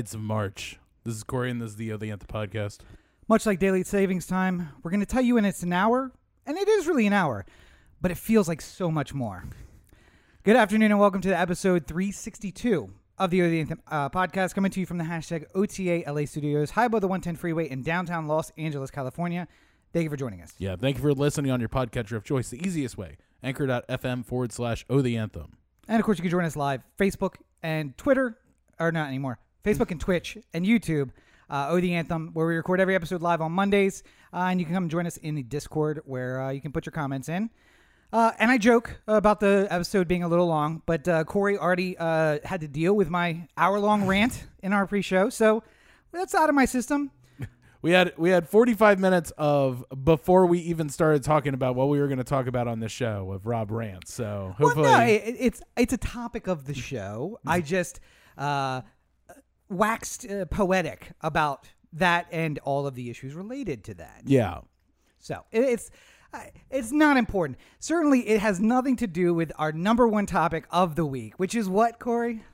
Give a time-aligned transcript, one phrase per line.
[0.00, 0.78] Beware the Ides of March.
[1.04, 2.78] This is Corey, and this is the O the Anthem podcast.
[3.28, 6.10] Much like daily savings time, we're going to tell you in it's an hour,
[6.46, 7.44] and it is really an hour,
[8.00, 9.44] but it feels like so much more.
[10.42, 14.54] Good afternoon, and welcome to the episode 362 of the O the Anthem uh, podcast,
[14.54, 17.82] coming to you from the hashtag OTA LA Studios, high above the 110 freeway in
[17.82, 19.46] downtown Los Angeles, California.
[19.92, 20.54] Thank you for joining us.
[20.56, 23.18] Yeah, thank you for listening on your podcatcher of choice, the easiest way.
[23.42, 25.58] Anchor.fm forward slash O the Anthem.
[25.88, 28.38] And of course, you can join us live Facebook and Twitter,
[28.78, 31.10] or not anymore, Facebook and Twitch and YouTube.
[31.48, 34.02] Uh, oh, the Anthem, where we record every episode live on Mondays.
[34.32, 36.86] Uh, and you can come join us in the Discord where uh, you can put
[36.86, 37.50] your comments in.
[38.12, 41.96] Uh, and I joke about the episode being a little long, but uh, Corey already
[41.96, 45.28] uh, had to deal with my hour long rant in our pre show.
[45.28, 45.62] So
[46.12, 47.10] that's out of my system.
[47.82, 51.98] We had we had 45 minutes of before we even started talking about what we
[51.98, 54.06] were going to talk about on this show of Rob Rant.
[54.06, 57.40] So Well, hopefully, no, it, it's it's a topic of the show.
[57.46, 58.00] I just
[58.36, 58.82] uh,
[59.70, 64.22] waxed uh, poetic about that and all of the issues related to that.
[64.26, 64.60] yeah,
[65.18, 65.90] So it, it's
[66.32, 66.40] uh,
[66.70, 67.58] it's not important.
[67.80, 71.54] Certainly, it has nothing to do with our number one topic of the week, which
[71.54, 72.44] is what Corey.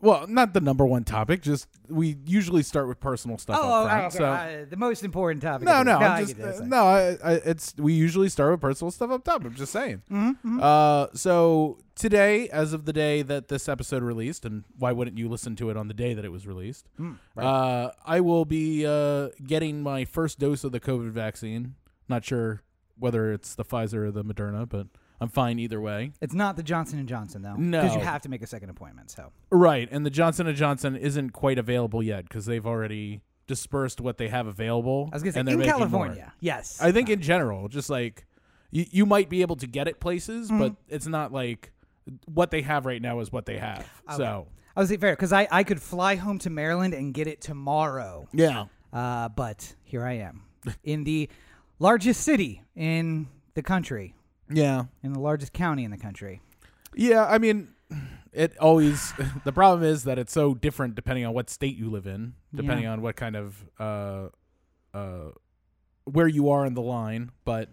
[0.00, 1.42] Well, not the number one topic.
[1.42, 3.58] Just we usually start with personal stuff.
[3.60, 4.24] Oh, up front, okay, so.
[4.24, 5.66] uh, the most important topic.
[5.66, 5.98] No, of no.
[5.98, 6.84] I'm just uh, no.
[6.84, 9.44] I, I, it's we usually start with personal stuff up top.
[9.44, 10.02] I'm just saying.
[10.10, 15.18] Mm-hmm, Uh, so today, as of the day that this episode released, and why wouldn't
[15.18, 16.88] you listen to it on the day that it was released?
[17.00, 21.74] Mm, Uh, I will be uh, getting my first dose of the COVID vaccine.
[22.08, 22.62] Not sure
[22.98, 24.86] whether it's the Pfizer or the Moderna, but
[25.20, 26.12] I'm fine either way.
[26.20, 27.80] It's not the Johnson and Johnson though, No.
[27.82, 29.10] because you have to make a second appointment.
[29.10, 34.00] So Right, and the Johnson and Johnson isn't quite available yet because they've already dispersed
[34.00, 35.08] what they have available.
[35.12, 35.88] I was gonna say and they're in making more.
[35.88, 36.78] California, yes.
[36.80, 38.26] I think in general, just like
[38.70, 41.72] you, you might be able to get it places, but it's not like
[42.26, 43.86] what they have right now is what they have.
[44.16, 44.46] So
[44.76, 48.28] I was fair because I, I could fly home to Maryland and get it tomorrow.
[48.32, 50.42] yeah, Uh, but here I am
[50.84, 51.28] in the
[51.78, 54.14] largest city in the country,
[54.50, 56.40] yeah, in the largest county in the country.
[56.94, 57.24] yeah.
[57.26, 57.68] I mean,
[58.32, 59.12] it always.
[59.44, 62.84] the problem is that it's so different depending on what state you live in, depending
[62.84, 62.92] Yeah.
[62.92, 64.28] on what kind of uh,
[64.94, 65.30] uh,
[66.04, 67.30] where you are in the line.
[67.44, 67.70] But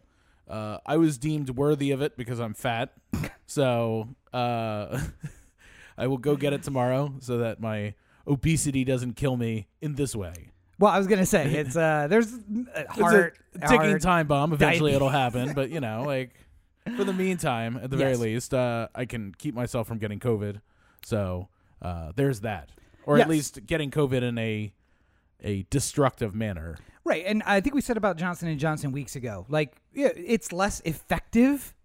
[0.50, 2.94] uh, I was deemed worthy of it because I'm fat,
[3.48, 5.00] so uh,
[5.98, 7.94] I will go get it tomorrow so that my
[8.28, 10.52] obesity doesn't kill me in this way.
[10.78, 12.38] Well, I was gonna say it's uh, there's uh,
[12.76, 14.52] It's heart, a ticking heart- time bomb.
[14.52, 14.96] Eventually, diabetes.
[14.96, 15.54] it'll happen.
[15.54, 16.34] But you know, like
[16.96, 18.20] for the meantime, at the very Yes.
[18.20, 20.62] least, uh, I can keep myself from getting COVID.
[21.04, 21.50] So
[21.82, 22.70] uh, there's that,
[23.06, 23.26] or Yes.
[23.26, 24.74] at least getting COVID in a
[25.44, 26.78] a destructive manner.
[27.04, 29.46] Right, and I think we said about Johnson and Johnson weeks ago.
[29.50, 31.76] Like, yeah, it's less effective,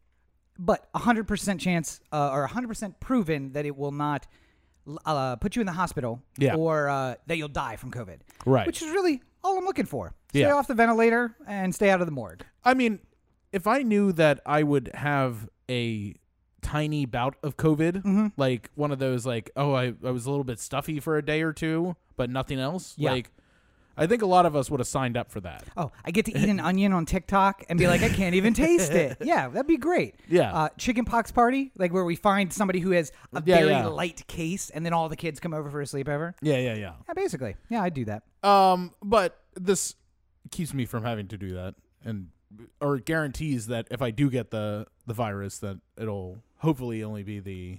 [0.59, 4.27] but a hundred percent chance uh, or hundred percent proven that it will not
[5.05, 6.55] uh, put you in the hospital Yeah.
[6.55, 8.21] or uh, that you'll die from COVID.
[8.47, 8.67] Right.
[8.67, 10.15] Which is really all I'm looking for.
[10.31, 10.53] Stay Yeah.
[10.55, 12.44] off the ventilator and stay out of the morgue.
[12.65, 13.00] I mean,
[13.53, 16.15] if I knew that I would have a
[16.62, 18.27] tiny bout of COVID, Mm-hmm.
[18.37, 21.25] like one of those, like, oh, I, I was a little bit stuffy for a
[21.25, 23.12] day or two, but nothing else, Yeah.
[23.12, 23.31] like,
[23.97, 25.65] I think a lot of us would have signed up for that.
[25.77, 28.55] Oh, I get to eat an onion on TikTok and be like, I can't even
[28.55, 29.19] taste it.
[29.22, 30.15] Yeah, that'd be great.
[30.28, 30.55] Yeah.
[30.55, 33.87] Uh, chicken pox party, like where we find somebody who has a Yeah, very yeah.
[33.87, 36.32] light case and then all the kids come over for a sleepover.
[36.41, 36.93] Yeah, yeah, yeah.
[37.09, 37.56] Yeah, basically.
[37.69, 38.22] Yeah, I'd do that.
[38.43, 39.97] Um, but this
[40.50, 42.28] keeps me from having to do that, and
[42.81, 47.41] or guarantees that if I do get the the virus, that it'll hopefully only be
[47.41, 47.78] the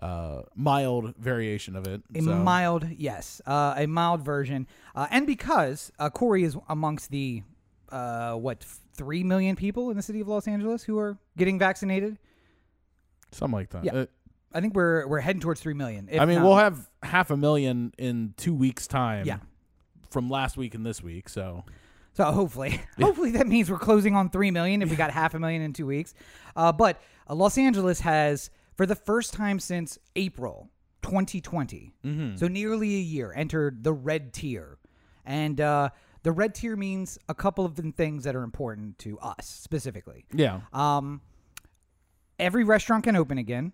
[0.00, 2.02] uh mild variation of it.
[2.14, 7.10] A So- mild, yes, uh, a mild version, uh, and because uh, Corey is amongst
[7.10, 7.42] the
[7.90, 8.64] uh, what
[8.94, 12.18] three million people in the city of Los Angeles who are getting vaccinated.
[13.30, 13.84] something like that.
[13.84, 13.92] Yeah.
[13.92, 14.06] Uh,
[14.54, 16.08] I think we're we're heading towards three million.
[16.12, 19.26] I mean, not- we'll have half a million in two weeks' time.
[19.26, 19.38] Yeah.
[20.10, 21.64] From last week and this week, so
[22.14, 25.38] So hopefully, hopefully that means we're closing on three million if we got half a
[25.38, 26.14] million in two weeks.
[26.54, 30.70] Uh, but uh, Los Angeles has, for the first time since April
[31.02, 32.36] 2020, Mm-hmm.
[32.36, 34.78] so nearly a year, entered the red tier,
[35.24, 35.88] and uh,
[36.22, 40.24] the red tier means a couple of things that are important to us specifically.
[40.32, 41.20] yeah, Um,
[42.38, 43.72] every restaurant can open again.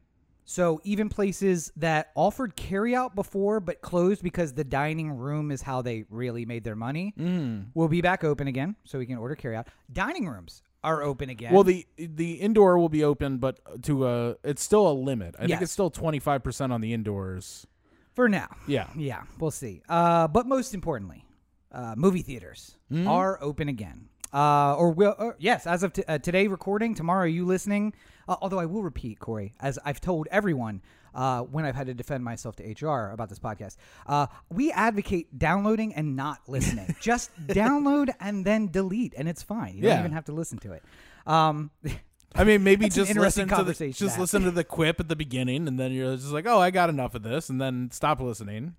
[0.51, 5.83] So even places that offered carryout before but closed because the dining room is how
[5.83, 7.69] they really made their money Mm-hmm.
[7.75, 9.67] will be back open again, so we can order carryout.
[9.93, 11.53] Dining rooms are open again.
[11.53, 15.35] Well, the the indoor will be open, but to a it's still a limit.
[15.39, 17.67] I think it's still twenty five percent on the indoors.
[18.15, 19.83] for now, Yeah, yeah, we'll see.
[19.87, 21.27] Uh, but most importantly,
[21.73, 22.75] uh, movie theaters
[23.07, 24.09] are open again.
[24.33, 27.93] Uh, or will or, yes, as of t- uh, today, recording tomorrow, you listening,
[28.29, 30.83] Uh, although I will repeat, Corey, as I've told everyone
[31.15, 33.77] uh, when I've had to defend myself to HR about this podcast,
[34.07, 36.95] uh, we advocate downloading and not listening.
[37.01, 39.77] Just download and then delete, and it's fine.
[39.77, 40.83] You don't even have to listen to it.
[41.27, 41.71] Um,
[42.35, 44.21] I mean, maybe just listen to the, just have.
[44.21, 46.89] listen to the quip at the beginning, and then you're just like, oh, I got
[46.89, 48.77] enough of this, and then stop listening.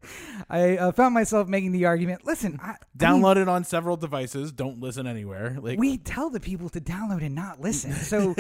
[0.50, 2.25] I uh, found myself making the argument.
[2.25, 4.51] Listen, I, I mean, Download it on several devices.
[4.51, 5.57] Don't listen anywhere.
[5.60, 7.92] Like we tell the people to download and not listen.
[7.92, 8.36] So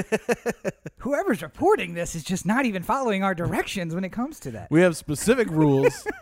[0.97, 4.69] whoever's reporting this is just not even following our directions when it comes to that.
[4.71, 6.07] we have specific rules.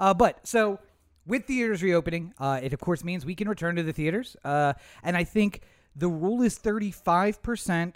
[0.00, 0.80] Uh, but so
[1.26, 4.36] with theaters reopening, uh, it of course means we can return to the theaters.
[4.44, 4.72] Uh,
[5.02, 5.60] and I think
[5.96, 7.94] the rule is 35%,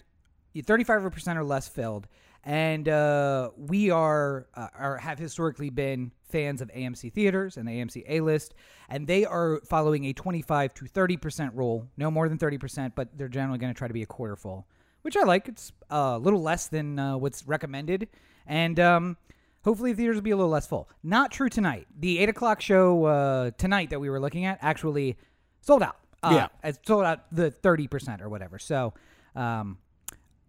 [0.56, 2.06] 35% or less filled.
[2.44, 7.72] And uh, we are, uh, are have historically been fans of AMC theaters and the
[7.72, 8.54] AMC A list,
[8.88, 12.94] and they are following a 25 to 30 percent rule, no more than 30 percent,
[12.94, 14.66] but they're generally going to try to be a quarter full,
[15.02, 15.48] which I like.
[15.48, 18.08] It's uh, a little less than uh, what's recommended,
[18.46, 19.16] and um,
[19.64, 20.88] Hopefully, theaters will be a little less full.
[21.02, 21.86] Not true tonight.
[21.98, 25.18] The eight o'clock show uh, tonight that we were looking at actually
[25.60, 25.96] sold out.
[26.22, 26.68] Uh, Yeah.
[26.68, 28.58] it sold out the thirty percent or whatever.
[28.58, 28.94] So,
[29.36, 29.78] um,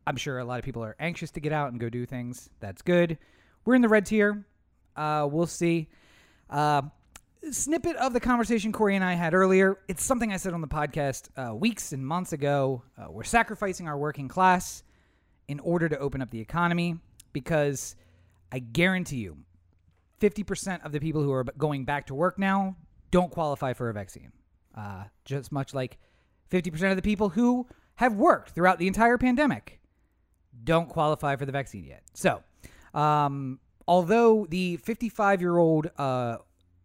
[0.08, 2.50] I'm sure a lot of people are anxious to get out and go do things.
[2.60, 3.18] That's good.
[3.66, 4.46] We're in the red tier.
[4.96, 5.90] Uh, we'll see.
[6.50, 6.82] Uh,
[7.52, 9.78] snippet of the conversation Corey and I had earlier.
[9.88, 12.82] It's something I said on the podcast uh, weeks and months ago.
[12.98, 14.84] Uh, we're sacrificing our working class
[15.48, 16.98] in order to open up the economy
[17.32, 17.96] because
[18.52, 19.38] I guarantee you,
[20.20, 22.76] 50% of the people who are going back to work now
[23.12, 24.32] don't qualify for a vaccine.
[24.76, 25.98] Uh, just much like
[26.52, 29.80] 50% of the people who have worked throughout the entire pandemic
[30.64, 32.04] don't qualify for the vaccine yet.
[32.14, 32.44] So,
[32.94, 36.38] um, although the 55 year old uh,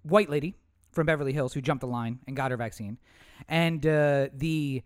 [0.03, 0.55] white lady
[0.93, 2.99] from Beverly Hills who jumped the line and got her vaccine,
[3.49, 4.83] and uh, the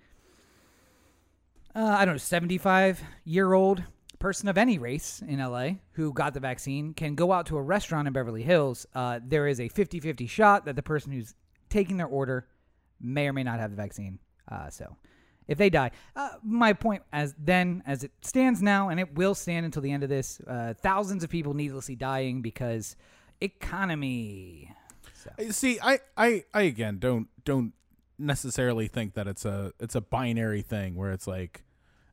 [1.75, 3.85] uh, I don't know, 75 year old
[4.19, 7.62] person of any race in LA who got the vaccine can go out to a
[7.62, 8.87] restaurant in Beverly Hills.
[8.95, 11.35] Uh, there is a 50 50 shot that the person who's
[11.69, 12.49] taking their order
[13.00, 14.19] may or may not have the vaccine.
[14.50, 14.97] Uh, so
[15.47, 19.35] if they die, uh, my point as then as it stands now, and it will
[19.35, 22.97] stand until the end of this, uh, thousands of people needlessly dying because
[23.41, 24.75] economy.
[25.15, 25.50] So.
[25.50, 27.73] See, I, I, I again don't don't
[28.19, 31.65] necessarily think that it's a it's a binary thing where it's like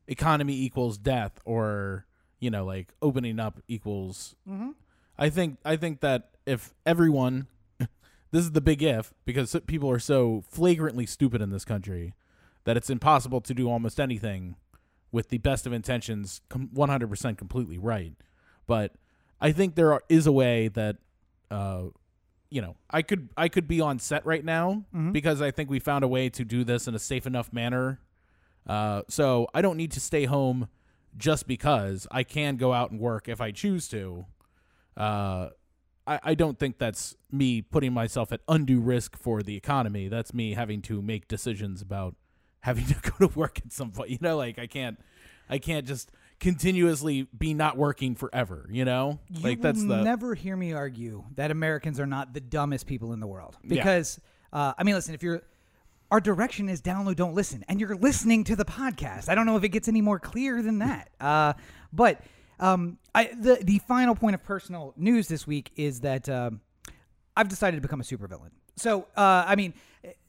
[0.06, 2.06] economy equals death or
[2.38, 4.34] you know like opening up equals.
[5.18, 7.48] I think I think that if everyone,
[8.36, 12.12] this is the big if because people are so flagrantly stupid in this country
[12.64, 14.56] that it's impossible to do almost anything
[15.10, 18.12] with the best of intentions, 100% completely right.
[18.66, 18.92] But
[19.40, 20.96] I think there are, is a way that,
[21.50, 21.84] uh,
[22.50, 25.78] you know, I could I could be on set right now because I think we
[25.78, 28.00] found a way to do this in a safe enough manner.
[28.66, 30.68] Uh, so I don't need to stay home
[31.16, 34.26] just because I can go out and work if I choose to.
[34.94, 35.48] Uh,
[36.06, 40.08] I, I don't think that's me putting myself at undue risk for the economy.
[40.08, 42.14] That's me having to make decisions about
[42.60, 44.10] having to go to work at some point.
[44.10, 44.98] You know, like I can't,
[45.48, 48.68] I can't just continuously be not working forever.
[48.70, 52.40] You know, You like that's the never hear me argue that Americans are not the
[52.40, 53.56] dumbest people in the world.
[53.62, 53.68] Yeah.
[53.68, 54.20] Because
[54.52, 55.42] uh, I mean, listen, if you're
[56.10, 59.28] our direction is download, don't listen, and you're listening to the podcast.
[59.28, 61.10] I don't know if it gets any more clear than that.
[61.20, 61.54] Uh,
[61.92, 62.20] but
[62.60, 66.60] um, I, the the final point of personal news this week is that um,
[67.36, 68.50] I've decided to become a supervillain.
[68.76, 69.74] So uh, I mean,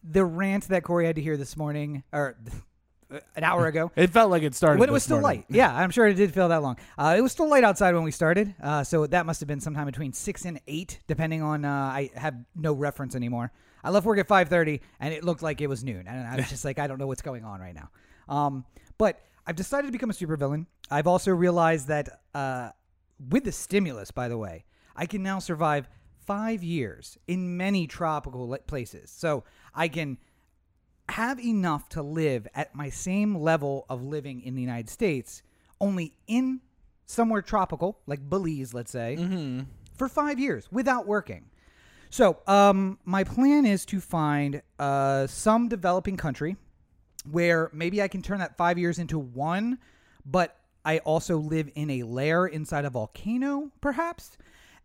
[0.03, 2.38] the rant that Corey had to hear this morning or
[3.36, 3.91] an hour ago.
[3.96, 5.46] It felt like it started When it was still morning.
[5.50, 5.55] light.
[5.55, 6.77] Yeah, I'm sure it did feel that long.
[6.98, 9.62] Uh, it was still light outside when we started, uh, so that must have been
[9.62, 11.63] sometime between six and eight, depending on.
[11.65, 13.51] Uh, I have no reference anymore.
[13.84, 16.50] I left work at 5:30, and it looked like it was noon, and I was
[16.50, 17.89] just like, I don't know what's going on right now.
[18.27, 18.65] Um,
[18.98, 20.66] but I've decided to become a supervillain.
[20.92, 22.72] I've also realized that uh,
[23.30, 25.88] with the stimulus, by the way, I can now survive
[26.25, 29.10] five years in many tropical places.
[29.10, 30.18] So I can
[31.08, 35.42] have enough to live at my same level of living in the United States,
[35.80, 36.60] only in
[37.06, 39.16] somewhere tropical, like Belize, let's say,
[39.96, 41.46] for five years without working.
[42.10, 46.58] So, um, my plan is to find uh, some developing country
[47.31, 49.79] where maybe I can turn that five years into one,
[50.25, 54.38] but I also live in a lair inside a volcano, perhaps.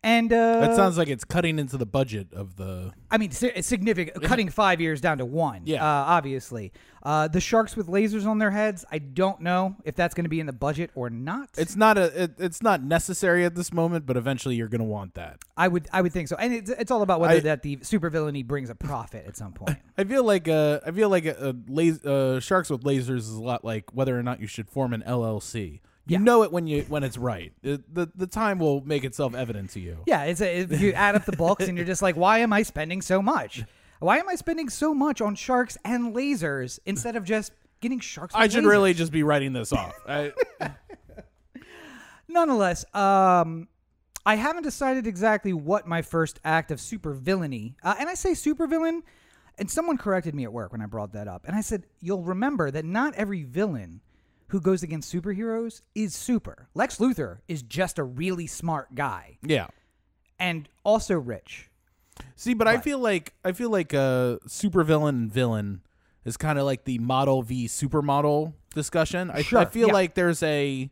[0.05, 2.93] And uh, That sounds like it's cutting into the budget of the.
[3.09, 4.21] I mean, it's significant.
[4.25, 5.63] Cutting five years down to one.
[5.65, 5.83] Yeah.
[5.85, 6.73] Uh, obviously.
[7.05, 8.85] Uh, the sharks with lasers on their heads.
[8.91, 11.51] I don't know if that's going to be in the budget or not.
[11.57, 12.25] It's not a.
[12.25, 15.39] It, it's not necessary at this moment, but eventually you're going to want that.
[15.57, 15.87] I would.
[15.93, 16.35] I would think so.
[16.37, 19.53] And it's, it's all about whether I- that the supervillainy brings a profit at some
[19.53, 19.79] point.
[19.99, 23.31] I feel like uh, I feel like a, a las- uh, sharks with lasers is
[23.31, 25.81] a lot like whether or not you should form an LLC.
[26.07, 26.23] You Yeah.
[26.25, 27.53] know it when you when it's right.
[27.63, 29.99] It, the the time will make itself evident to you.
[30.07, 32.53] Yeah, it's a, if you add up the books and you're just like, why am
[32.53, 33.63] I spending so much?
[34.01, 38.35] Why am I spending so much on sharks and lasers instead of just getting sharks?
[38.35, 38.69] I should lasers?
[38.71, 39.95] really just be writing this off.
[40.09, 40.33] I,
[42.29, 43.69] Nonetheless, um,
[44.25, 49.03] I haven't decided exactly what my first act of supervillainy, uh, and I say supervillain,
[49.59, 52.23] and someone corrected me at work when I brought that up, and I said, "You'll
[52.23, 54.01] remember that not every villain
[54.53, 56.69] who goes against superheroes is super.
[56.75, 59.69] Lex Luthor is just a really smart guy yeah.
[60.39, 61.71] and also rich.
[62.37, 65.81] See, but I feel like I feel like a supervillain and villain
[66.27, 69.31] is kind of like the model v supermodel discussion.
[69.31, 69.95] I, Sure, I feel yeah.
[69.95, 70.91] like there's a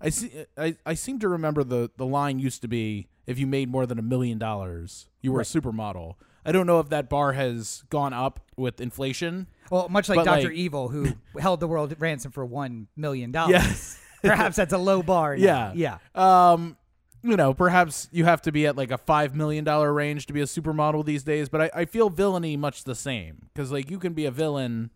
[0.00, 3.46] I see I, I seem to remember the the line used to be if you
[3.46, 5.54] made more than a million dollars, you were Right.
[5.54, 6.14] a supermodel.
[6.46, 9.46] I don't know if that bar has gone up with inflation.
[9.70, 13.32] Well, much like Doctor like- Evil, who held the world at ransom for one million
[13.32, 13.52] dollars.
[13.52, 14.00] Yes.
[14.22, 15.36] Perhaps that's a low bar.
[15.36, 15.72] now.
[15.74, 15.98] Yeah.
[16.14, 16.52] yeah.
[16.52, 16.76] Um,
[17.22, 20.32] you know, perhaps you have to be at like a five million dollar range to
[20.32, 21.48] be a supermodel these days.
[21.48, 24.90] But I, I feel villainy much the same because like you can be a villain,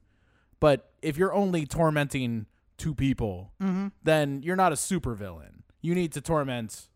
[0.60, 2.46] but if you're only tormenting
[2.78, 3.88] two people, Mm-hmm.
[4.04, 5.62] then you're not a supervillain.
[5.82, 6.88] You need to torment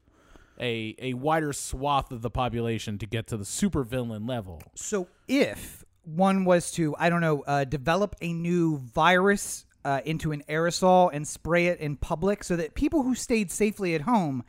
[0.61, 4.63] a a wider swath of the population to get to the supervillain level.
[4.75, 10.33] So if one was to, I don't know, uh, develop a new virus uh, into
[10.33, 14.45] an aerosol and spray it in public so that people who stayed safely at home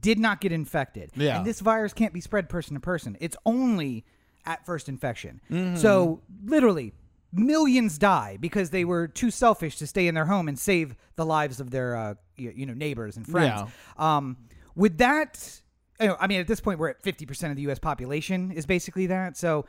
[0.00, 1.10] did not get infected.
[1.14, 1.38] Yeah.
[1.38, 3.16] And this virus can't be spread person to person.
[3.20, 4.04] It's only
[4.44, 5.40] at first infection.
[5.50, 5.76] Mm-hmm.
[5.76, 6.92] So literally
[7.32, 11.26] millions die because they were too selfish to stay in their home and save the
[11.26, 13.70] lives of their uh, you, you know neighbors and friends.
[13.96, 14.36] Um,
[14.78, 15.60] would that
[16.00, 19.36] I mean at this point we're at 50% of the US population is basically that.
[19.36, 19.66] So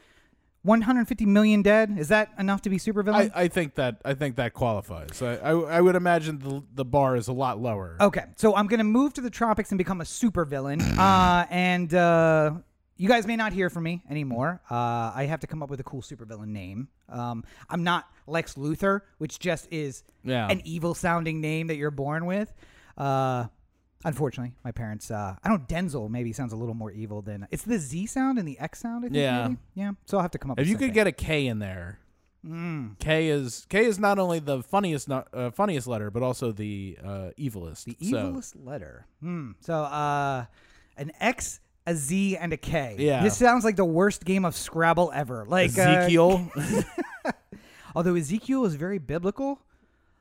[0.63, 3.31] 150 million dead is that enough to be supervillain?
[3.33, 5.21] I, I think that I think that qualifies.
[5.21, 7.97] I, I, I would imagine the the bar is a lot lower.
[7.99, 10.81] Okay, so I'm gonna move to the tropics and become a supervillain.
[10.99, 12.51] uh, and uh,
[12.97, 14.61] you guys may not hear from me anymore.
[14.69, 16.89] Uh, I have to come up with a cool supervillain name.
[17.07, 20.49] Um, I'm not Lex Luthor, which just is Yeah.
[20.49, 22.53] an evil-sounding name that you're born with.
[22.97, 23.45] Uh,
[24.05, 25.11] unfortunately, my parents.
[25.11, 25.67] Uh, I don't.
[25.67, 28.79] Denzel maybe sounds a little more evil than it's the Z sound and the X
[28.79, 29.05] sound.
[29.05, 29.47] I think, Yeah.
[29.49, 29.57] maybe.
[29.75, 29.91] yeah.
[30.05, 30.57] So I'll have to come up.
[30.59, 30.93] If with you could something.
[30.93, 31.99] get a K in there,
[32.45, 32.97] Mm.
[32.99, 36.97] K is K is not only the funniest not, uh, funniest letter, but also the
[37.03, 37.83] uh, evilest.
[37.83, 39.05] the So, evilest letter.
[39.21, 39.51] Hmm.
[39.59, 40.45] So uh,
[40.97, 41.59] an X.
[41.87, 42.97] A Z and a K.
[42.99, 43.23] Yeah.
[43.23, 45.43] This sounds like the worst game of Scrabble ever.
[45.47, 46.47] Like uh, Ezekiel.
[47.95, 49.59] Although Ezekiel is very biblical,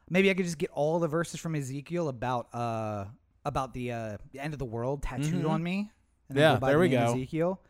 [0.09, 3.05] maybe I could just get all the verses from Ezekiel about uh
[3.49, 5.91] about the uh the end of the world tattooed on me.
[6.29, 6.39] and.
[6.39, 7.13] Yeah, go by there the we name go.
[7.15, 7.61] Ezekiel.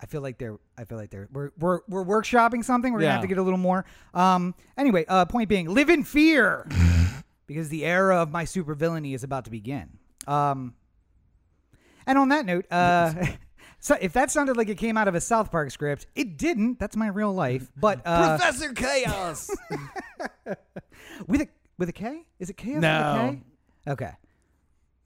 [0.00, 0.58] I feel like they're.
[0.78, 1.28] I feel like they're.
[1.32, 2.92] We're we're we're workshopping something.
[2.92, 3.84] We're gonna have to get a little more.
[4.14, 4.54] Um.
[4.76, 5.04] Anyway.
[5.06, 5.26] Uh.
[5.26, 6.66] Point being, live in fear,
[7.46, 9.90] because the era of my supervillainy is about to begin.
[10.26, 10.74] Um.
[12.04, 13.14] And on that note, uh,
[13.78, 16.80] so if that sounded like it came out of a South Park script, it didn't.
[16.80, 17.70] That's my real life.
[17.76, 19.48] But uh, Professor Chaos.
[21.28, 22.26] with a with a K?
[22.40, 22.98] Is it Chaos No.
[22.98, 23.42] with a K?
[24.06, 24.12] Okay.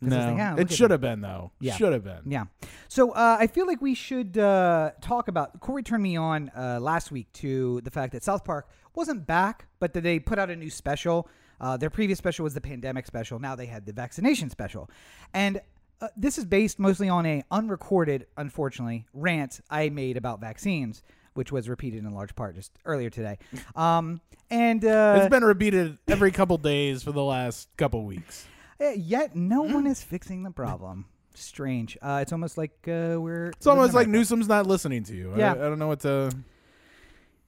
[0.02, 1.52] 'Cause I was no, ah, it should have been though.
[1.58, 1.74] Yeah.
[1.76, 2.20] Should have been.
[2.26, 2.44] Yeah.
[2.88, 5.58] So uh, I feel like we should uh, talk about.
[5.60, 9.66] Corey turned me on uh, last week to the fact that South Park wasn't back,
[9.80, 11.28] but that they put out a new special.
[11.60, 13.38] Uh, their previous special was the pandemic special.
[13.38, 14.90] Now they had the vaccination special,
[15.32, 15.60] and
[16.02, 21.50] uh, this is based mostly on a unrecorded, unfortunately, rant I made about vaccines, which
[21.50, 23.38] was repeated in large part just earlier today.
[23.74, 28.46] Um, and uh, It's been repeated every couple days for the last couple weeks.
[28.80, 29.74] Uh, yet no Mm.
[29.74, 31.06] one is fixing the problem.
[31.34, 31.98] Strange.
[32.00, 33.48] Uh, it's almost like uh, we're.
[33.48, 35.34] It's almost like Newsom's not listening to you.
[35.34, 35.52] I- Yeah.
[35.52, 36.30] I, don't know what to.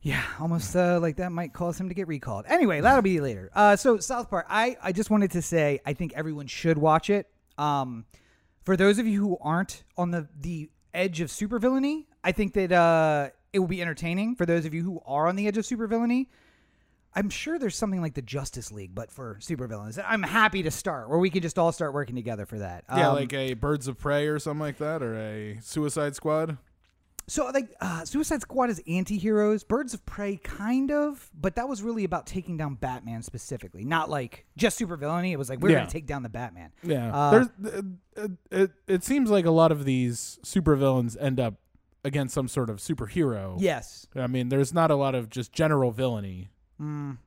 [0.01, 2.45] Yeah, almost uh, like that might cause him to get recalled.
[2.49, 3.51] Anyway, that'll be later.
[3.53, 7.11] Uh, so South Park, I, I just wanted to say I think everyone should watch
[7.11, 7.27] it.
[7.59, 8.05] Um,
[8.65, 12.71] for those of you who aren't on the the edge of supervillainy, I think that
[12.73, 14.37] uh, it will be entertaining.
[14.37, 16.29] For those of you who are on the edge of supervillainy,
[17.19, 20.01] I'm sure there's something like the Justice League, but for supervillains.
[20.07, 22.85] I'm happy to start where we can just all start working together for that.
[22.89, 26.59] Yeah, Um, like a Birds of Prey or something like that, or a Suicide Squad.
[27.27, 31.83] So like uh, Suicide Squad is anti-heroes, Birds of Prey kind of, but that was
[31.83, 35.33] really about taking down Batman specifically, not like just supervillainy.
[35.33, 35.79] It was like we're Yeah.
[35.79, 36.71] going to take down the Batman.
[36.85, 37.49] Yeah, Uh, there's
[38.17, 38.71] it, it.
[38.87, 41.55] It seems like a lot of these supervillains end up
[42.05, 43.57] against some sort of superhero.
[43.59, 44.07] Yes.
[44.15, 46.49] I mean, there's not a lot of just general villainy.
[46.81, 47.19] Mm.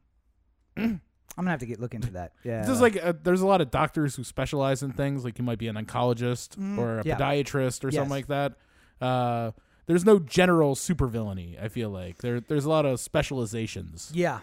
[0.77, 2.33] I'm to have to get look into that.
[2.43, 2.59] Yeah.
[2.59, 5.23] It's just like uh, there's a lot of doctors who specialize in things.
[5.23, 7.17] Like you might be an oncologist or a Mm, yeah.
[7.17, 7.95] podiatrist or Yes.
[7.95, 8.53] something like that.
[8.99, 9.51] Uh,
[9.87, 11.61] there's no general supervillainy.
[11.61, 14.11] I feel like there there's a lot of specializations.
[14.13, 14.39] Yeah.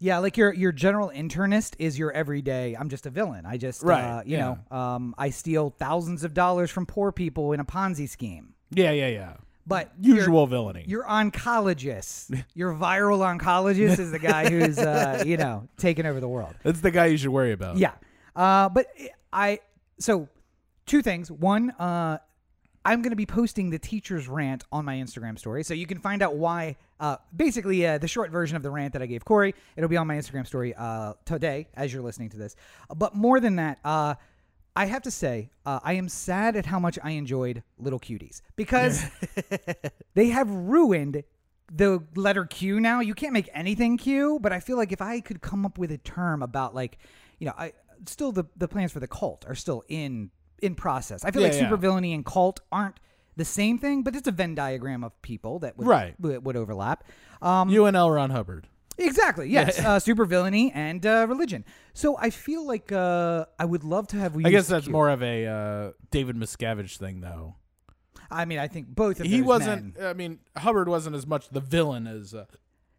[0.00, 2.74] Yeah, like your your general internist is your everyday.
[2.74, 3.46] I'm just a villain.
[3.46, 4.56] I just, uh, Right, you yeah.
[4.70, 8.54] know, um, I steal thousands of dollars from poor people in a Ponzi scheme.
[8.72, 9.32] Yeah, yeah, yeah.
[9.66, 10.84] But your- Usual villainy.
[10.86, 16.28] Your oncologist, your viral oncologist is the guy who's, uh, you know, taking over the
[16.28, 16.54] world.
[16.62, 17.76] That's the guy you should worry about.
[17.76, 17.92] Yeah.
[18.34, 18.86] Uh, but
[19.32, 19.60] I
[19.98, 20.28] so
[20.86, 21.30] two things.
[21.30, 22.18] One, uh,
[22.84, 25.98] I'm going to be posting the teacher's rant on my Instagram story, so you can
[25.98, 26.76] find out why.
[26.98, 29.54] Uh, basically, uh, the short version of the rant that I gave Corey.
[29.76, 32.56] It'll be on my Instagram story uh, today as you're listening to this.
[32.94, 34.14] But more than that, uh,
[34.76, 38.40] I have to say, uh, I am sad at how much I enjoyed Little Cuties
[38.56, 39.02] because
[40.14, 41.24] they have ruined
[41.72, 43.00] the letter Q now.
[43.00, 45.90] You can't make anything Q, but I feel like if I could come up with
[45.92, 46.98] a term about like,
[47.38, 47.72] you know, I
[48.06, 50.30] still the the plans for the cult are still in
[50.62, 51.24] in process.
[51.24, 51.70] I feel Yeah, like yeah.
[51.70, 53.00] supervillainy and cult aren't
[53.36, 56.14] the same thing, but it's a Venn diagram of people that would Right.
[56.20, 57.04] would, would overlap.
[57.42, 58.10] Um, You and L.
[58.10, 58.68] Ron Hubbard.
[58.98, 59.48] Exactly.
[59.48, 59.78] Yes.
[59.78, 61.64] uh, supervillainy and uh, religion.
[61.94, 64.36] So I feel like uh, I would love to have.
[64.36, 67.56] I guess that's more of a uh, David Miscavige thing, though.
[68.30, 69.96] I mean, I think both of He wasn't.
[69.98, 72.34] men- I mean, Hubbard wasn't as much the villain as.
[72.34, 72.44] Uh,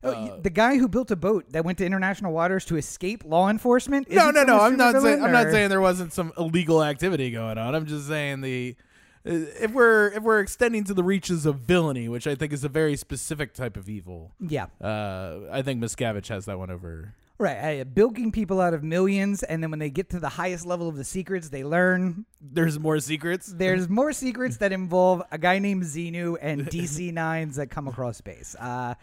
[0.03, 3.49] Oh, the guy who built a boat that went to international waters to escape law
[3.51, 4.09] enforcement.
[4.09, 4.59] no, no, no.
[4.59, 5.23] I'm not saying.
[5.23, 7.75] I'm not saying there wasn't some illegal activity going on.
[7.75, 8.75] I'm just saying the.
[9.25, 12.63] Uh, If we're if we're extending to the reaches of villainy, which I think is
[12.63, 17.13] a very specific type of evil, Yeah, uh, I think Miscavige has that one over.
[17.39, 17.81] right.
[17.81, 20.87] Uh, bilking people out of millions, and then when they get to the highest level
[20.87, 23.47] of the secrets, they learn There's more secrets.
[23.47, 28.17] there's more secrets that involve a guy named Xenu and DC nines that come across
[28.17, 28.55] space.
[28.59, 28.93] Uh,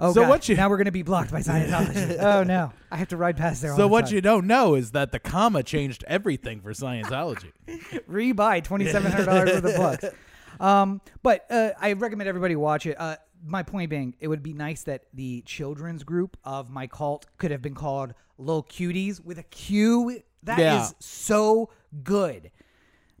[0.00, 0.28] oh, So God.
[0.28, 2.16] what you- now we're gonna be blocked by Scientology.
[2.20, 3.70] oh no, I have to ride past there.
[3.72, 4.14] all So the what time.
[4.14, 7.52] you don't know is that the comma changed everything for Scientology.
[8.08, 10.14] rebuy twenty seven hundred dollars worth of books.
[10.60, 12.98] Um, but uh, I recommend everybody watch it.
[12.98, 13.16] Uh,
[13.46, 17.50] my point being, it would be nice that the children's group of my cult could
[17.50, 20.20] have been called Lil Cuties with a Q.
[20.44, 20.88] That is Yeah.
[21.00, 21.70] so
[22.04, 22.50] good.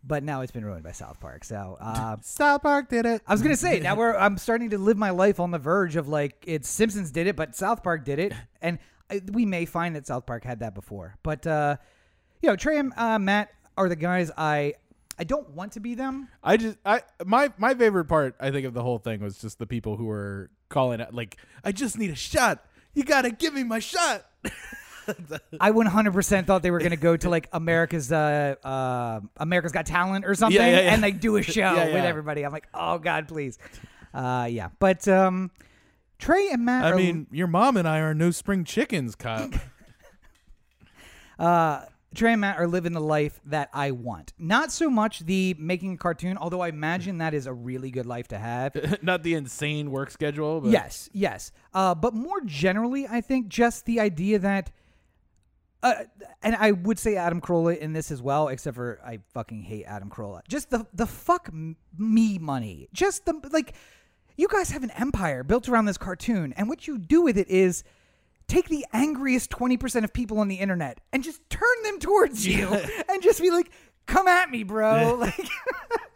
[0.06, 1.44] But now it's been ruined by South Park.
[1.44, 3.22] So uh, South Park did it.
[3.26, 5.96] I was gonna say now we're I'm starting to live my life on the verge
[5.96, 8.78] of like it's Simpsons did it, but South Park did it, and
[9.10, 11.16] I, we may find that South Park had that before.
[11.22, 11.76] But uh,
[12.42, 14.74] you know, Trey and uh, Matt are the guys I
[15.18, 16.28] I don't want to be them.
[16.42, 19.58] I just I my my favorite part I think of the whole thing was just
[19.58, 22.64] the people who were calling it like I just need a shot.
[22.94, 24.26] You gotta give me my shot.
[25.60, 30.24] I 100% thought they were gonna go to like America's uh, uh America's Got Talent
[30.24, 30.92] or something, yeah, yeah.
[30.92, 32.44] and like do a show Yeah, with everybody.
[32.44, 33.58] I'm like, oh god, please.
[34.12, 35.50] Uh, yeah, but um,
[36.18, 36.84] Trey and Matt.
[36.84, 39.50] I are, mean, your mom and I are no spring chickens, Kyle.
[41.38, 44.32] uh, Trey and Matt are living the life that I want.
[44.38, 48.06] Not so much the making a cartoon, although I imagine that is a really good
[48.06, 48.74] life to have.
[49.02, 51.50] Not the insane work schedule, but yes, yes.
[51.72, 54.70] Uh, but more generally, I think just the idea that,
[55.84, 55.94] uh,
[56.42, 59.84] and I would say Adam Carolla in this as well, except for I fucking hate
[59.84, 60.40] Adam Carolla.
[60.48, 61.50] Just the the fuck
[61.96, 62.88] me money.
[62.92, 63.74] Just the like,
[64.36, 67.48] you guys have an empire built around this cartoon, and what you do with it
[67.48, 67.84] is.
[68.46, 72.68] Take the angriest 20% of people on the internet and just turn them towards you
[73.08, 73.70] and just be like,
[74.04, 75.16] come at me, bro.
[75.18, 75.48] Like,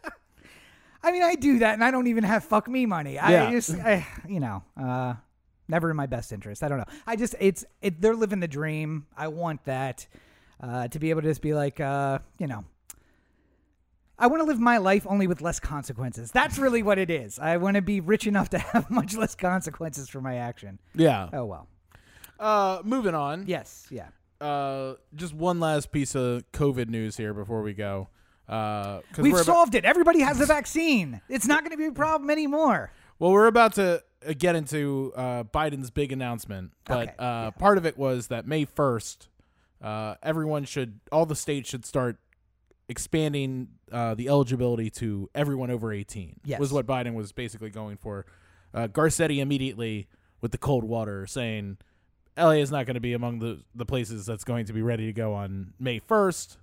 [1.03, 3.17] I mean, I do that and I don't even have fuck me money.
[3.17, 3.49] I Yeah.
[3.51, 5.15] just, I, you know, uh,
[5.69, 6.63] never in my best interest.
[6.63, 6.85] I don't know.
[7.07, 9.05] I just, it's, it, they're living the dream.
[9.15, 10.07] I want that,
[10.61, 12.65] uh, to be able to just be like, uh, you know,
[14.17, 16.31] I want to live my life only with less consequences.
[16.31, 17.39] That's really what it is.
[17.39, 20.79] I want to be rich enough to have much less consequences for my action.
[20.93, 21.29] yeah.
[21.31, 21.67] Oh, well.
[22.39, 23.45] Uh, moving on.
[23.47, 23.85] Yes.
[23.89, 24.07] Yeah.
[24.39, 28.07] Uh, just one last piece of COVID news here before we go.
[28.47, 29.85] Uh, We've we're about, solved it.
[29.85, 31.21] Everybody has the vaccine.
[31.29, 32.91] It's not going to be a problem anymore.
[33.19, 34.01] well, we're about to
[34.37, 38.65] get into uh, Biden's big announcement, but Okay, uh, part of it was that May
[38.65, 39.29] first,
[39.81, 42.17] uh, everyone should, all the states should start
[42.89, 46.59] expanding uh, the eligibility to everyone over 18 Yes.
[46.59, 48.25] was what biden was basically going for.
[48.73, 50.07] Uh, garcetti immediately
[50.41, 51.77] with the cold water saying
[52.35, 55.05] la is not going to be among the, the places that's going to be ready
[55.05, 56.57] to go on may 1st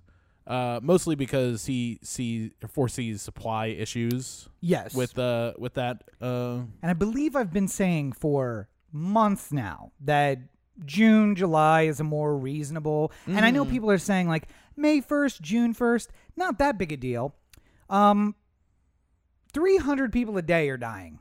[0.47, 4.93] uh, mostly because he see foresees supply issues Yes.
[4.95, 10.39] with uh with that uh And I believe I've been saying for months now that
[10.85, 13.11] June, July is a more reasonable.
[13.25, 16.97] And I know people are saying like May 1st, June 1st, not that big a
[16.97, 17.35] deal.
[17.89, 18.35] Um
[19.53, 21.19] 300 people a day are dying.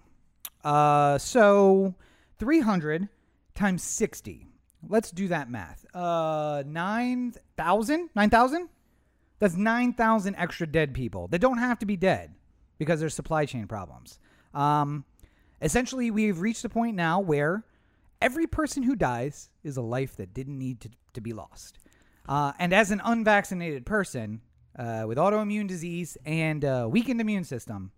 [0.65, 1.95] Uh so
[2.39, 3.09] 300
[3.55, 4.47] times 60.
[4.89, 5.85] Let's do that math.
[5.95, 8.11] Uh 9,000?
[8.15, 8.69] 9,000?
[9.39, 12.35] That's 9,000 extra dead people that don't have to be dead
[12.79, 14.19] because there's supply chain problems.
[14.55, 15.05] Um,
[15.61, 17.65] essentially, we've reached a point now where
[18.21, 21.79] every person who dies is a life that didn't need to, to be lost.
[22.29, 24.41] Uh, and as an unvaccinated person
[24.79, 27.93] uh, with autoimmune disease and weakened immune system,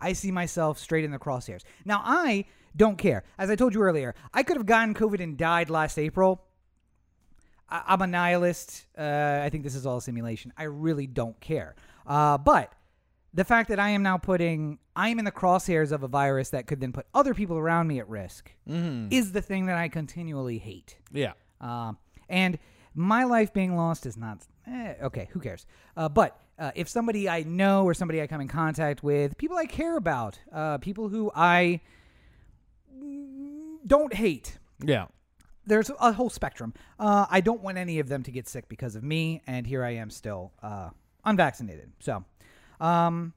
[0.00, 1.62] I see myself straight in the crosshairs.
[1.84, 2.44] Now, I
[2.76, 3.24] don't care.
[3.38, 6.44] As I told you earlier, I could have gotten COVID and died last April.
[7.74, 8.86] I- I'm a nihilist.
[8.96, 10.52] Uh, I think this is all a simulation.
[10.56, 11.74] I really don't care.
[12.06, 12.72] Uh, but
[13.32, 16.50] the fact that I am now putting, I am in the crosshairs of a virus
[16.50, 18.52] that could then put other people around me at risk
[19.10, 20.96] is the thing that I continually hate.
[21.12, 21.32] Yeah.
[21.60, 22.58] Um, and
[22.94, 25.28] my life being lost is not eh, okay.
[25.32, 25.66] Who cares?
[25.96, 29.56] Uh, but uh, if somebody I know or somebody I come in contact with, people
[29.56, 31.80] I care about, uh, people who I
[32.96, 35.06] mm, don't hate, Yeah.
[35.66, 36.74] There's a whole spectrum.
[36.98, 39.84] Uh, I don't want any of them to get sick because of me, and here
[39.84, 40.90] I am still uh,
[41.24, 41.92] unvaccinated.
[42.00, 42.24] So,
[42.80, 43.32] um,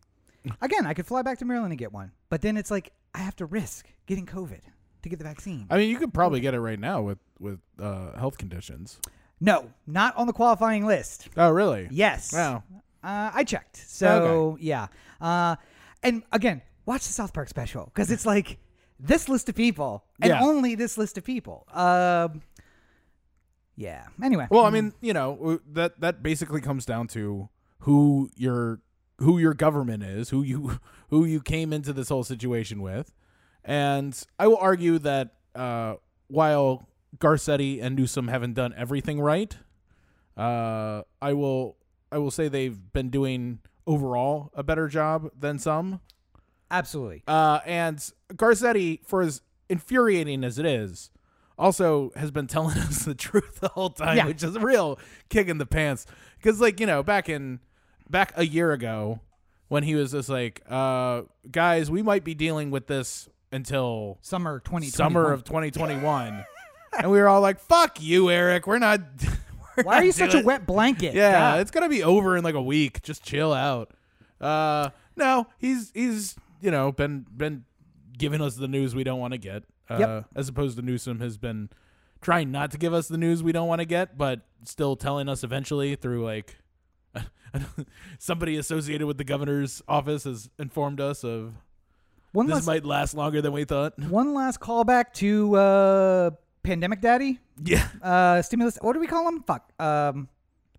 [0.62, 3.20] again, I could fly back to Maryland and get one, but then it's like I
[3.20, 4.62] have to risk getting COVID
[5.04, 5.68] to get the vaccine.
[5.70, 9.00] I mean, you could probably get it right now with with uh, health conditions.
[9.40, 11.30] no, not on the qualifying list.
[11.38, 11.88] Oh, really?
[11.92, 12.34] Yes.
[12.34, 12.64] Wow.
[13.04, 13.78] Uh, I checked.
[13.88, 14.88] So yeah.
[15.22, 15.56] Uh,
[16.04, 18.58] and again, watch the South Park special because it's like
[19.00, 20.42] this list of people and Yeah.
[20.44, 21.68] only this list of people.
[21.74, 22.42] Um,
[23.76, 24.08] yeah.
[24.24, 24.48] Anyway.
[24.50, 28.82] Well, I mean, you know, that that basically comes down to who your
[29.20, 30.80] who your government is, who you
[31.10, 33.14] who you came into this whole situation with,
[33.64, 35.96] and I will argue that uh,
[36.28, 39.56] while Garcetti and Newsom haven't done everything right,
[40.36, 41.78] uh, I will
[42.12, 46.02] I will say they've been doing overall a better job than some.
[46.72, 47.24] Absolutely.
[47.28, 47.98] Uh, and
[48.34, 51.10] Garcetti, for as infuriating as it is,
[51.58, 54.26] also has been telling us the truth the whole time, Yeah.
[54.28, 55.00] which is a real
[55.30, 56.06] kick in the pants.
[56.38, 57.60] Because, like, you know, back in
[58.10, 59.20] back a year ago,
[59.68, 64.60] when he was just like, uh, guys, we might be dealing with this until Summer
[64.60, 64.88] 2020.
[64.92, 66.46] summer of 2021.
[67.00, 68.68] and we were all like, fuck you, Eric.
[68.68, 69.02] We're not.
[69.78, 71.14] we're Why are you such a wet blanket?
[71.16, 71.60] yeah, God.
[71.62, 73.02] it's gonna be over in like a week.
[73.04, 73.92] Just chill out.
[74.40, 77.64] Uh, no, he's he's you know been been
[78.18, 79.64] giving us the news we don't want to get.
[79.90, 80.26] Uh, Yep.
[80.36, 81.70] as opposed to Newsom has been
[82.22, 85.30] trying not to give us the news we don't want to get, but still telling
[85.30, 86.58] us eventually through like
[88.20, 91.54] somebody associated with the governor's office has informed us of
[92.34, 93.98] One this last, might last longer than we thought.
[94.00, 96.30] one last callback to uh,
[96.64, 97.40] Pandemic Daddy.
[97.64, 98.78] Yeah, Uh, stimulus.
[98.82, 99.42] What do we call him?
[99.44, 99.72] Fuck.
[99.82, 100.28] Um,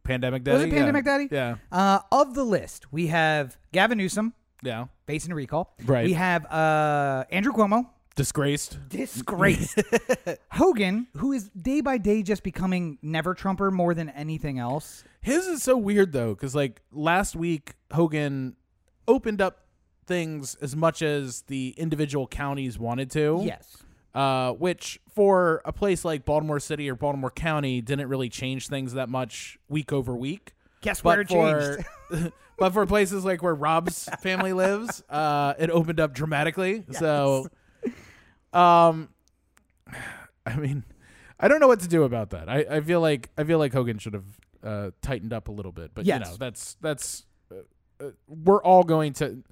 [0.05, 0.55] pandemic daddy.
[0.57, 0.75] Was it Yeah.
[0.77, 1.29] Pandemic Daddy?
[1.31, 4.87] Yeah, uh, of the list, we have Gavin Newsom yeah.
[5.07, 5.75] facing a recall.
[5.85, 6.05] Right.
[6.05, 7.87] We have uh, Andrew Cuomo
[8.19, 8.79] Disgraced.
[8.89, 9.81] disgraced.
[10.51, 15.05] Hogan, who is day by day just becoming never Trumper more than anything else.
[15.21, 18.57] His is so weird though, because like last week Hogan
[19.07, 19.69] opened up
[20.09, 23.41] things as much as the individual counties wanted to.
[23.45, 23.77] Yes.
[24.13, 28.95] Uh, which for a place like Baltimore City or Baltimore County didn't really change things
[28.95, 30.55] that much week over week.
[30.81, 31.79] Guess where But it
[32.11, 32.33] changed.
[32.59, 36.85] but for places like where Rob's family lives, uh, it opened up dramatically.
[36.93, 37.49] So,
[38.53, 39.09] um,
[40.47, 40.85] I mean,
[41.39, 42.49] I don't know what to do about that.
[42.49, 44.25] I, I feel like I feel like Hogan should have
[44.63, 46.21] uh, tightened up a little bit, but Yes.
[46.25, 49.43] you know that's that's uh, uh, we're all going to.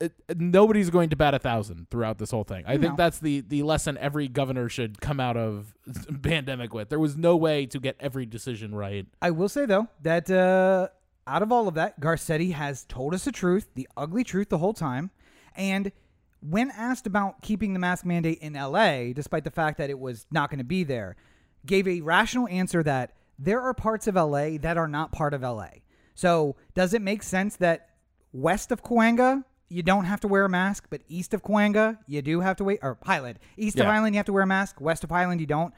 [0.00, 2.64] It, nobody's going to bat a thousand throughout this whole thing.
[2.66, 2.82] I No.
[2.82, 5.74] think that's the the lesson every governor should come out of
[6.22, 6.88] pandemic with.
[6.88, 9.06] There was no way to get every decision right.
[9.20, 10.88] I will say though that uh,
[11.26, 14.58] out of all of that, Garcetti has told us the truth, the ugly truth, the
[14.58, 15.10] whole time.
[15.54, 15.92] And
[16.40, 20.26] when asked about keeping the mask mandate in LA, despite the fact that it was
[20.30, 21.16] not going to be there,
[21.64, 25.42] gave a rational answer that there are parts of LA that are not part of
[25.42, 25.68] LA.
[26.14, 27.90] So does it make sense that
[28.32, 32.20] west of Cahuenga you don't have to wear a mask, but east of Cahuenga you
[32.20, 33.92] do have to wait, or Highland, east of Yeah.
[33.92, 35.72] Highland you have to wear a mask, west of Highland you don't.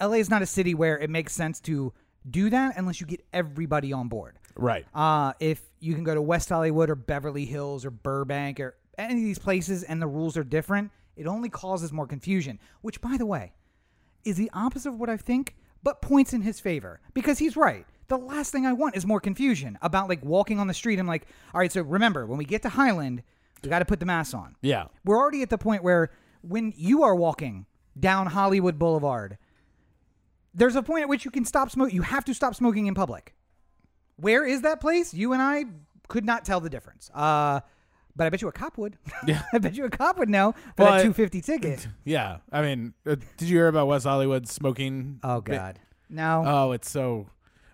[0.00, 1.92] LA is not a city where it makes sense to
[2.30, 4.38] do that unless you get everybody on board.
[4.56, 4.86] Right.
[4.94, 9.14] Uh, if you can go to West Hollywood or Beverly Hills or Burbank or any
[9.14, 13.16] of these places and the rules are different, it only causes more confusion, which, by
[13.16, 13.52] the way,
[14.24, 17.86] is the opposite of what I think, but points in his favor because he's right.
[18.08, 20.98] The last thing I want is more confusion about like walking on the street.
[20.98, 23.22] I'm like, all right, so remember, when we get to Highland,
[23.62, 24.56] we got to put the mask on.
[24.60, 24.86] Yeah.
[25.04, 26.10] We're already at the point where
[26.42, 27.66] when you are walking
[27.98, 29.38] down Hollywood Boulevard,
[30.52, 31.96] there's a point at which you can stop smoking.
[31.96, 33.34] You have to stop smoking in public.
[34.16, 35.12] Where is that place?
[35.14, 35.64] You and I
[36.08, 37.10] could not tell the difference.
[37.14, 37.60] Uh,
[38.16, 38.96] but I bet you a cop would.
[39.26, 39.42] Yeah.
[39.52, 41.88] I bet you a cop would know for But- that 250 ticket.
[42.04, 45.18] Yeah, I mean, uh, did you hear about West Hollywood smoking?
[45.24, 45.80] Oh God.
[46.08, 46.44] No.
[46.46, 47.26] Oh, it's so.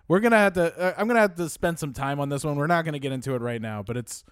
[0.07, 0.75] We're gonna have to.
[0.77, 2.55] Uh, I'm gonna have to spend some time on this one.
[2.55, 4.23] We're not gonna get into it right now, but it's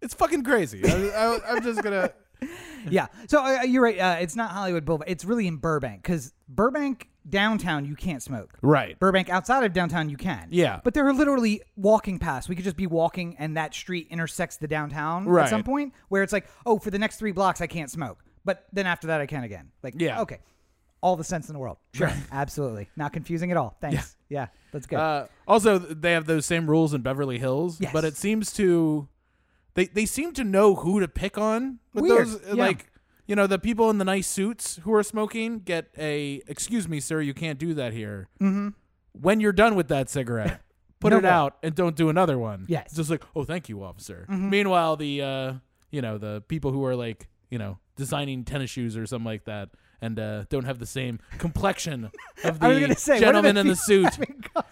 [0.00, 0.82] it's fucking crazy.
[0.84, 2.12] I, I'm just gonna.
[2.90, 3.06] yeah.
[3.28, 3.98] So uh, you're right.
[3.98, 5.08] Uh, it's not Hollywood Boulevard.
[5.10, 8.58] It's really in Burbank because Burbank downtown you can't smoke.
[8.62, 8.98] Right.
[8.98, 10.48] Burbank outside of downtown you can.
[10.50, 10.80] Yeah.
[10.82, 12.48] But there are literally walking past.
[12.48, 15.44] We could just be walking and that street intersects the downtown Right.
[15.44, 18.24] at some point where it's like, oh, for the next three blocks I can't smoke.
[18.44, 19.70] But then after that I can again.
[19.82, 20.20] Like, Yeah.
[20.22, 20.38] okay.
[21.00, 21.78] All the sense in the world.
[21.94, 22.12] Sure.
[22.32, 22.88] Absolutely.
[22.96, 23.76] Not confusing at all.
[23.80, 24.16] Thanks.
[24.28, 24.46] Yeah.
[24.72, 24.98] that's good.
[24.98, 27.92] Uh, also, they have those same rules in Beverly Hills, Yes.
[27.92, 29.08] but it seems to
[29.74, 32.40] they they seem to know who to pick on with Weird, those.
[32.48, 32.54] yeah.
[32.54, 32.91] Like
[33.26, 37.00] you know, the people in the nice suits who are smoking get a "Excuse me,
[37.00, 38.68] sir, you can't do that here." Mm-hmm.
[39.12, 40.60] When you're done with that cigarette,
[41.00, 42.66] put No it out and don't do another one.
[42.68, 42.88] Yes.
[42.88, 42.96] Mm-hmm.
[42.96, 45.52] just like, "Oh, thank you, officer." Meanwhile, the uh,
[45.90, 49.44] you know the people who are like you know designing tennis shoes or something like
[49.44, 49.70] that.
[50.00, 52.10] And uh, don't have the same complexion
[52.44, 54.08] of the say, gentleman in the suit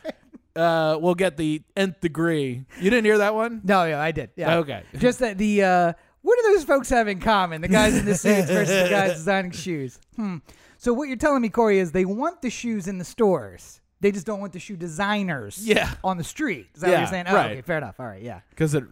[0.56, 2.64] uh, will get the nth degree.
[2.80, 3.60] You didn't hear that one?
[3.62, 4.30] No, yeah, I did.
[4.36, 4.56] Yeah.
[4.56, 4.82] Okay.
[4.98, 7.60] Just that the uh what do those folks have in common?
[7.62, 9.98] The guys in the suits versus the guys designing shoes.
[10.16, 10.38] Hmm.
[10.78, 13.80] So what you're telling me, Corey, is they want the shoes in the stores.
[14.00, 15.92] They just don't want the shoe designers Yeah.
[16.02, 16.68] on the street.
[16.74, 17.24] Is that what Yeah, you're saying?
[17.28, 17.50] Oh, right.
[17.52, 18.00] okay, fair enough.
[18.00, 18.40] All right, yeah.
[18.50, 18.84] Because it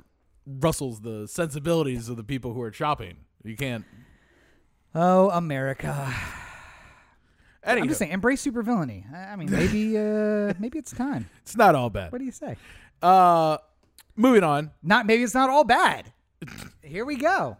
[0.47, 3.17] rustles the sensibilities of the people who are shopping.
[3.43, 3.85] You can't.
[4.95, 6.13] Oh, America.
[7.65, 9.13] Anyway, I'm just saying, embrace supervillainy.
[9.13, 11.29] I I mean, maybe uh maybe it's time.
[11.43, 12.13] it's not all bad.
[12.13, 12.57] What do you say?
[13.03, 13.59] Uh,
[14.17, 14.71] moving on.
[14.83, 16.13] Not maybe it's not all bad.
[16.83, 17.57] Here we go.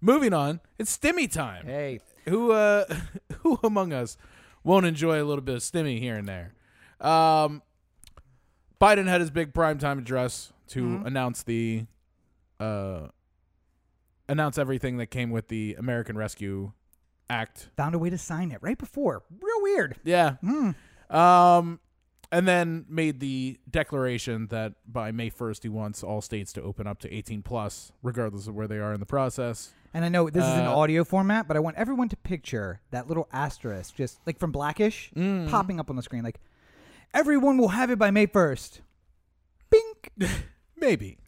[0.00, 0.60] Moving on.
[0.78, 1.66] It's stimmy time.
[1.66, 2.00] Hey.
[2.26, 2.84] Who uh,
[3.38, 4.16] who among us
[4.62, 6.54] won't enjoy a little bit of stimmy here and there?
[7.00, 7.62] Um,
[8.80, 11.06] Biden had his big primetime address to Mm-hmm.
[11.06, 11.86] announce the
[12.60, 13.08] uh,
[14.28, 16.72] announce everything that came with the American Rescue
[17.28, 19.22] Act Found a way to sign it right before.
[19.40, 19.96] Real weird.
[20.04, 20.36] Yeah.
[21.10, 21.80] Um,
[22.34, 26.86] and then made the declaration that by May 1st, he wants all states to open
[26.86, 29.72] up to 18 plus, regardless of where they are in the process.
[29.94, 32.80] And I know this is an Uh, audio format, but I want everyone to picture
[32.90, 35.48] that little asterisk, just like from Blackish, Mm.
[35.48, 36.24] popping up on the screen.
[36.24, 36.40] Like,
[37.12, 38.80] everyone will have it by May 1st.
[39.70, 40.10] Bink!
[40.76, 41.18] Maybe.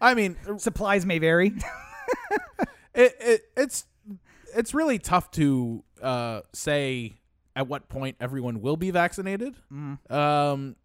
[0.00, 1.54] I mean, Supplies may vary.
[2.94, 3.86] it, it it's
[4.54, 7.14] it's really tough to uh, say
[7.54, 9.54] at what point everyone will be vaccinated.
[10.10, 10.76] Um,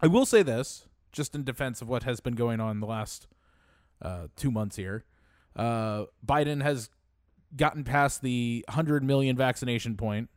[0.00, 3.26] I will say this, just in defense of what has been going on the last
[4.00, 5.04] uh, two months here.
[5.56, 6.90] Uh, Biden has
[7.56, 10.28] gotten past the 100 million vaccination point,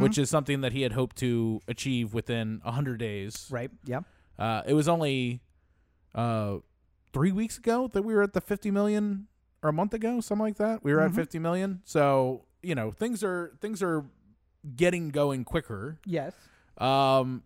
[0.00, 3.46] which is something that he had hoped to achieve within 100 days.
[3.50, 3.70] right.
[3.84, 4.00] Yeah.
[4.38, 5.42] Uh, it was only
[6.14, 6.56] uh,
[7.12, 9.28] three weeks ago that we were at the 50 million,
[9.62, 10.82] or a month ago, something like that.
[10.82, 11.82] We were at 50 million.
[11.84, 14.04] So you know things are things are
[14.76, 15.98] getting going quicker.
[16.04, 16.32] Yes.
[16.78, 17.42] Um,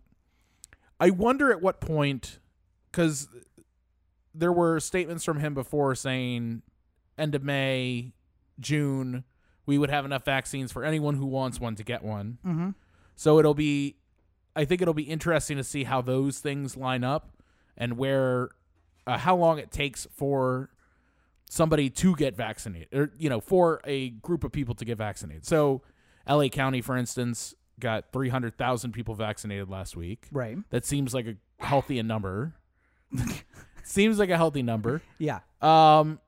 [0.99, 2.39] I wonder at what point,
[2.91, 3.27] because
[4.33, 6.61] there were statements from him before saying
[7.17, 8.13] end of May,
[8.59, 9.23] June,
[9.65, 12.37] we would have enough vaccines for anyone who wants one to get one.
[12.45, 12.69] Mm-hmm.
[13.15, 13.97] So it'll be,
[14.55, 17.31] I think it'll be interesting to see how those things line up
[17.77, 18.49] and where,
[19.05, 20.69] uh, how long it takes for
[21.49, 25.45] somebody to get vaccinated, or you know, for a group of people to get vaccinated.
[25.45, 25.81] So,
[26.29, 26.47] L.A.
[26.49, 30.27] County, for instance, got three hundred thousand people vaccinated last week.
[30.31, 30.57] Right.
[30.69, 32.53] That seems like a healthy number.
[33.83, 35.01] seems like a healthy number.
[35.17, 35.39] Yeah.
[35.61, 36.19] Um,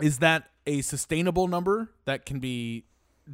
[0.00, 2.84] is that a sustainable number that can be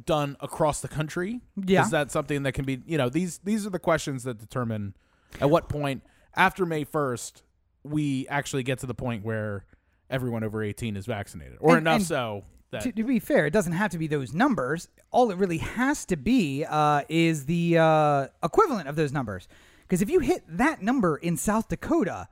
[0.05, 1.41] done across the country?
[1.55, 1.83] Yeah.
[1.83, 4.95] Is that something that can be, you know, these these are the questions that determine
[5.41, 6.03] at what point
[6.35, 7.41] after May 1st
[7.83, 9.65] we actually get to the point where
[10.09, 13.45] everyone over 18 is vaccinated or And- enough and so that To, to be fair,
[13.45, 14.87] it doesn't have to be those numbers.
[15.11, 19.47] All it really has to be uh, is the uh, equivalent of those numbers.
[19.81, 22.27] Because if you hit that number in South Dakota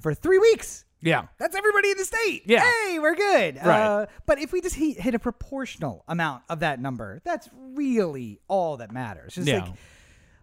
[0.00, 1.26] for three weeks, yeah.
[1.38, 2.42] that's everybody in the state.
[2.44, 2.60] Yeah.
[2.86, 3.56] Hey, we're good.
[3.56, 3.80] Right.
[3.80, 8.40] Uh, but if we just hit, hit a proportional amount of that number, that's really
[8.48, 9.34] all that matters.
[9.34, 9.64] Just Yeah.
[9.64, 9.72] like,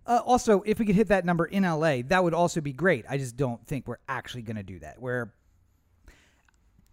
[0.07, 3.05] uh, also, if we could hit that number in LA, that would also be great.
[3.07, 4.99] I just don't think we're actually going to do that.
[4.99, 5.31] Where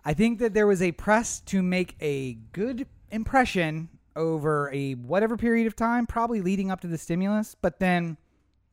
[0.05, 5.37] I think that there was a press to make a good impression over a whatever
[5.37, 7.55] period of time, probably leading up to the stimulus.
[7.61, 8.17] But then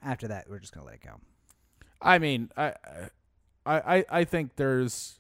[0.02, 1.20] after that, we're just going to let it go.
[2.02, 2.74] I mean, I,
[3.66, 5.20] I, I, I think there's,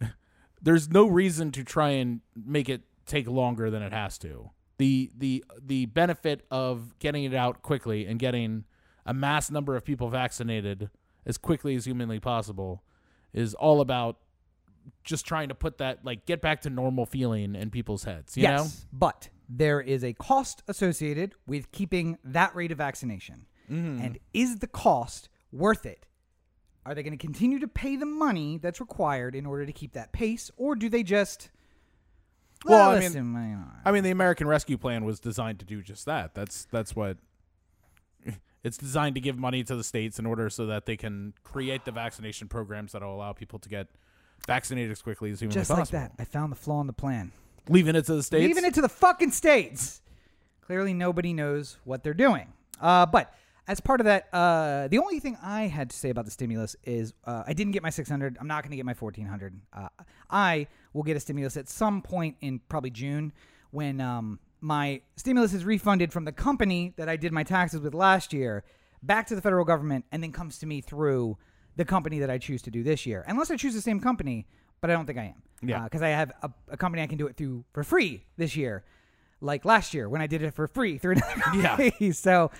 [0.62, 4.50] there's no reason to try and make it take longer than it has to.
[4.78, 8.64] The, the, the benefit of getting it out quickly and getting
[9.04, 10.90] a mass number of people vaccinated
[11.26, 12.82] as quickly as humanly possible
[13.32, 14.18] is all about
[15.04, 18.36] just trying to put that like get back to normal feeling in people's heads.
[18.36, 23.46] You know, but there is a cost associated with keeping that rate of vaccination.
[23.70, 24.02] Mm-hmm.
[24.02, 26.06] And is the cost worth it?
[26.86, 29.92] Are they going to continue to pay the money that's required in order to keep
[29.92, 31.50] that pace, or do they just
[32.64, 36.06] Well, I mean- listen, I mean, the American Rescue Plan was designed to do just
[36.06, 36.34] that.
[36.34, 37.18] That's that's what
[38.64, 41.84] it's designed to give money to the states in order so that they can create
[41.84, 43.88] the vaccination programs that will allow people to get
[44.46, 46.00] vaccinated as quickly as humanly just like possible.
[46.00, 47.32] that, I found the flaw in the plan.
[47.68, 48.42] Leaving it to the states.
[48.42, 50.00] Leaving it to the fucking states.
[50.62, 52.52] Clearly, nobody knows what they're doing.
[52.80, 53.34] Uh, but
[53.68, 56.74] as part of that, uh, the only thing I had to say about the stimulus
[56.84, 58.36] is uh, I didn't get my 600.
[58.40, 59.60] I'm not going to get my 1400.
[59.72, 59.88] Uh,
[60.28, 63.32] I will get a stimulus at some point in probably June
[63.70, 67.94] when um, my stimulus is refunded from the company that I did my taxes with
[67.94, 68.64] last year
[69.02, 71.38] back to the federal government and then comes to me through
[71.80, 73.24] the company that I choose to do this year.
[73.26, 74.46] Unless I choose the same company,
[74.82, 75.42] but I don't think I am.
[75.62, 75.84] Yeah.
[75.84, 78.84] Because I have a, a company I can do it through for free this year,
[79.40, 81.94] like last year when I did it for free through another company.
[81.98, 82.12] Yeah.
[82.12, 82.50] So,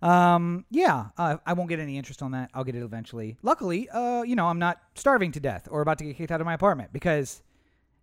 [0.00, 2.50] um, yeah, uh, I won't get any interest on that.
[2.54, 3.36] I'll get it eventually.
[3.42, 6.40] Luckily, uh, you know, I'm not starving to death or about to get kicked out
[6.40, 7.42] of my apartment because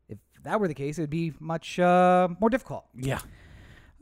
[0.07, 2.85] if that were the case, it would be much uh, more difficult.
[2.95, 3.19] yeah.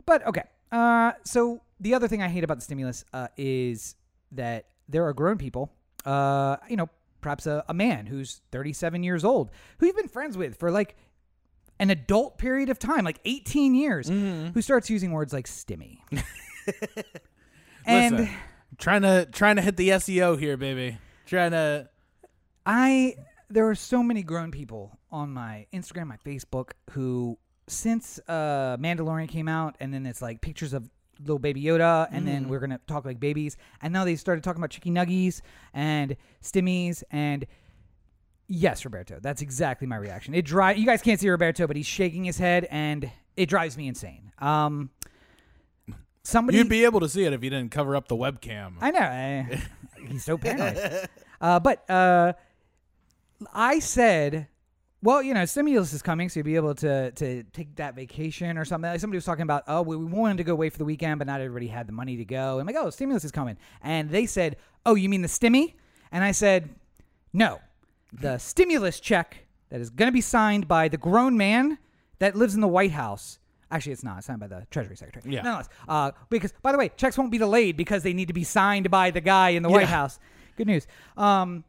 [0.05, 0.43] But okay.
[0.73, 3.95] Uh, so the other thing I hate about the stimulus uh, is
[4.33, 5.71] that there are grown people,
[6.05, 6.89] uh, you know,
[7.21, 10.95] perhaps a, a man who's 37 years old, who you've been friends with for like
[11.79, 15.99] an adult period of time, like 18 years, who starts using words like stimmy.
[17.85, 18.29] and Listen,
[18.77, 20.97] trying to trying to hit the SEO here, baby.
[21.25, 21.89] Trying to
[22.65, 23.15] I
[23.49, 27.37] there are so many grown people on my Instagram, my Facebook, who
[27.67, 32.27] since uh Mandalorian came out, and then it's like pictures of little baby Yoda, and
[32.27, 35.41] then we're gonna talk like babies, and now they started talking about chicky nuggies
[35.73, 37.45] and stimmies and.
[38.47, 39.17] Yes, Roberto.
[39.19, 40.35] That's exactly my reaction.
[40.35, 43.75] It dri You guys can't see Roberto, but he's shaking his head, and it drives
[43.75, 44.31] me insane.
[44.37, 44.91] Um,
[46.21, 48.73] somebody you'd be able to see it if you didn't cover up the webcam.
[48.81, 48.99] I know.
[48.99, 49.61] I,
[50.07, 51.07] he's so paranoid.
[51.41, 52.33] uh, but uh,
[53.51, 54.47] I said,
[55.05, 58.57] well, you know, stimulus is coming, so you'll be able to to take that vacation
[58.57, 58.89] or something.
[58.89, 61.19] Like somebody was talking about, oh, we, we wanted to go away for the weekend,
[61.19, 62.59] but not everybody had the money to go.
[62.59, 65.75] I'm like, oh, stimulus is coming, and they said, oh, you mean the stimmy?
[66.11, 66.69] And I said,
[67.33, 67.61] no,
[68.11, 71.77] the stimulus check that is going to be signed by the grown man
[72.17, 73.37] that lives in the White House.
[73.69, 74.17] Actually, it's not.
[74.17, 75.35] It's signed by the Treasury Secretary.
[75.35, 75.41] Yeah.
[75.43, 78.43] Nonetheless, uh, because by the way, checks won't be delayed because they need to be
[78.43, 80.19] signed by the guy in the White House.
[80.57, 80.87] Good news.
[81.15, 81.63] Um,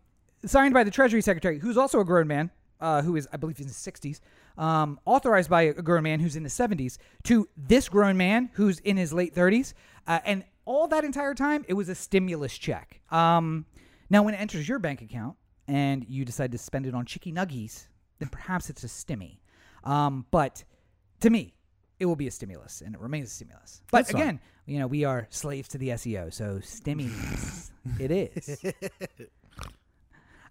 [0.46, 3.58] signed by the Treasury Secretary, who's also a grown man, uh, who is, I believe,
[3.60, 4.20] in his 60s.
[4.58, 8.78] Um, authorized by a grown man who's in his 70s to this grown man who's
[8.80, 9.74] in his late 30s.
[10.06, 13.00] Uh, and all that entire time, it was a stimulus check.
[13.10, 13.66] Um,
[14.10, 15.36] now, when it enters your bank account
[15.68, 17.86] and you decide to spend it on chicky nuggies,
[18.18, 19.38] then perhaps it's a stimmy.
[19.84, 20.64] Um, but
[21.20, 21.54] to me,
[21.98, 23.82] it will be a stimulus, and it remains a stimulus.
[23.90, 24.22] But That's fine.
[24.22, 28.64] again, you know, we are slaves to the SEO, so stimmies, it is.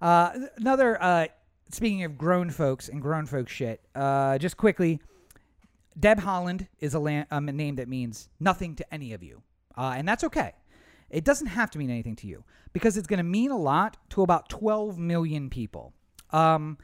[0.02, 1.26] Uh, another, uh,
[1.72, 5.00] speaking of grown folks and grown folks shit, uh, just quickly,
[6.00, 9.42] Deb Haaland is a, la- um, a name that means nothing to any of you,
[9.78, 10.54] uh, and that's okay.
[11.10, 13.98] It doesn't have to mean anything to you because it's going to mean a lot
[14.10, 15.94] to about 12 million people.
[16.32, 16.78] Um,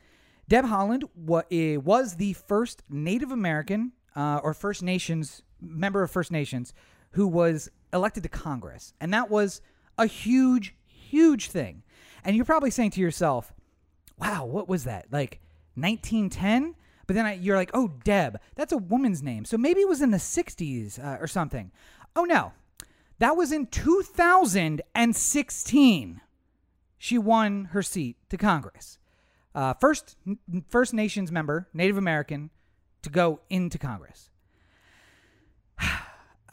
[0.48, 6.12] Deb Haaland wa- eh, was the first Native American uh, or First Nations member of
[6.12, 6.74] First Nations
[7.12, 9.62] who was elected to Congress, and that was
[9.98, 11.84] a huge, huge thing.
[12.24, 13.52] And you're probably saying to yourself,
[14.18, 15.08] "Wow, what was that?
[15.12, 15.42] Like
[15.76, 16.76] 1910?"
[17.08, 20.02] But then I, you're like, "Oh, Deb, that's a woman's name, so maybe it was
[20.02, 21.72] in the 60s uh, or something."
[22.16, 22.54] Oh no,
[23.20, 26.22] that was in 2016.
[26.98, 28.98] She won her seat to Congress.
[29.54, 30.16] Uh, first
[30.70, 32.50] First Nations member, Native American,
[33.02, 34.30] to go into Congress.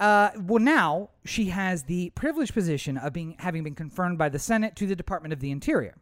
[0.00, 4.38] Uh, well, now she has the privileged position of being having been confirmed by the
[4.38, 5.96] Senate to the Department of the Interior,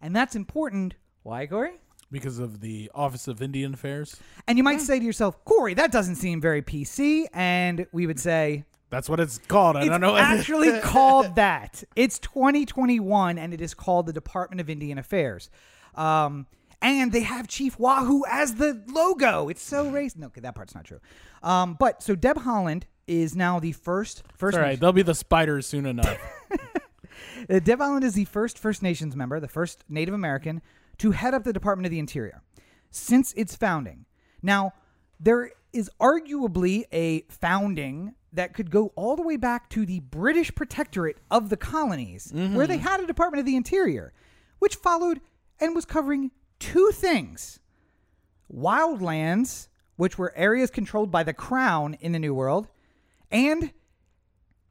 [0.00, 0.94] and that's important.
[1.22, 1.80] Why, Corey?
[2.10, 4.16] because of the Office of Indian Affairs.
[4.46, 7.26] And you might say to yourself, Corey, that doesn't seem very PC.
[7.32, 9.76] And we would say, That's what it's called.
[9.76, 10.16] I it's don't know.
[10.16, 11.84] It's actually called that.
[11.96, 15.50] It's 2021, and it is called the Department of Indian Affairs.
[15.94, 16.46] Um,
[16.80, 19.48] and they have Chief Wahoo as the logo.
[19.48, 20.16] It's so racist.
[20.16, 21.00] No, okay, that part's not true.
[21.42, 24.56] Um, but so Deb Haaland is now the first first.
[24.56, 26.16] All right, they'll be the spiders soon enough.
[27.48, 30.62] Uh, Deb Haaland is the first First Nations member, the first Native American,
[30.98, 32.42] to head up the Department of the Interior
[32.90, 34.06] since its founding.
[34.42, 34.72] Now,
[35.20, 40.54] there is arguably a founding that could go all the way back to the British
[40.54, 44.12] Protectorate of the colonies, where they had a Department of the Interior,
[44.58, 45.20] which followed
[45.60, 47.60] and was covering two things
[48.52, 52.68] wildlands, which were areas controlled by the crown in the New World,
[53.30, 53.72] and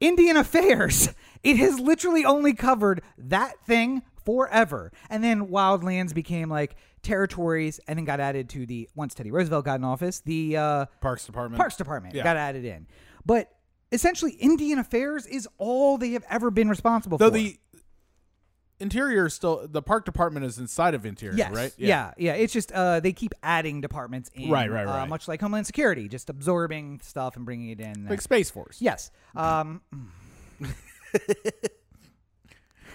[0.00, 1.10] Indian Affairs.
[1.44, 4.90] It has literally only covered that thing forever.
[5.08, 9.64] And then wildlands became like territories and then got added to the once Teddy Roosevelt
[9.64, 11.58] got in office, the uh, Parks Department.
[11.58, 12.24] Parks Department Yeah.
[12.24, 12.86] got added in.
[13.24, 13.50] But
[13.92, 17.34] essentially Indian Affairs is all they have ever been responsible Though for.
[17.38, 17.56] the
[18.80, 21.52] interior is still the park department is inside of interior, Yes.
[21.52, 21.72] right?
[21.76, 22.12] Yeah.
[22.16, 22.34] yeah.
[22.34, 24.50] It's just uh, they keep adding departments in.
[24.50, 25.08] Right, right, Uh, right.
[25.08, 28.06] much like Homeland Security, just absorbing stuff and bringing it in.
[28.08, 28.80] Like Space Force.
[28.80, 29.10] yes.
[29.36, 29.80] Um,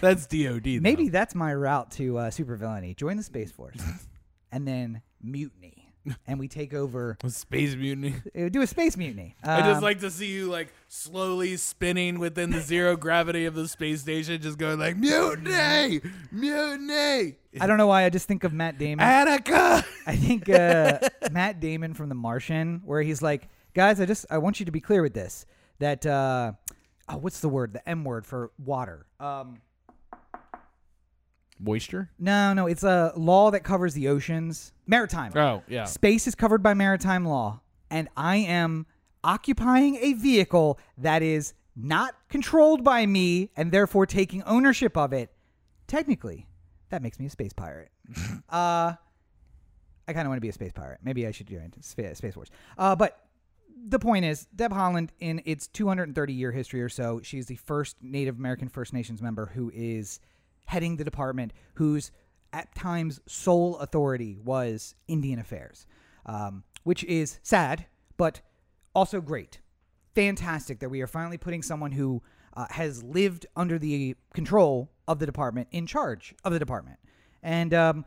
[0.01, 0.63] That's DOD.
[0.65, 0.79] though.
[0.81, 2.95] maybe that's my route to uh, supervillainy.
[2.95, 3.77] Join the Space Force,
[4.51, 5.72] and then mutiny,
[6.27, 7.17] and we take over.
[7.27, 8.15] Space Mutiny.
[8.37, 9.35] uh, Do a space mutiny.
[9.43, 13.55] I just Um, like to see you like slowly spinning within the zero gravity of
[13.55, 16.01] the space station, just going like mutiny,
[16.31, 19.05] mutiny, I don't know why I just think of Matt Damon.
[19.05, 19.85] Attica.
[20.07, 20.99] I think uh,
[21.31, 24.71] Matt Damon from The Martian, where he's like, guys, I just I want you to
[24.71, 25.45] be clear with this
[25.79, 26.53] that uh,
[27.09, 27.73] oh, what's the word?
[27.73, 29.05] The M word for water.
[29.19, 29.61] Um,
[31.59, 32.09] Moisture.
[32.19, 34.73] no, no, it's a law that covers the oceans.
[34.87, 35.31] Maritime.
[35.35, 35.85] Oh yeah.
[35.85, 38.85] Space is covered by maritime law, and I am
[39.23, 45.31] occupying a vehicle that is not controlled by me and therefore taking ownership of it.
[45.87, 46.47] Technically,
[46.89, 47.89] that makes me a space pirate.
[48.49, 48.93] uh,
[50.07, 50.99] I kind of want to be a space pirate.
[51.03, 52.49] Maybe I should join Spa- Space Force.
[52.77, 53.19] Uh, but
[53.87, 57.97] the point is, Deb Haaland, in its 230 year history or so, she's the first
[58.01, 60.19] Native American First Nations member who is
[60.65, 62.11] heading the department, whose
[62.51, 65.85] at times sole authority was Indian Affairs,
[66.25, 67.85] um, which is sad,
[68.17, 68.41] but
[68.93, 69.59] also great.
[70.15, 72.21] Fantastic that we are finally putting someone who
[72.55, 76.99] uh, has lived under the control of the department in charge of the department.
[77.41, 78.05] And um,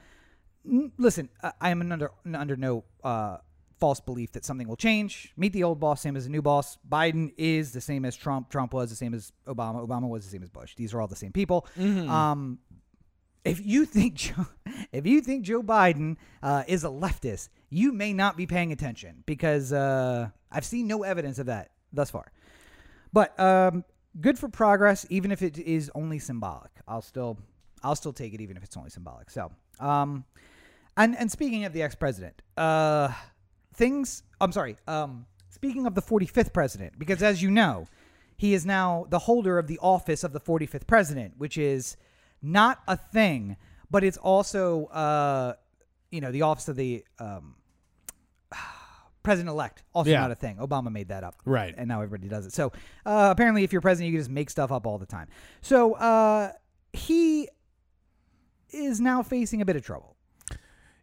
[0.64, 1.28] n- listen,
[1.60, 3.38] I, am under under no uh,
[3.78, 5.32] false belief that something will change.
[5.36, 6.78] Meet the old boss, same as the new boss.
[6.88, 8.50] Biden is the same as Trump.
[8.50, 9.86] Trump was the same as Obama.
[9.86, 10.74] Obama was the same as Bush.
[10.76, 11.66] These are all the same people.
[12.08, 12.58] Um,
[13.44, 14.46] if you think Joe,
[14.92, 19.22] if you think Joe Biden uh, is a leftist, you may not be paying attention
[19.26, 22.32] because uh, I've seen no evidence of that thus far.
[23.12, 23.84] But um,
[24.20, 26.70] good for progress, even if it is only symbolic.
[26.88, 27.38] I'll still
[27.82, 29.30] I'll still take it, even if it's only symbolic.
[29.30, 29.50] So,
[29.80, 30.24] um,
[30.96, 33.12] and and speaking of the ex president, uh,
[33.76, 34.22] things.
[34.40, 34.76] I'm sorry.
[34.86, 37.86] Um, speaking of the 45th president, because as you know,
[38.36, 41.96] he is now the holder of the office of the 45th president, which is
[42.42, 43.56] not a thing,
[43.90, 45.54] but it's also, uh,
[46.10, 47.54] you know, the office of the um,
[49.22, 50.20] president elect, also Yeah.
[50.20, 50.56] not a thing.
[50.58, 51.36] Obama made that up.
[51.44, 51.74] Right.
[51.76, 52.52] And now everybody does it.
[52.52, 52.72] So
[53.04, 55.28] uh, apparently, if you're president, you can just make stuff up all the time.
[55.62, 56.52] So uh,
[56.92, 57.48] he
[58.70, 60.15] is now facing a bit of trouble.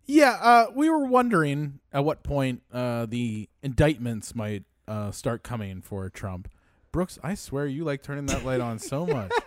[0.05, 5.81] Yeah, uh, we were wondering at what point uh, the indictments might uh, start coming
[5.81, 6.49] for Trump.
[6.91, 9.31] Brooks, I swear you like turning that light on so much.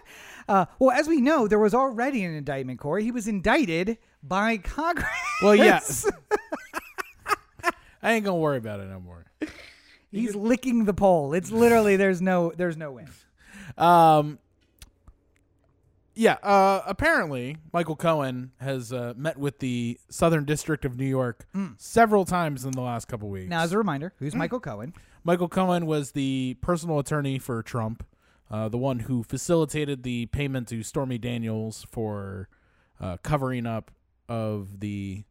[0.48, 3.02] Uh, well, as we know, there was already an indictment, Corey.
[3.02, 5.09] He was indicted by Congress.
[5.42, 6.09] Well, yes.
[8.00, 9.24] I ain't gonna worry about it no more.
[10.12, 11.34] He's licking the pole.
[11.34, 13.09] It's literally there's no there's no win.
[13.76, 14.38] Um,
[16.17, 16.35] yeah.
[16.43, 21.47] Uh, apparently, Michael Cohen has uh, met with the Southern District of New York
[21.79, 23.49] several times in the last couple weeks.
[23.51, 24.93] Now, as a reminder, who's Michael Cohen?
[25.23, 28.05] Michael Cohen was the personal attorney for Trump,
[28.51, 32.49] uh, the one who facilitated the payment to Stormy Daniels for
[33.01, 33.91] uh, covering up
[34.29, 35.25] of the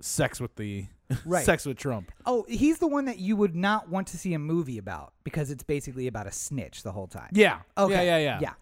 [0.00, 0.86] sex with the
[1.24, 1.44] Right.
[1.46, 2.12] sex with Trump.
[2.26, 5.50] Oh, he's the one that you would not want to see a movie about because
[5.50, 7.30] it's basically about a snitch the whole time.
[7.32, 7.60] Yeah.
[7.78, 8.04] Okay.
[8.06, 8.18] Yeah.
[8.18, 8.18] Yeah.
[8.18, 8.38] Yeah.
[8.42, 8.52] Yeah.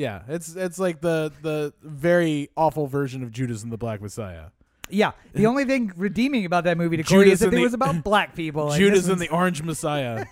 [0.00, 0.22] Yeah.
[0.28, 4.46] It's it's like the the very awful version of Judas and the Black Messiah.
[4.88, 5.12] Yeah.
[5.34, 7.62] The only thing redeeming about that movie to Corey Judas is that and it the-
[7.64, 8.70] was about black people.
[8.72, 10.24] Judas and the Orange Messiah.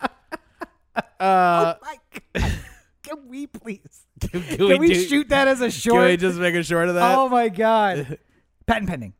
[0.96, 1.96] uh, My
[2.34, 2.52] God.
[3.02, 4.06] Can we please?
[4.20, 6.06] can, Can we, do- shoot that as a Can short?
[6.06, 7.18] we just make a short of that?
[7.18, 8.18] oh my God.
[8.66, 9.14] Patent pending.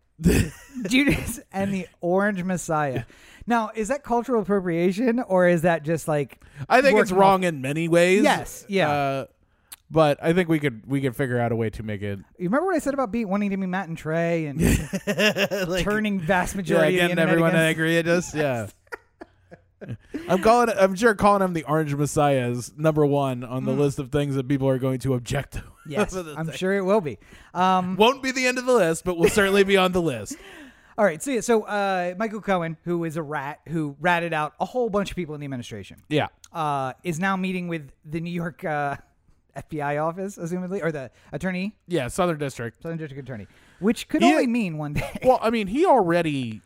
[0.89, 3.03] Judas and the Orange Messiah.
[3.49, 7.45] Now, is that cultural appropriation or is that just like I think it's working wrong
[7.45, 8.23] in many ways.
[8.23, 8.91] Yes, yeah.
[8.91, 9.27] Uh,
[9.93, 12.47] but I think we could we could figure out a way to make it You
[12.49, 14.59] remember what I said about being wanting to be Matt and Trey and
[15.69, 18.35] like, turning vast yeah, majority of the everyone against- angry at us.
[18.43, 18.67] Yeah.
[20.29, 20.73] I'm calling.
[20.79, 24.37] I'm sure calling him the Orange Messiah is number one on the list of things
[24.37, 25.65] that people are going to object to.
[25.85, 26.55] Yes, I'm thing.
[26.55, 27.19] sure it will be.
[27.55, 30.37] Um, Won't be the end of the list, but will certainly be on the list.
[30.97, 34.55] all right, so yeah, so uh, Michael Cohen, who is a rat who ratted out
[34.61, 36.29] a whole bunch of people in the administration, Yeah.
[36.53, 38.95] uh, is now meeting with the New York uh,
[39.57, 42.09] FBI office, assumedly, or the attorney, Yeah.
[42.09, 42.83] Southern District.
[42.83, 43.47] Southern District Attorney,
[43.81, 45.19] which could He- only mean one day.
[45.25, 46.63] Well, I mean, he already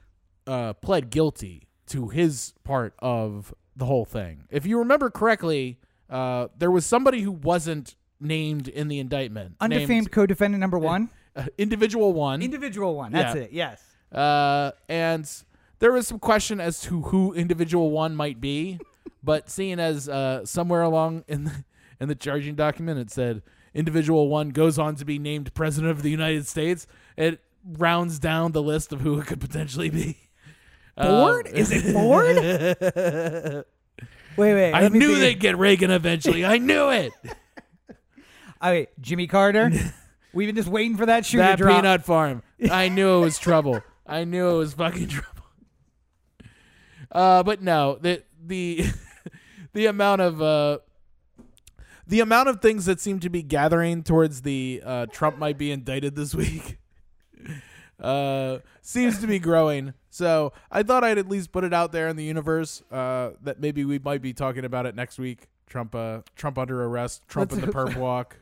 [0.46, 4.44] uh, pled guilty to his part of the whole thing.
[4.50, 5.78] If you remember correctly,
[6.08, 9.58] uh, there was somebody who wasn't named in the indictment.
[9.58, 12.40] Undefamed Named, co-defendant number one, uh, individual one.
[12.42, 13.12] individual one.
[13.12, 13.42] That's Yeah.
[13.42, 13.52] it.
[13.52, 13.82] Yes.
[14.12, 15.30] Uh, and
[15.80, 18.78] there was some question as to who individual one might be,
[19.22, 21.64] but seeing as uh, somewhere along in the,
[22.00, 23.42] in the charging document it said
[23.74, 26.86] individual one goes on to be named president of the United States,
[27.16, 30.16] it rounds down the list of who it could potentially be.
[31.00, 31.46] Ford?
[31.46, 32.36] Um, Is it Ford?
[34.36, 34.72] wait, wait.
[34.72, 35.18] I knew think.
[35.20, 36.44] they'd get Reagan eventually.
[36.44, 37.12] I knew it.
[38.58, 39.70] Oh, wait, Jimmy Carter.
[40.32, 41.82] We've been just waiting for that shoe that to drop.
[41.82, 42.42] peanut farm.
[42.70, 43.82] I knew it was trouble.
[44.06, 45.42] I knew it was fucking trouble.
[47.12, 48.86] Uh, but no, the the
[49.74, 50.78] the amount of uh,
[52.06, 55.70] the amount of things that seem to be gathering towards the uh, Trump might be
[55.70, 56.78] indicted this week
[58.00, 59.94] uh, seems to be growing.
[60.10, 63.60] So I thought I'd at least put it out there in the universe uh, that
[63.60, 65.48] maybe we might be talking about it next week.
[65.66, 67.22] Trump, uh, Trump under arrest.
[67.28, 68.36] Trump Let's in the perp walk.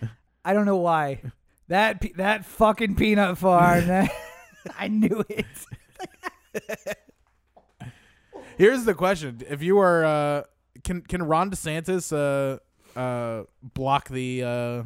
[0.44, 1.20] I don't know why.
[1.68, 3.86] That pe- that fucking peanut farm.
[3.88, 4.10] that-
[4.78, 5.44] I knew it.
[8.56, 10.42] Here's the question: If you are, uh,
[10.84, 14.82] can can Ron DeSantis uh, uh, block the uh,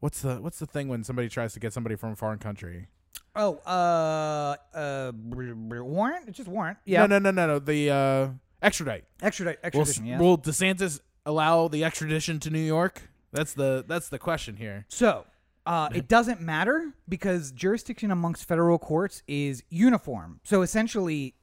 [0.00, 2.88] what's the what's the thing when somebody tries to get somebody from a foreign country?
[3.36, 6.28] Oh, uh, uh, warrant?
[6.28, 6.78] It's just warrant.
[6.84, 7.06] Yeah.
[7.06, 7.58] No, no, no, no, no.
[7.58, 8.28] The uh,
[8.62, 9.04] extradite.
[9.20, 9.58] Extradite.
[9.62, 10.06] Will, Extradition.
[10.06, 10.18] yeah.
[10.18, 13.02] will DeSantis allow the extradition to New York?
[13.32, 14.86] That's the that's the question here.
[14.88, 15.26] So,
[15.66, 20.40] uh, it doesn't matter because jurisdiction amongst federal courts is uniform.
[20.44, 21.34] So essentially,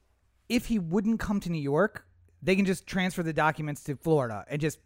[0.48, 2.06] if he wouldn't come to New York,
[2.42, 4.80] they can just transfer the documents to Florida and just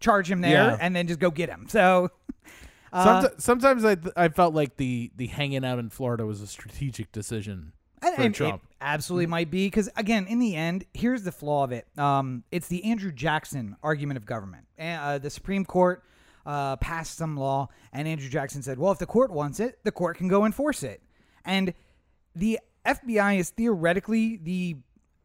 [0.00, 0.78] charge him there Yeah.
[0.80, 1.66] and then just go get him.
[1.68, 2.10] So,
[2.92, 6.40] uh, Somet- sometimes I th- I felt like the the hanging out in Florida was
[6.40, 8.62] a strategic decision And- for and Trump.
[8.64, 11.86] It absolutely might be because again, in the end, here's the flaw of it.
[11.98, 14.66] Um, it's the Andrew Jackson argument of government.
[14.78, 16.02] And, uh, the Supreme Court
[16.46, 19.92] uh, passed some law, and Andrew Jackson said, "Well, if the court wants it, the
[19.92, 21.02] court can go enforce it."
[21.44, 21.74] And
[22.34, 24.76] the FBI is theoretically the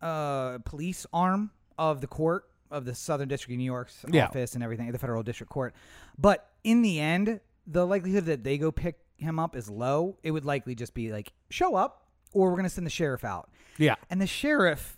[0.05, 4.25] uh, police arm of the court of the Southern District of New York's Yeah.
[4.27, 5.73] office and everything, the federal district court.
[6.17, 10.17] But in the end, the likelihood that they go pick him up is low.
[10.23, 13.23] It would likely just be like, show up, or we're going to send the sheriff
[13.23, 13.49] out.
[13.77, 14.97] yeah, And the sheriff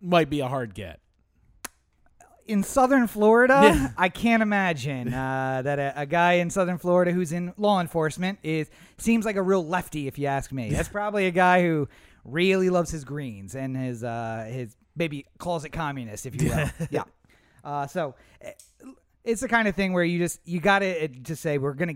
[0.00, 1.00] might be a hard get.
[2.46, 3.92] in Southern Florida.
[3.98, 8.38] I can't imagine uh, that a, a guy in Southern Florida who's in law enforcement
[8.42, 10.70] is seems like a real lefty, if you ask me.
[10.70, 11.88] That's probably a guy who
[12.30, 16.68] really loves his greens and his uh, his maybe calls it communist, if you will.
[16.90, 17.04] yeah.
[17.64, 18.52] Uh, so eh,
[19.24, 21.94] it's the kind of thing where you just you got to just say we're gonna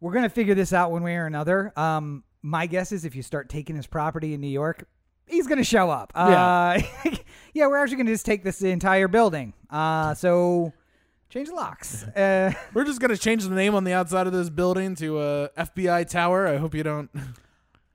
[0.00, 1.72] we're gonna figure this out one way or another.
[1.78, 4.86] Um, my guess is if you start taking his property in New York,
[5.26, 6.12] he's gonna show up.
[6.14, 6.80] Uh,
[7.54, 9.54] yeah, we're actually gonna just take this entire building.
[9.70, 10.72] Uh, so
[11.30, 12.04] change the locks.
[12.16, 15.48] Uh, We're just gonna change the name on the outside of this building to uh,
[15.56, 16.46] FBI Tower.
[16.46, 17.10] I hope you don't.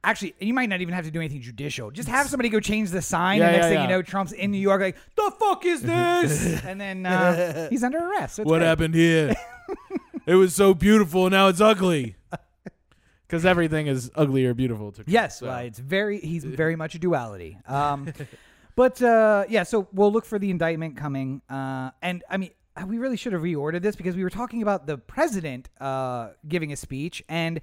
[0.04, 1.92] Actually, you might not even have to do anything judicial.
[1.92, 3.82] Just have somebody go change the sign, Yeah, and next yeah, thing yeah.
[3.84, 6.64] you know, Trump's in New York, like the fuck is this?
[6.66, 8.36] and then uh, he's under arrest.
[8.36, 8.68] So it's what great.
[8.68, 9.34] happened here?
[10.26, 12.16] it was so beautiful, and now it's ugly.
[13.28, 15.48] Because everything is ugly or beautiful to Trump, Yes, so.
[15.48, 17.58] well, it's very he's very much a duality.
[17.68, 18.14] Um,
[18.78, 21.42] but uh, yeah, so we'll look for the indictment coming.
[21.50, 22.52] Uh, and I mean,
[22.86, 26.72] we really should have reordered this because we were talking about the president uh, giving
[26.72, 27.60] a speech and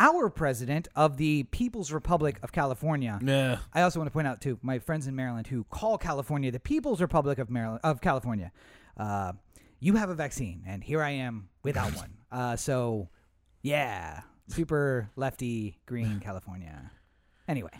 [0.00, 3.20] our president of the People's Republic of California.
[3.22, 3.58] Yeah.
[3.72, 6.58] I also want to point out too, my friends in Maryland who call California the
[6.58, 8.50] People's Republic of Maryland of California.
[8.96, 9.32] Uh,
[9.78, 12.14] you have a vaccine, and here I am without one.
[12.32, 13.08] Uh, so,
[13.60, 16.92] yeah, super lefty green California.
[17.48, 17.72] Anyway,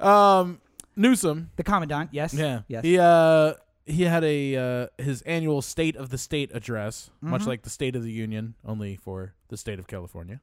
[0.00, 0.60] Um,
[0.96, 1.50] Newsom.
[1.54, 2.62] the commandant, yes, Yeah.
[2.66, 3.54] yes, He uh
[3.86, 7.30] he had a uh, his annual State of the State address, Mm-hmm.
[7.30, 10.40] much like the State of the Union, only for the state of California.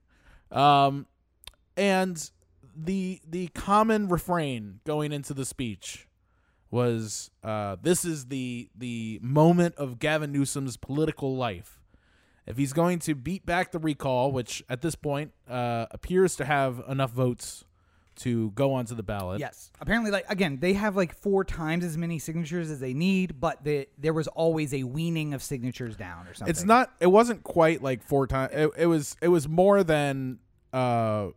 [0.52, 1.06] Um,
[1.80, 2.30] and
[2.76, 6.08] the the common refrain going into the speech
[6.70, 11.80] was uh, this is the the moment of Gavin Newsom's political life.
[12.46, 16.46] If he's going to beat back the recall, which at this point uh, appears to
[16.46, 17.64] have enough votes
[18.18, 19.72] to go onto the ballot, yes.
[19.80, 23.64] Apparently, like again, they have like four times as many signatures as they need, but
[23.64, 26.50] the, there was always a weaning of signatures down or something.
[26.50, 26.92] It's not.
[27.00, 28.52] It wasn't quite like four times.
[28.54, 29.16] It, it was.
[29.22, 30.40] It was more than
[30.74, 31.28] uh,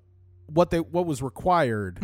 [0.52, 1.98] what they what was required.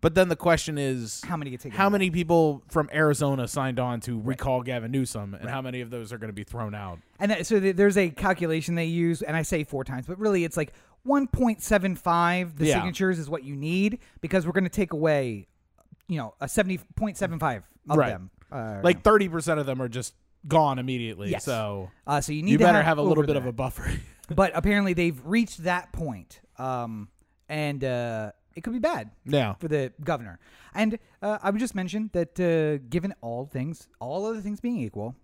[0.00, 1.78] But then the question is, how many get taken.
[1.78, 5.88] how many people from Arizona signed on to recall Gavin Newsom, and how many of
[5.88, 6.98] those are going to be thrown out?
[7.18, 10.18] And that, so th- there's a calculation they use, and I say four times, but
[10.18, 10.74] really it's like
[11.06, 12.74] 1.75 the Yeah.
[12.74, 15.46] signatures is what you need because we're going to take away,
[16.08, 18.08] you know, a 70.75 of Right.
[18.10, 18.30] them.
[18.52, 20.14] Uh, Like thirty percent of them are just
[20.46, 21.30] gone immediately.
[21.30, 21.44] Yes.
[21.44, 23.44] So Uh, so you need you to better have, have a little over bit of
[23.44, 23.48] that.
[23.48, 23.90] a buffer.
[24.34, 27.08] But apparently they've reached that point, um,
[27.54, 29.54] and uh, it could be bad yeah.
[29.54, 30.38] for the governor.
[30.74, 34.78] And uh, I would just mention that uh, given all things, all other things being
[34.80, 35.14] equal,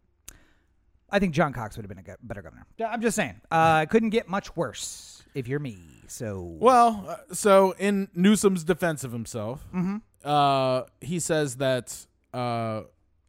[1.10, 2.66] I think John Cox would have been a go- better governor.
[2.86, 5.76] I'm just saying, uh, couldn't get much worse if you're me.
[6.06, 9.96] So Well, uh, so in Newsom's defense of himself, Mm-hmm.
[10.24, 12.82] uh, he says that uh,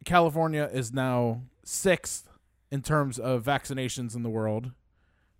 [0.04, 2.28] California is now sixth
[2.70, 4.70] in terms of vaccinations in the world,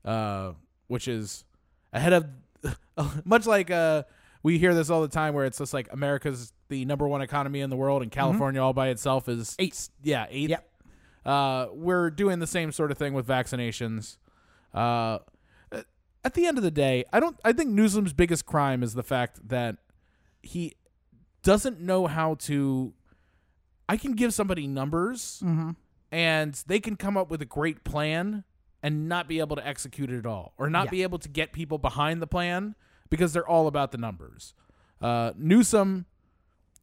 [0.05, 0.53] uh,
[0.89, 1.45] which is
[1.93, 2.27] ahead of
[3.25, 4.03] much like uh,
[4.43, 7.61] we hear this all the time, where it's just like America's the number one economy
[7.61, 9.63] in the world, and California all by itself is Mm-hmm.
[9.63, 9.89] Eight.
[10.03, 10.51] Yeah, eighth.
[10.51, 10.69] Yep.
[11.25, 14.17] Uh, we're doing the same sort of thing with vaccinations.
[14.75, 15.19] Uh,
[16.25, 17.37] at the end of the day, I don't.
[17.45, 19.77] I think Newsom's biggest crime is the fact that
[20.43, 20.75] he
[21.43, 22.93] doesn't know how to.
[23.89, 25.43] I can give somebody numbers,
[26.13, 28.45] and they can come up with a great plan
[28.83, 30.91] and not be able to execute it at all, or not Yeah.
[30.91, 32.75] be able to get people behind the plan
[33.11, 34.55] because they're all about the numbers.
[35.01, 36.07] Uh, Newsom,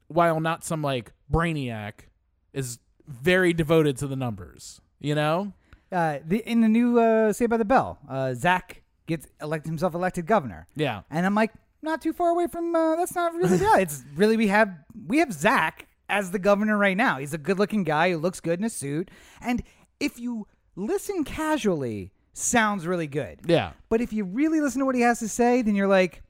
[0.07, 2.05] while not some like brainiac,
[2.53, 4.81] is very devoted to the numbers.
[4.99, 5.53] You know?
[5.91, 9.93] uh, the, in the new uh, Saved by the Bell, uh, Zach gets elected himself
[9.95, 10.67] elected governor.
[10.75, 11.01] Yeah.
[11.09, 12.75] And I'm like, not too far away from.
[12.75, 13.79] Uh, that's not really bad.
[13.81, 14.69] It's really we have
[15.07, 17.17] we have Zach as the governor right now.
[17.19, 19.09] He's a good-looking guy who looks good in a suit,
[19.41, 19.63] and
[19.99, 20.45] if you
[20.79, 23.41] listen casually, sounds really good.
[23.45, 23.71] Yeah.
[23.89, 26.23] But if you really listen to what he has to say, then you're like,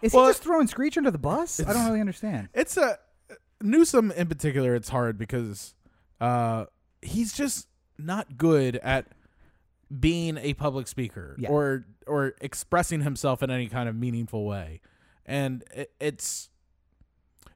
[0.00, 1.60] is Well, he just throwing Screech under the bus?
[1.60, 2.48] I don't really understand.
[2.54, 2.98] It's a
[3.60, 4.74] Newsom in particular.
[4.74, 5.74] It's hard because
[6.20, 6.64] uh,
[7.00, 7.68] he's just
[7.98, 9.06] not good at
[10.00, 11.50] being a public speaker Yeah.
[11.50, 14.80] or or expressing himself in any kind of meaningful way,
[15.24, 16.48] and it, it's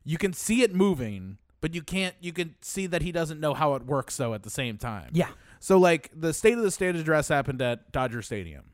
[0.05, 2.15] you can see it moving, but you can't.
[2.21, 5.11] You can see that he doesn't know how it works though at the same time.
[5.13, 5.31] Yeah.
[5.61, 8.65] So like the state of the state address happened at Dodger Stadium.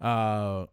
[0.00, 0.66] Uh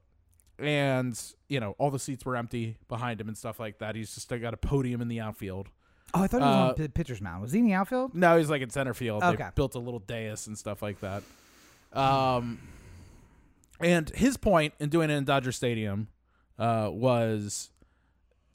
[0.57, 3.95] and you know, all the seats were empty behind him and stuff like that.
[3.95, 5.69] He's just got a podium in the outfield.
[6.13, 7.41] Oh, I thought he was on Uh, the pitcher's mound.
[7.43, 8.15] Was he in the outfield?
[8.15, 9.23] No, he's like in center field.
[9.23, 9.43] Okay.
[9.43, 11.23] They built a little dais and stuff like that.
[11.93, 12.59] Um
[13.79, 16.07] and his point in doing it in Dodger Stadium
[16.57, 17.71] uh was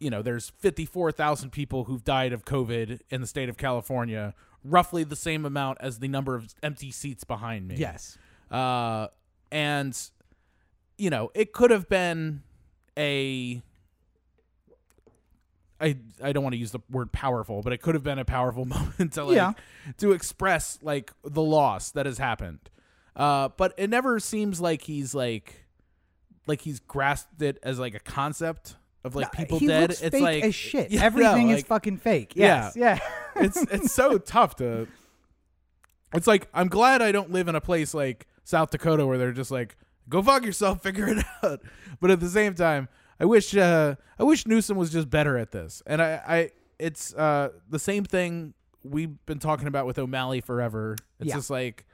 [0.01, 4.35] you know, there's 54,000 people who've died of COVID in the state of California,
[4.65, 7.77] roughly the same amount as the number of empty seats behind me.
[7.77, 8.17] Yes.
[8.51, 9.09] Uh,
[9.53, 9.97] and
[10.99, 12.43] you know, it could have been
[12.97, 13.63] a.
[15.81, 18.25] I I don't want to use the word powerful, but it could have been a
[18.25, 18.65] powerful
[18.99, 19.53] moment to like Yeah.
[19.99, 22.61] to express like the loss that has happened.
[23.17, 25.65] Uh, but it never seems like he's like
[26.47, 29.91] like he's grasped it as like a concept of like people he dead.
[29.91, 30.91] looks it's fake like as shit.
[30.91, 32.33] Yeah, Everything is like- fucking fake.
[32.35, 32.71] Yeah.
[32.75, 32.99] Yeah.
[33.37, 34.87] it's it's so tough to
[36.15, 39.33] it's like i'm glad i don't live in a place like south dakota where they're
[39.33, 39.77] just like
[40.09, 41.61] go fuck yourself figure it out
[42.01, 42.89] but at the same time
[43.19, 47.13] i wish uh i wish newsom was just better at this and i i it's
[47.15, 51.35] uh the same thing we've been talking about with o'malley forever it's Yeah.
[51.35, 51.85] just like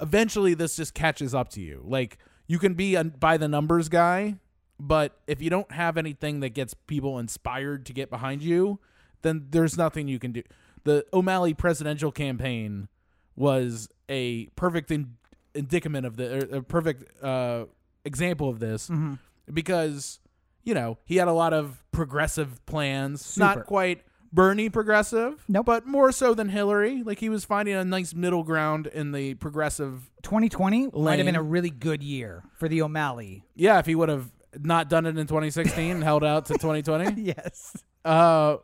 [0.00, 3.88] eventually this just catches up to you like you can be a by the numbers
[3.88, 4.34] guy
[4.80, 8.78] but if you don't have anything that gets people inspired to get behind you
[9.22, 10.42] then there's nothing you can do
[10.84, 12.88] the o'malley presidential campaign
[13.36, 15.14] was a perfect in,
[15.54, 17.64] indicament of the or a perfect uh,
[18.04, 19.14] example of this Mm-hmm.
[19.52, 20.18] because
[20.64, 23.44] you know he had a lot of progressive plans Super.
[23.46, 24.02] not quite
[24.32, 25.66] bernie progressive Nope.
[25.66, 29.34] but more so than hillary like he was finding a nice middle ground in the
[29.34, 33.44] progressive 2020 might have been a really good year for the O'Malley.
[33.54, 34.30] yeah if he would have
[34.60, 37.76] not done it in 2016 and held out to 2020 Yes.
[38.04, 38.56] uh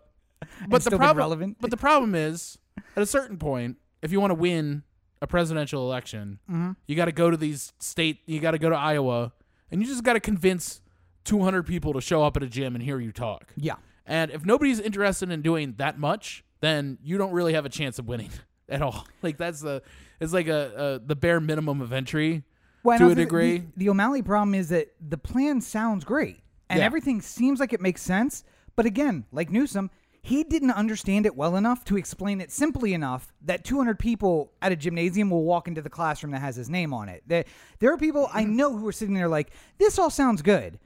[0.68, 2.58] but the problem but the problem is
[2.96, 4.82] at a certain point if you want to win
[5.22, 6.72] a presidential election Mm-hmm.
[6.86, 9.32] you got to go to these state you got to go to iowa
[9.70, 10.80] and you just got to convince
[11.24, 13.74] 200 people to show up at a gym and hear you talk Yeah.
[14.06, 17.98] and if nobody's interested in doing that much then you don't really have a chance
[17.98, 18.30] of winning
[18.68, 19.82] at all like that's the
[20.20, 22.44] it's like a, a the bare minimum of entry
[22.88, 23.58] Well, To a degree.
[23.58, 26.84] the, the O'Malley problem is that the plan sounds great and Yeah.
[26.86, 28.44] everything seems like it makes sense.
[28.76, 29.90] But again, like Newsom,
[30.22, 34.72] he didn't understand it well enough to explain it simply enough that 200 people at
[34.72, 37.22] a gymnasium will walk into the classroom that has his name on it.
[37.26, 37.44] There,
[37.78, 38.56] there are people I mm-hmm.
[38.56, 40.78] know who are sitting there like, this all sounds good.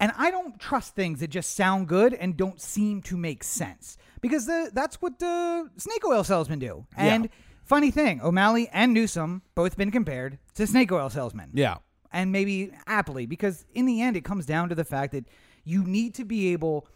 [0.00, 3.98] And I don't trust things that just sound good and don't seem to make sense
[4.20, 6.86] because the, that's what the snake oil salesmen do.
[6.96, 7.28] And
[7.68, 11.50] funny thing, O'Malley and Newsom both been compared to snake oil salesmen.
[11.52, 11.76] Yeah.
[12.10, 15.26] And maybe aptly because in the end it comes down to the fact that
[15.64, 16.88] you need to be able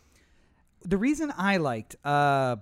[0.84, 2.56] the reason i liked uh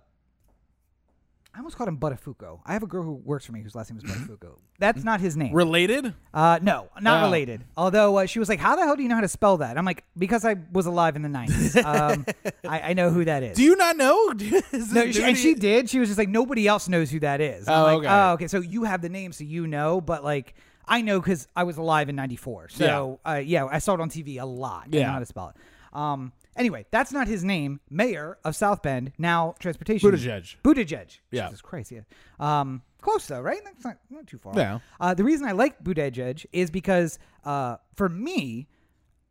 [1.54, 2.60] I almost called him Buttafuoco.
[2.64, 4.58] I have a girl who works for me whose last name is Buttafuoco.
[4.78, 5.52] That's not his name.
[5.52, 6.14] Related?
[6.32, 7.26] Uh, no, not Oh.
[7.26, 7.64] related.
[7.76, 9.76] Although uh, she was like, "How the hell do you know how to spell that?"
[9.76, 11.84] I'm like, "Because I was alive in the '90s.
[11.84, 12.24] Um,
[12.68, 14.30] I, I know who that is." Do you not know?
[14.72, 15.90] Is no, this she, and dude- she did.
[15.90, 18.08] She was just like, "Nobody else knows who that is." I'm Oh, like, okay.
[18.08, 18.46] Oh, okay.
[18.48, 20.54] So you have the name, so you know, but like,
[20.86, 22.68] I know because I was alive in '94.
[22.70, 23.32] So yeah.
[23.32, 24.84] Uh, yeah, I saw it on TV a lot.
[24.86, 25.12] I know Yeah.
[25.12, 25.56] how to spell it.
[25.98, 26.32] Um.
[26.60, 27.80] Anyway, that's not his name.
[27.88, 30.10] Mayor of South Bend, now transportation.
[30.10, 30.56] Buttigieg.
[30.62, 31.18] Buttigieg.
[31.30, 31.46] Yeah.
[31.46, 32.00] Jesus Christ, yeah.
[32.38, 33.60] Um, close though, right?
[33.64, 34.52] That's not, not too far.
[34.56, 34.78] Yeah.
[35.00, 38.68] Uh, the reason I like Buttigieg is because, uh, for me,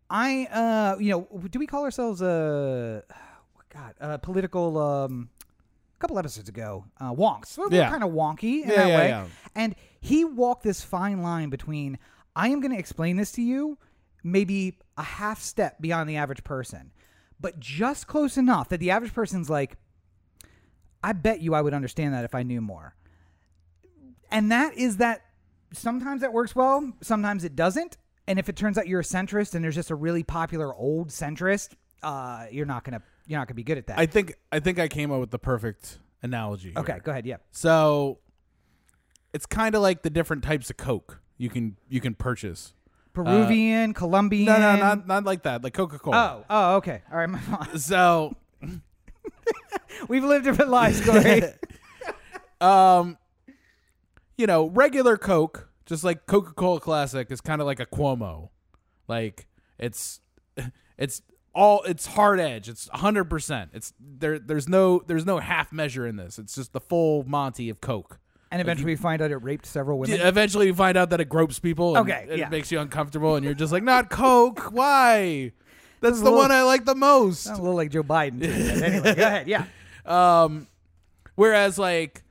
[0.10, 3.04] I, uh, you know, do we call ourselves a,
[3.72, 7.58] God, a political, um, a couple episodes ago, uh, wonks.
[7.60, 7.90] We're, Yeah.
[7.92, 9.08] kind of wonky in Yeah, that yeah, way.
[9.10, 9.26] yeah.
[9.54, 12.00] And he walked this fine line between,
[12.36, 13.78] I am going to explain this to you,
[14.24, 16.92] maybe a half step beyond the average person,
[17.40, 19.78] but just close enough that the average person's like,
[21.04, 22.96] I bet you I would understand that if I knew more.
[24.32, 25.22] And that is that
[25.74, 27.98] sometimes that works well, sometimes it doesn't.
[28.28, 31.10] And if it turns out you're a centrist and there's just a really popular old
[31.10, 31.70] centrist,
[32.04, 33.98] uh, you're not gonna you're not gonna be good at that.
[33.98, 36.70] I think I think I came up with the perfect analogy.
[36.72, 36.80] here.
[36.80, 37.26] okay, go ahead.
[37.26, 37.38] Yeah.
[37.52, 38.20] So
[39.34, 42.74] it's kind of like the different types of Coke you can you can purchase.
[43.26, 44.46] Peruvian, Colombian.
[44.46, 45.64] No, no, not not like that.
[45.64, 46.18] Like Coca Cola.
[46.18, 47.02] Oh, oh, okay.
[47.12, 47.80] All right, my fault.
[47.80, 48.36] So,
[50.08, 51.44] We've lived different lives, Corey.
[52.62, 53.18] um,
[54.38, 58.50] you know, regular Coke, just like Coca Cola Classic, is kind of like a Cuomo.
[59.08, 59.48] Like
[59.78, 60.22] it's
[60.98, 61.22] it's
[61.54, 62.70] all it's hard edge.
[62.70, 63.72] It's hundred percent.
[63.74, 64.40] It's there.
[64.40, 66.40] There's no there's no half measure in this.
[66.40, 68.20] It's just the full Monty of Coke.
[68.52, 70.20] And eventually we find out it raped several women.
[70.22, 71.96] Eventually, you find out that it gropes people.
[71.96, 72.50] And Okay, it yeah.
[72.50, 74.72] makes you uncomfortable, and you're just like, not Coke.
[74.72, 75.52] Why?
[76.02, 77.44] That's the little- one I like the most.
[77.44, 78.40] Sounds a little like Joe Biden.
[78.42, 79.48] to me, but anyway, go ahead.
[79.48, 79.66] Yeah.
[80.06, 80.68] Um,
[81.36, 82.24] whereas like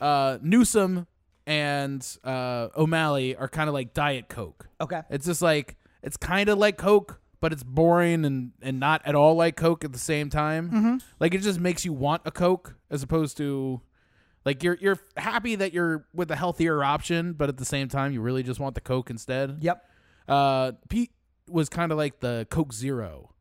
[0.00, 1.06] uh, Newsom
[1.46, 4.68] and uh, O'Malley are kind of like Diet Coke.
[4.80, 5.02] Okay.
[5.10, 9.14] It's just like it's kind of like Coke, but it's boring and and not at
[9.14, 10.70] all like Coke at the same time.
[10.70, 10.96] Mm-hmm.
[11.20, 13.80] Like it just makes you want a Coke as opposed to
[14.46, 18.12] like you're you're happy that you're with a healthier option, but at the same time
[18.12, 19.58] you really just want the Coke instead.
[19.60, 19.84] Yep.
[20.28, 21.10] Uh, Pete
[21.48, 23.34] was kind of like the Coke Zero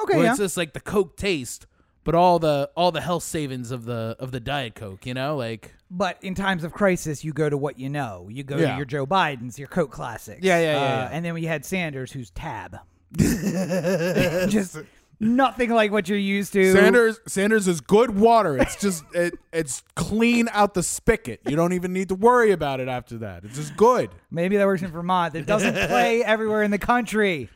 [0.00, 0.14] Okay.
[0.16, 0.30] where Yeah.
[0.30, 1.66] it's just like the Coke taste,
[2.04, 5.04] but all the all the health savings of the of the Diet Coke.
[5.06, 8.28] You know, like But in times of crisis, you go to what you know.
[8.30, 8.70] You go Yeah.
[8.72, 10.40] to your Joe Bidens, your Coke classics.
[10.42, 11.08] Yeah, yeah, yeah, Uh, yeah.
[11.12, 12.78] And then we had Sanders, who's Tab.
[13.16, 14.78] Just
[15.20, 16.72] nothing like what you're used to.
[16.72, 18.56] Sanders Sanders is good water.
[18.56, 21.40] It's just it it's clean out the spigot.
[21.46, 23.44] You don't even need to worry about it after that.
[23.44, 24.10] It's just good.
[24.30, 25.34] Maybe that works in Vermont.
[25.34, 27.50] It doesn't play everywhere in the country.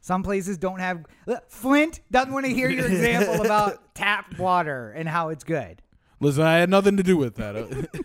[0.00, 1.04] Some places don't have.
[1.48, 5.82] Flint doesn't want to hear your example about tap water and how it's good.
[6.20, 8.04] Listen, I had nothing to do with that.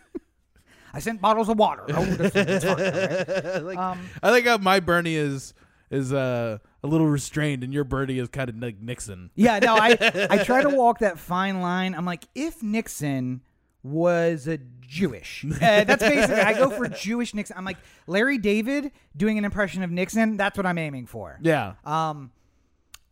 [0.93, 1.83] I sent bottles of water.
[1.89, 5.53] Oh, fun, um, I think my Bernie is
[5.91, 9.31] is uh, a little restrained, and your Bernie is kind of like Nixon.
[9.35, 9.97] Yeah, no, I
[10.29, 11.95] I try to walk that fine line.
[11.95, 13.41] I'm like, if Nixon
[13.83, 17.57] was a Jewish, uh, that's basically I go for Jewish Nixon.
[17.57, 17.77] I'm like
[18.07, 20.37] Larry David doing an impression of Nixon.
[20.37, 21.39] That's what I'm aiming for.
[21.41, 22.31] Yeah, Um,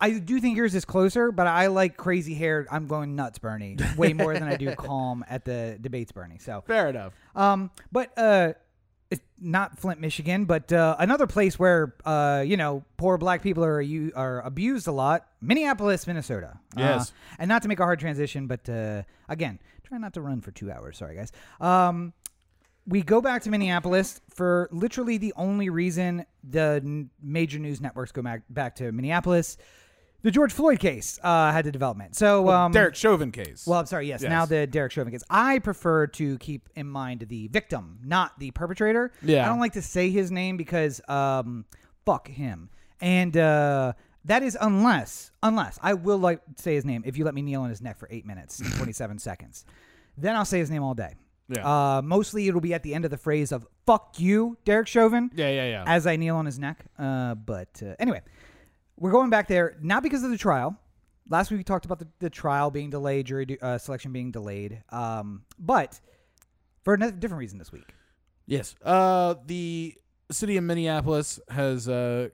[0.00, 2.66] I do think yours is closer, but I like crazy hair.
[2.70, 6.38] I'm going nuts, Bernie, way more than I do calm at the debates, Bernie.
[6.38, 7.12] So, fair enough.
[7.34, 8.52] um, but uh,
[9.40, 13.80] not Flint, Michigan, but uh, another place where uh, you know, poor black people are
[13.80, 15.26] you are abused a lot.
[15.40, 16.58] Minneapolis, Minnesota.
[16.76, 17.12] Uh, Yes.
[17.38, 20.50] and not to make a hard transition, but uh, again, try not to run for
[20.50, 20.98] two hours.
[20.98, 21.32] Sorry, guys.
[21.60, 22.12] Um,
[22.86, 28.12] we go back to Minneapolis for literally the only reason the n- major news networks
[28.12, 29.56] go back back to Minneapolis.
[30.24, 32.16] The George Floyd case uh, had the development.
[32.16, 33.66] So um, Derek Chauvin case.
[33.66, 34.08] well, I'm sorry.
[34.08, 34.30] Yes, Yes.
[34.30, 35.22] now the Derek Chauvin case.
[35.28, 39.12] I prefer to keep in mind the victim, not the perpetrator.
[39.20, 39.44] Yeah.
[39.44, 41.66] I don't like to say his name because um,
[42.06, 42.70] fuck him.
[43.02, 43.92] And uh,
[44.24, 47.60] that is unless, unless I will like say his name if you let me kneel
[47.60, 49.66] on his neck for eight minutes and 27 seconds.
[50.16, 51.16] Then I'll say his name all day.
[51.50, 51.66] Yeah.
[51.98, 55.30] Uh, mostly it'll be at the end of the phrase of "fuck you, Derek Chauvin."
[55.34, 55.84] yeah, yeah, yeah.
[55.86, 56.86] as I kneel on his neck.
[56.98, 58.22] Uh, but uh, anyway,
[58.98, 60.76] we're going back there not because of the trial.
[61.28, 64.82] Last week we talked about the, the trial being delayed, jury uh, selection being delayed,
[64.90, 65.98] um, but
[66.82, 67.94] for a different reason this week.
[68.46, 68.74] Yes.
[68.84, 69.94] Uh, the
[70.30, 72.28] city of Minneapolis has uh,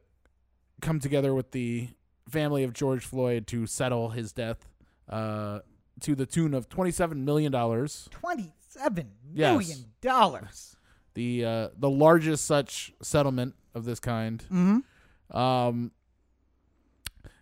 [0.80, 1.88] come together with the
[2.28, 4.66] family of George Floyd to settle his death
[5.08, 5.60] uh,
[6.00, 7.52] to the tune of $27 million.
[7.52, 9.52] Twenty-seven Yes.
[9.52, 10.76] million dollars.
[11.14, 14.42] The, uh, the largest such settlement of this kind.
[14.52, 15.36] Mm-hmm.
[15.36, 15.92] Um,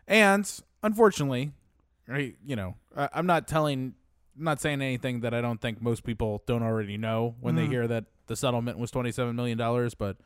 [0.08, 0.50] and
[0.82, 1.52] unfortunately,
[2.08, 3.94] right, you know, I, I'm not telling
[4.36, 7.86] not saying anything that I don't think most people don't already know when they hear
[7.88, 9.94] that the settlement was twenty seven million dollars.
[9.94, 10.16] But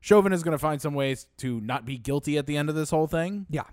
[0.00, 2.74] Chauvin is going to find some ways to not be guilty at the end of
[2.74, 3.46] this whole thing.
[3.50, 3.64] Yeah.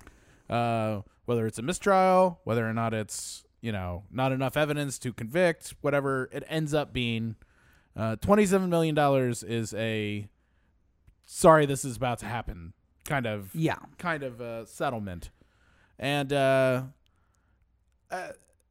[0.49, 5.11] Uh, whether it's a mistrial, whether or not it's you know not enough evidence to
[5.13, 7.35] convict, whatever it ends up being.
[7.95, 10.27] Uh, twenty seven million dollars is a
[11.23, 12.73] sorry this is about to happen
[13.05, 13.77] kind of Yeah.
[13.97, 15.29] kind of uh, settlement,
[15.99, 16.83] and uh,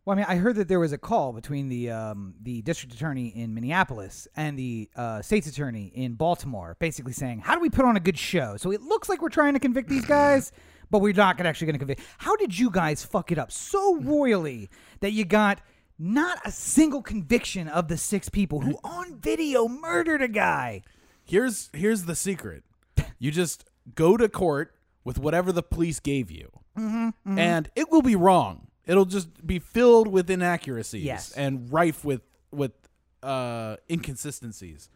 [0.04, 2.94] Well, I mean, I heard that there was a call between the um, the district
[2.94, 7.70] attorney in Minneapolis and the uh, state's attorney in Baltimore, basically saying, "How do we
[7.70, 10.52] put on a good show?" So it looks like we're trying to convict these guys,
[10.90, 12.02] but we're not actually going to convict.
[12.18, 14.68] How did you guys fuck it up so royally
[15.00, 15.60] that you got
[15.98, 20.82] not a single conviction of the six people who on video murdered a guy?
[21.24, 22.62] here's here's the secret
[23.18, 23.64] you just
[23.94, 28.66] go to court with whatever the police gave you Mm-hmm, and it will be wrong.
[28.86, 31.32] It'll just be filled with inaccuracies Yes.
[31.32, 32.72] and rife with with
[33.22, 34.88] uh inconsistencies.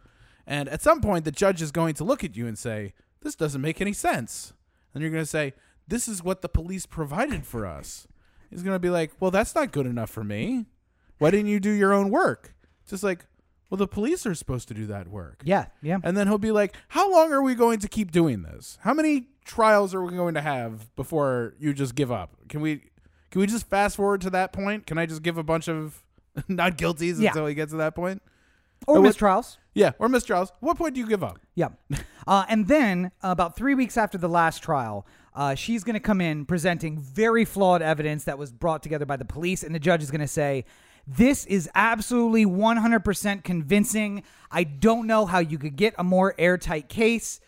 [0.46, 3.34] And at some point the judge is going to look at you and say this
[3.34, 4.52] doesn't make any sense.
[4.94, 5.54] And you're going to say
[5.86, 8.06] this is what the police provided for us.
[8.50, 10.66] He's going to be like well that's not good enough for me.
[11.18, 12.54] Why didn't you do your own work?
[12.88, 13.26] Just like
[13.70, 15.42] well the police are supposed to do that work.
[15.44, 15.98] Yeah, yeah.
[16.02, 18.78] and then he'll be like, How long are we going to keep doing this?
[18.82, 22.36] How many trials are we going to have before you just give up?
[22.48, 22.82] Can we
[23.30, 24.86] can we just fast forward to that point?
[24.86, 26.04] Can I just give a bunch of
[26.48, 27.30] not guilties Yeah.
[27.30, 28.22] until he gets to that point?
[28.86, 29.56] Or Oh, what- mistrials.
[29.74, 30.50] Yeah, or mistrials.
[30.60, 31.40] What point do you give up?
[31.56, 31.68] Yeah.
[32.26, 36.20] Uh, and then, about three weeks after the last trial, uh, she's going to come
[36.20, 39.62] in presenting very flawed evidence that was brought together by the police.
[39.62, 40.66] And the judge is going to say,
[41.06, 44.22] This is absolutely 100% convincing.
[44.50, 47.40] I don't know how you could get a more airtight case.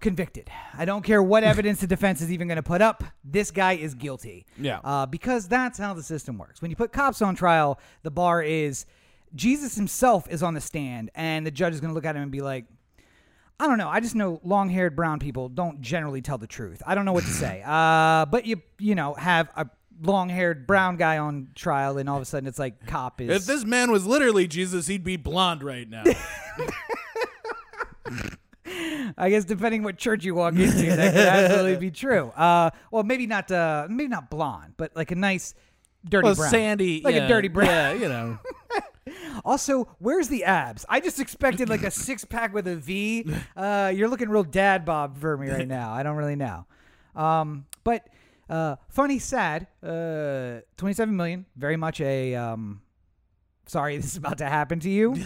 [0.00, 0.50] Convicted.
[0.76, 3.04] I don't care what evidence the defense is even going to put up.
[3.24, 4.46] This guy is guilty.
[4.58, 4.80] Yeah.
[4.82, 6.62] Uh, because that's how the system works.
[6.62, 8.86] When you put cops on trial, the bar is
[9.34, 12.22] Jesus himself is on the stand, and the judge is going to look at him
[12.22, 12.66] and be like,
[13.58, 13.88] I don't know.
[13.88, 16.82] I just know long-haired brown people don't generally tell the truth.
[16.86, 17.62] I don't know what to say.
[17.70, 19.66] Uh, but you you know have a
[20.02, 23.30] long-haired brown guy on trial, and all of a sudden it's like cop is.
[23.30, 26.04] If this man was literally Jesus, he'd be blonde right now.
[29.18, 32.28] I guess depending what church you walk into, that could absolutely be true.
[32.30, 33.50] Uh, well, maybe not.
[33.50, 35.54] Uh, maybe not blonde, but like a nice
[36.08, 37.68] dirty well, brown, sandy, like yeah, a dirty brown.
[37.68, 38.38] Yeah, you know.
[39.44, 40.84] Also, where's the abs?
[40.88, 43.26] I just expected like a six pack with a V.
[43.56, 45.92] Uh, you're looking real dad bob for me right now.
[45.92, 46.66] I don't really know.
[47.16, 48.06] Um, but
[48.48, 49.66] uh, funny, sad.
[49.82, 51.46] Uh, 27 million.
[51.56, 52.82] Very much a um,
[53.66, 55.16] sorry, this is about to happen to you.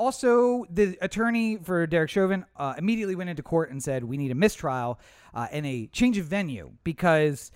[0.00, 4.30] Also, the attorney for Derek Chauvin uh, immediately went into court and said, We need
[4.30, 4.98] a mistrial
[5.34, 7.52] uh, and a change of venue because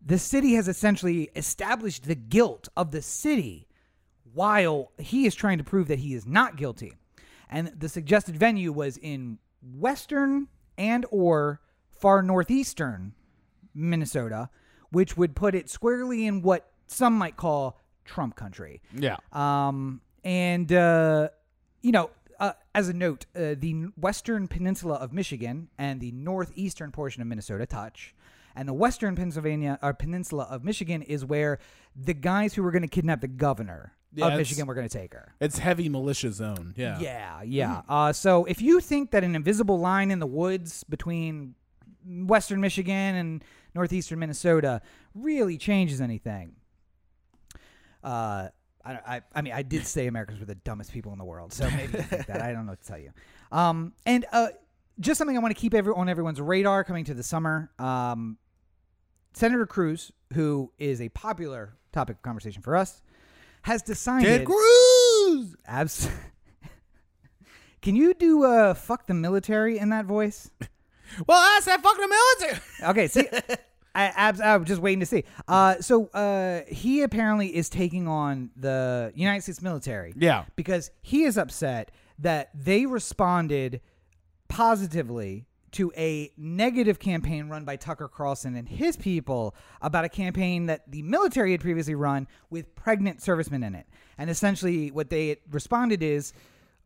[0.00, 3.66] the city has essentially established the guilt of the city
[4.32, 6.92] while he is trying to prove that he is not guilty.
[7.50, 10.46] And the suggested venue was in western
[10.78, 13.12] and or far northeastern
[13.74, 14.50] Minnesota,
[14.92, 18.82] which would put it squarely in what some might call Trump country.
[18.94, 19.16] Yeah.
[19.32, 21.30] Um, and uh,
[21.82, 22.10] you know,
[22.40, 27.28] uh, as a note, uh, the western peninsula of Michigan and the northeastern portion of
[27.28, 28.14] Minnesota touch,
[28.54, 31.58] and the western Pennsylvania or peninsula of Michigan is where
[31.96, 34.98] the guys who were going to kidnap the governor Yeah, of Michigan were going to
[34.98, 35.34] take her.
[35.40, 36.74] It's heavy militia zone.
[36.76, 36.98] Yeah.
[37.00, 37.82] Yeah, yeah.
[37.88, 41.54] Uh, so if you think that an invisible line in the woods between
[42.06, 44.80] western Michigan and northeastern Minnesota
[45.14, 46.56] really changes anything,
[48.02, 48.48] uh,
[48.84, 51.52] I, I, I mean, I did say Americans were the dumbest people in the world,
[51.52, 52.40] so maybe you think that.
[52.42, 53.10] I don't know what to tell you.
[53.52, 54.48] Um, and uh,
[55.00, 57.70] just something I want to keep every, on everyone's radar coming to the summer.
[57.78, 58.38] Um,
[59.32, 63.02] Senator Cruz, who is a popular topic of conversation for us,
[63.62, 64.26] has decided.
[64.26, 65.56] Ted Cruz.
[65.66, 66.08] Abs.
[67.82, 70.50] Can you do uh fuck the military in that voice?
[71.26, 72.60] Well, I said fuck the military.
[72.90, 73.28] Okay, see,
[73.98, 75.24] I, abs, I'm just waiting to see.
[75.48, 80.14] Uh, so uh, he apparently is taking on the United States military.
[80.16, 80.44] Yeah.
[80.54, 81.90] because he is upset
[82.20, 83.80] that they responded
[84.48, 90.66] positively to a negative campaign run by Tucker Carlson and his people about a campaign
[90.66, 93.86] that the military had previously run with pregnant servicemen in it.
[94.16, 96.32] And essentially, what they responded is.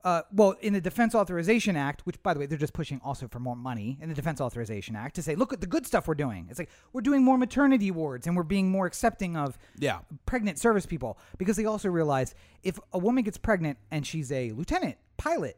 [0.04, 3.28] Uh, well, in the Defense Authorization Act, which, by the way, they're just pushing also
[3.28, 6.08] for more money in the Defense Authorization Act to say, look at the good stuff
[6.08, 6.48] we're doing.
[6.50, 10.00] It's like we're doing more maternity wards and we're being more accepting of Yeah.
[10.26, 12.34] pregnant service people because they also realize
[12.64, 15.56] if a woman gets pregnant and she's a lieutenant pilot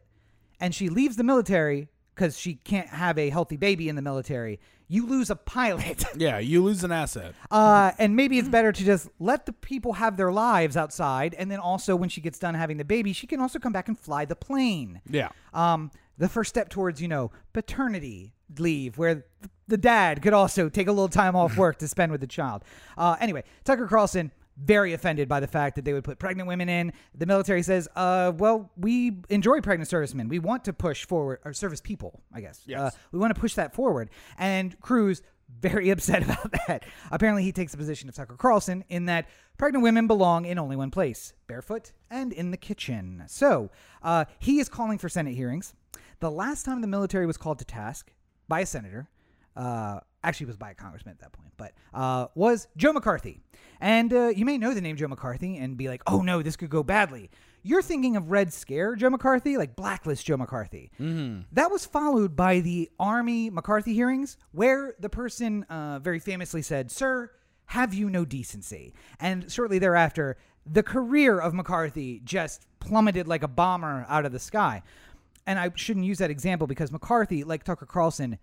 [0.61, 4.61] and she leaves the military because she can't have a healthy baby in the military,
[4.89, 6.05] you lose a pilot.
[6.17, 7.35] Yeah, you lose an asset.
[7.51, 11.51] Uh, and maybe it's better to just let the people have their lives outside, and
[11.51, 13.99] then also when she gets done having the baby, she can also come back and
[13.99, 15.01] fly the plane.
[15.09, 15.31] Yeah.
[15.53, 19.25] Um, the first step towards you know paternity leave, where
[19.67, 22.63] the dad could also take a little time off work to spend with the child.
[22.97, 26.69] Uh, anyway, Tucker Carlson very offended by the fact that they would put pregnant women
[26.69, 26.93] in.
[27.15, 30.29] The military says, uh, well, we enjoy pregnant servicemen.
[30.29, 32.61] We want to push forward, or service people, I guess.
[32.67, 32.81] Yes.
[32.81, 34.11] Uh, we want to push that forward.
[34.39, 35.23] And Cruz,
[35.61, 36.85] very upset about that.
[37.11, 39.29] Apparently, he takes the position of Tucker Carlson in that
[39.59, 43.25] pregnant women belong in only one place barefoot and in the kitchen.
[43.27, 43.71] So
[44.03, 45.75] uh, he is calling for Senate hearings.
[46.21, 48.13] The last time the military was called to task
[48.49, 49.09] by a senator,
[49.57, 53.41] uh, actually was by a congressman at that point, but uh, was Joe McCarthy.
[53.81, 56.57] And uh, you may know the name Joe McCarthy and be like, oh no, this
[56.57, 57.31] could go badly.
[57.63, 60.91] You're thinking of Red Scare Joe McCarthy, like Blacklist Joe McCarthy.
[61.53, 66.91] That was followed by the Army McCarthy hearings, where the person uh, very famously said,
[66.91, 67.31] Sir,
[67.67, 68.95] have you no decency?
[69.19, 70.37] And shortly thereafter,
[70.67, 74.83] the career of McCarthy just plummeted like a bomber out of the sky.
[75.47, 78.39] And I shouldn't use that example because McCarthy, like Tucker Carlson,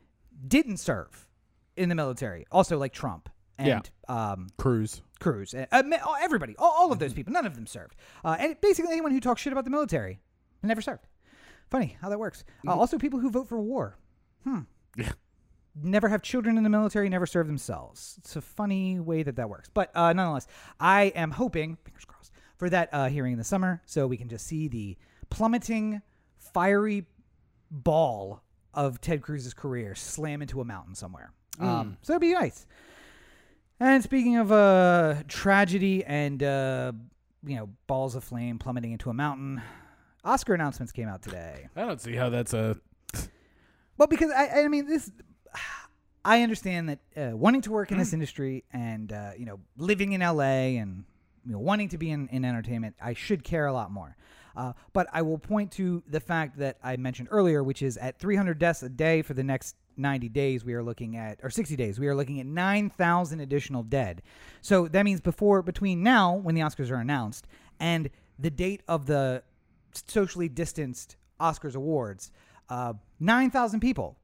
[0.46, 1.28] didn't serve
[1.76, 2.46] in the military.
[2.52, 5.02] Also, like Trump and um, Cruz.
[5.20, 5.84] Cruz, uh, uh,
[6.20, 7.96] everybody, all, all of those people, none of them served.
[8.26, 10.20] Uh, and basically, anyone who talks shit about the military
[10.64, 11.06] never served.
[11.70, 12.44] Funny how that works.
[12.68, 13.98] Uh, also, people who vote for war.
[14.44, 14.62] Hmm.
[14.98, 15.12] Yeah.
[15.82, 18.16] Never have children in the military, never serve themselves.
[18.18, 19.70] It's a funny way that that works.
[19.74, 20.48] But uh, nonetheless,
[20.80, 24.28] I am hoping, fingers crossed, for that uh, hearing in the summer so we can
[24.28, 24.98] just see the
[25.30, 26.02] plummeting,
[26.38, 27.06] fiery
[27.70, 28.44] ball
[28.74, 31.32] of Ted Cruz's career slam into a mountain somewhere.
[31.60, 32.66] Um, so it'd be nice.
[33.80, 36.92] And speaking of uh, tragedy and uh,
[37.44, 39.62] you know balls of flame plummeting into a mountain,
[40.24, 41.68] Oscar announcements came out today.
[41.76, 42.78] I don't see how that's a.
[43.98, 45.12] Well, because I, I mean, this,
[46.26, 50.14] I understand that uh, wanting to work in this industry and uh, you know living
[50.14, 51.04] in LA and
[51.46, 54.16] you know wanting to be in, in entertainment, I should care a lot more.
[54.56, 58.20] Uh, but I will point to the fact that I mentioned earlier, which is at
[58.20, 61.76] 300 deaths a day for the next 90 days, we are looking at, or 60
[61.76, 64.22] days, we are looking at 9,000 additional dead.
[64.62, 67.48] So that means before, between now, when the Oscars are announced,
[67.80, 69.44] and the date of the
[70.08, 72.32] socially distanced Oscars awards,
[72.70, 74.18] uh, 9,000 people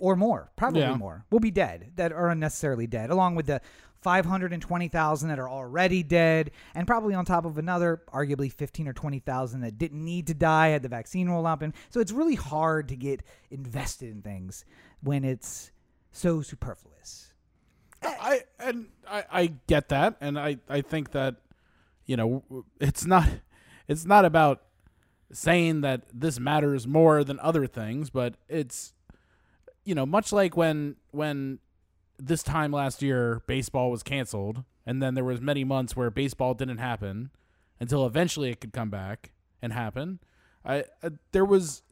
[0.00, 0.96] or more, probably Yeah.
[0.96, 3.60] more, will be dead that are unnecessarily dead, along with the
[4.02, 9.60] 520,000 that are already dead, and probably on top of another, arguably 15 or 20,000
[9.60, 11.62] that didn't need to die had the vaccine roll up.
[11.62, 14.64] And so it's really hard to get invested in things
[15.02, 15.70] when it's
[16.10, 17.32] so superfluous.
[18.02, 21.36] I and I, I get that, and I, I think that
[22.06, 23.28] you know it's not
[23.88, 24.62] it's not about
[25.32, 28.94] saying that this matters more than other things, but it's
[29.90, 31.58] you know much like when when
[32.16, 36.54] this time last year baseball was canceled, and then there was many months where baseball
[36.54, 37.30] didn't happen
[37.80, 40.20] until eventually it could come back and happen.
[40.64, 41.82] I uh, there was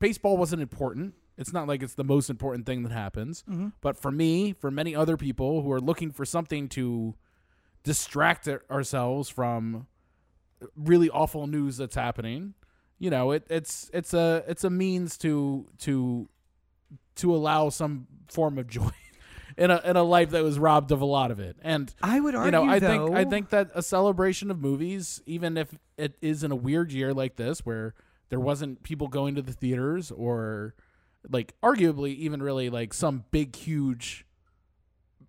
[0.00, 1.14] baseball wasn't important.
[1.38, 3.44] It's not like it's the most important thing that happens.
[3.80, 7.14] But for me, for many other people who are looking for something to
[7.84, 9.86] distract ourselves from
[10.74, 12.54] really awful news that's happening,
[12.98, 16.28] you know, it, it's it's a it's a means to to
[17.16, 18.90] to allow some form of joy
[19.56, 21.56] in a in a life that was robbed of a lot of it.
[21.62, 24.60] And I would argue, you know, I though, think I think that a celebration of
[24.60, 27.94] movies, even if it is in a weird year like this, where
[28.30, 30.74] there wasn't people going to the theaters, or
[31.30, 34.26] like arguably even really like some big huge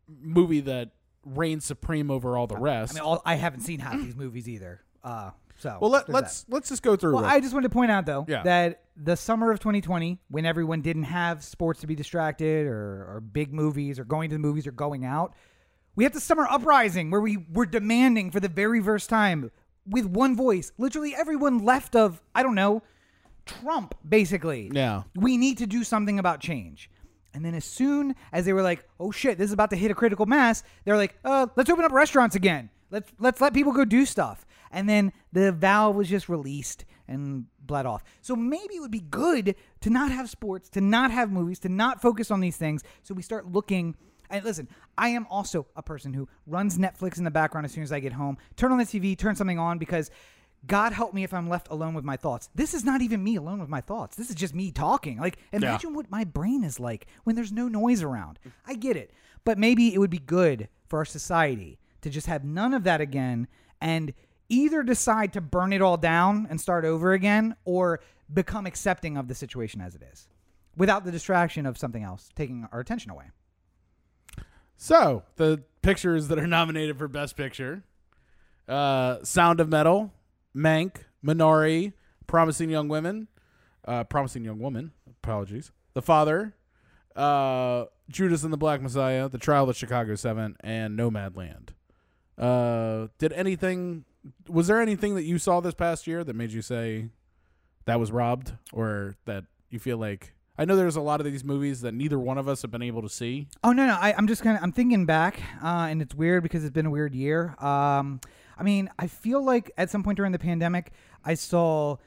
[0.08, 0.92] movie that
[1.26, 2.94] reigns supreme over all the rest.
[2.94, 4.82] I mean, all, I haven't seen half these movies either.
[5.04, 7.16] Uh, so well, let, there's let's let's just go through.
[7.16, 8.43] Well, I just wanted to point out though Yeah.
[8.43, 13.22] that the summer of 2020, when everyone didn't have sports to be distracted or, or
[13.22, 15.34] big movies or going to the movies or going out,
[15.95, 19.49] we had the summer uprising where we were demanding for the very first time
[19.88, 22.82] with one voice, literally everyone left of I don't know
[23.45, 24.72] Trump basically.
[24.74, 25.03] Yeah.
[25.16, 26.89] we need to do something about change.
[27.34, 29.91] And then as soon as they were like, "Oh shit, this is about to hit
[29.91, 32.70] a critical mass," they're like, "Uh, let's open up restaurants again.
[32.91, 37.45] Let's let's let people go do stuff." And then the valve was just released and
[37.59, 38.03] bled off.
[38.22, 41.70] So maybe it would be good to not have sports, to not have movies, to
[41.70, 42.84] not focus on these things.
[43.03, 43.95] So we start looking.
[44.30, 47.84] And listen, I am also a person who runs Netflix in the background as soon
[47.84, 48.38] as I get home.
[48.55, 50.09] Turn on the TV, turn something on because
[50.66, 52.49] God help me if I'm left alone with my thoughts.
[52.55, 54.16] This is not even me alone with my thoughts.
[54.16, 55.20] This is just me talking.
[55.20, 58.39] Like, imagine what my brain is like when there's no noise around.
[58.66, 59.11] I get it.
[59.43, 62.99] But maybe it would be good for our society to just have none of that
[62.99, 63.47] again
[63.80, 64.13] and
[64.50, 68.00] either decide to burn it all down and start over again or
[68.34, 70.28] become accepting of the situation as it is.
[70.78, 73.26] without the distraction of something else taking our attention away.
[74.78, 77.84] So the pictures that are nominated for Best Picture:
[78.68, 80.12] uh, Sound of Metal,
[80.56, 81.93] Mank, Minari,
[82.28, 83.28] Promising Young Women,
[83.88, 84.91] uh, Promising Young Woman.
[85.24, 85.72] Apologies.
[85.93, 86.54] The Father,
[87.16, 91.70] uh, Judas and the Black Messiah, The Trial of the Chicago Seven, and Nomadland.
[92.38, 94.04] Uh, did anything?
[94.49, 97.09] Was there anything that you saw this past year that made you say
[97.86, 100.34] that was robbed, or that you feel like?
[100.57, 102.82] I know there's a lot of these movies that neither one of us have been
[102.82, 103.47] able to see.
[103.63, 106.43] Oh no, no, I, I'm just kind of I'm thinking back, uh, and it's weird
[106.43, 107.55] because it's been a weird year.
[107.59, 108.21] Um,
[108.57, 110.91] I mean, I feel like at some point during the pandemic,
[111.26, 111.97] I saw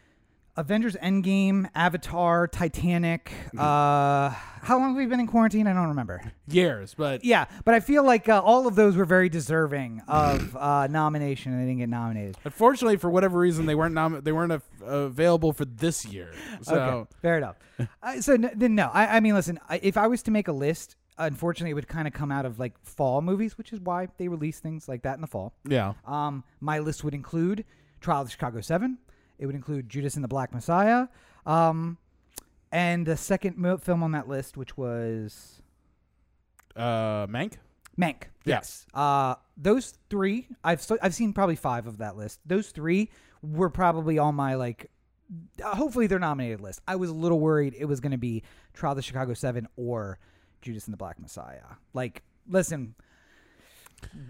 [0.59, 3.31] Avengers Endgame, Avatar, Titanic.
[3.57, 5.69] Uh, how long have we been in quarantine?
[5.69, 6.21] I don't remember.
[6.49, 10.57] Years, but Yeah, but I feel like uh, all of those were very deserving of
[10.61, 12.37] uh, nomination, and they didn't get nominated.
[12.45, 16.33] Unfortunately, for whatever reason, they weren't nom- they weren't av- available for this year.
[16.63, 17.57] So okay, fair enough.
[18.03, 20.49] uh, so n- then no, I, I mean, listen, I, if I was to make
[20.49, 23.79] a list, unfortunately, it would kind of come out of like fall movies, which is
[23.79, 25.55] why they release things like that in the fall.
[25.69, 27.65] yeah, Um, my list would include
[28.01, 28.99] Trial of the Chicago Seven.
[29.39, 31.09] It would include Judas and the Black Messiah.
[31.47, 31.99] Um,
[32.71, 35.63] and the second mo- film on that list, which was
[36.77, 37.55] uh, Mank.
[37.99, 38.25] Mank.
[38.45, 38.57] Yeah.
[38.57, 38.87] Yes.
[38.95, 42.41] Uh, those three, I've st- I've seen probably five of that list.
[42.47, 43.11] Those three
[43.43, 44.91] were probably on my like.
[45.63, 46.81] Uh, hopefully, they're nominated list.
[46.89, 49.69] I was a little worried it was going to be Trial of the Chicago Seven
[49.77, 50.19] or
[50.63, 51.61] Judas and the Black Messiah.
[51.93, 52.95] Like, listen,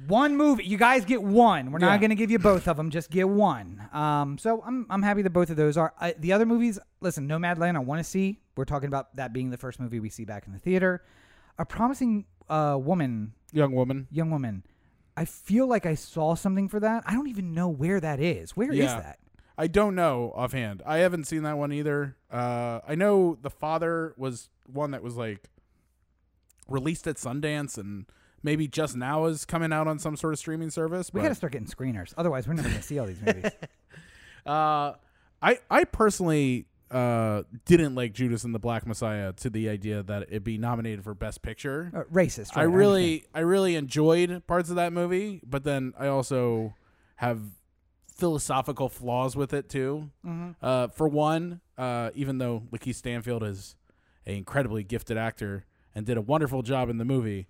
[0.06, 0.64] one movie.
[0.64, 1.70] You guys get one.
[1.72, 1.86] We're Yeah.
[1.86, 2.90] not going to give you both of them.
[2.90, 3.82] Just get one.
[3.92, 6.78] Um, so I'm I'm happy that both of those are I, the other movies.
[7.00, 8.40] Listen, Nomadland, I want to see.
[8.56, 11.04] We're talking about that being the first movie we see back in the theater.
[11.58, 14.06] A promising uh, woman, Young woman.
[14.10, 14.64] young woman.
[15.16, 17.02] I feel like I saw something for that.
[17.06, 18.56] I don't even know where that is.
[18.56, 19.00] Where is Yeah.
[19.00, 19.18] that?
[19.60, 20.82] I don't know offhand.
[20.86, 22.16] I haven't seen that one either.
[22.30, 25.48] Uh, I know the father was one that was like
[26.68, 28.06] released at Sundance and
[28.42, 31.12] maybe just now is coming out on some sort of streaming service.
[31.12, 32.14] We got to start getting screeners.
[32.16, 33.50] Otherwise, we're never going to see all these movies.
[34.46, 34.94] Uh,
[35.42, 40.28] I I personally uh didn't like Judas and the Black Messiah to the idea that
[40.30, 41.92] it be nominated for Best Picture.
[41.94, 42.56] Uh, racist.
[42.56, 46.74] I right, really I really enjoyed parts of that movie, but then I also
[47.16, 47.40] have
[48.06, 50.10] philosophical flaws with it too.
[50.24, 50.64] understand.
[50.64, 53.76] Uh, for one, uh, even though Lakeith Stanfield is
[54.24, 57.46] an incredibly gifted actor and did a wonderful job in the movie,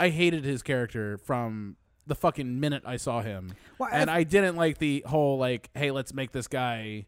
[0.00, 1.76] I hated his character from
[2.06, 3.52] the fucking minute I saw him.
[3.78, 7.06] Well, and I- I didn't like the whole like, hey, let's make this guy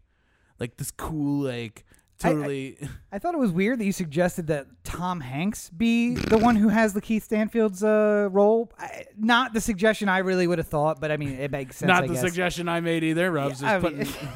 [0.61, 1.85] like this cool like
[2.23, 2.79] I- I- totally
[3.11, 6.69] I thought it was weird that you suggested that Tom Hanks be the one who
[6.69, 8.71] has the Keith Stanfield's uh, role.
[8.79, 11.89] I, not the suggestion I really would have thought, but I mean, it makes sense.
[11.89, 12.23] not I the guess.
[12.23, 13.37] suggestion I made either.
[13.39, 14.07] I was Yeah, just I mean-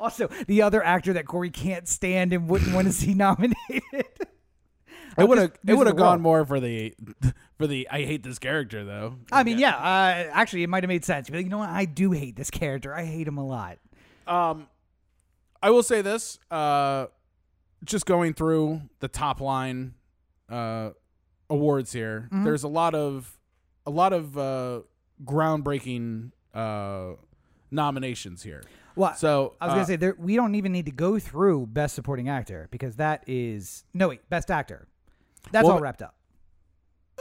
[0.00, 4.06] Also, the other actor that Corey can't stand and wouldn't want to see nominated.
[5.18, 6.94] It would have it would have gone more for the
[7.58, 9.16] for the I hate this character though.
[9.30, 11.28] I mean, yeah, uh, actually, it might have made sense.
[11.30, 11.68] But you know what?
[11.70, 12.94] I do hate this character.
[12.94, 13.78] I hate him a lot.
[14.26, 14.68] Um,
[15.62, 16.38] I will say this.
[16.50, 17.06] Uh,
[17.84, 19.94] just going through the top line
[20.48, 20.90] uh,
[21.50, 22.44] awards here, Mhm.
[22.44, 23.38] there's a lot of
[23.86, 24.80] a lot of uh,
[25.24, 27.12] groundbreaking uh,
[27.70, 28.62] nominations here.
[28.94, 31.66] Well, So I was uh, gonna say there, we don't even need to go through
[31.68, 34.86] Best Supporting Actor because that is no wait, Best Actor.
[35.50, 36.14] That's Well, all wrapped up.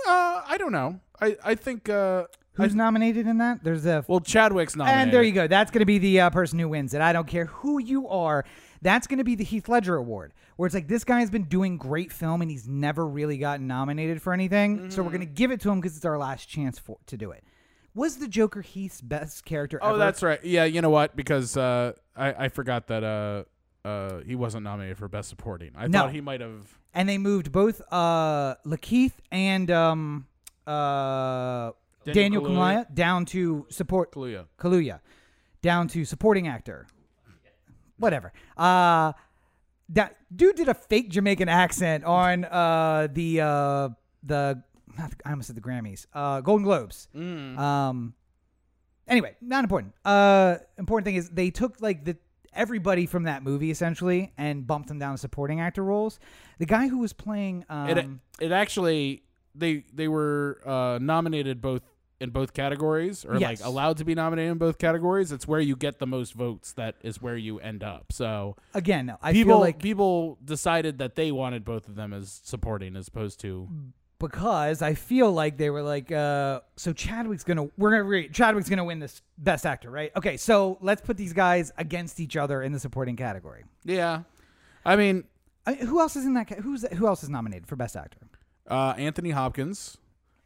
[0.07, 0.99] uh, I don't know.
[1.19, 3.64] I I think uh, Who's nominated in that?
[3.64, 5.02] There's a well Chadwick's nominated.
[5.03, 5.48] And there you go.
[5.48, 7.02] That's going to be the uh, person who wins it.
[7.02, 8.45] I don't care who you are.
[8.81, 11.77] That's going to be the Heath Ledger Award, where it's like this guy's been doing
[11.77, 14.89] great film and he's never really gotten nominated for anything.
[14.91, 17.15] So we're going to give it to him because it's our last chance for to
[17.18, 17.43] do it.
[17.93, 19.98] Was the Joker Heath's best character Oh, ever?
[19.98, 20.43] that's right.
[20.43, 21.15] Yeah, you know what?
[21.15, 25.72] Because uh, I I forgot that uh, uh, he wasn't nominated for best supporting.
[25.76, 26.02] I No.
[26.02, 26.77] thought he might have.
[26.94, 30.28] And they moved both uh, Lakeith and um,
[30.68, 31.72] uh,
[32.06, 34.46] Daniel, Daniel Kaluuya down to support Kaluuya.
[34.60, 35.00] Kaluuya
[35.62, 36.88] down to supporting actor.
[37.98, 38.34] Whatever.
[38.58, 39.14] Uh
[39.90, 43.90] that dude did a fake Jamaican accent on uh the uh
[44.24, 44.64] the
[44.98, 46.08] not, I almost said the Grammys.
[46.14, 47.08] Uh Golden Globes.
[47.16, 47.60] Mm.
[47.60, 48.14] Um
[49.08, 49.94] anyway, not important.
[50.04, 52.18] Uh important thing is they took like the
[52.53, 56.19] everybody from that movie essentially and bumped them down to supporting actor roles.
[56.60, 58.07] The guy who was playing um it
[58.40, 59.23] it actually
[59.56, 61.82] they they were uh, nominated both
[62.19, 63.60] in both categories or Yes.
[63.61, 65.32] like allowed to be nominated in both categories.
[65.32, 68.14] It's where you get the most votes that is where you end up.
[68.14, 72.41] So again, I people feel like people decided that they wanted both of them as
[72.44, 73.68] supporting as opposed to
[74.22, 78.69] because I feel like they were like, uh, so Chadwick's gonna we're gonna re- Chadwick's
[78.69, 80.11] gonna win this best actor, right?
[80.15, 83.64] Okay, so let's put these guys against each other in the supporting category.
[83.84, 84.22] yeah.
[84.85, 85.26] I mean,
[85.65, 86.48] I mean, who else is in that?
[86.48, 88.19] ca- Who's who else is nominated for best actor?
[88.69, 89.98] Uh, Anthony Hopkins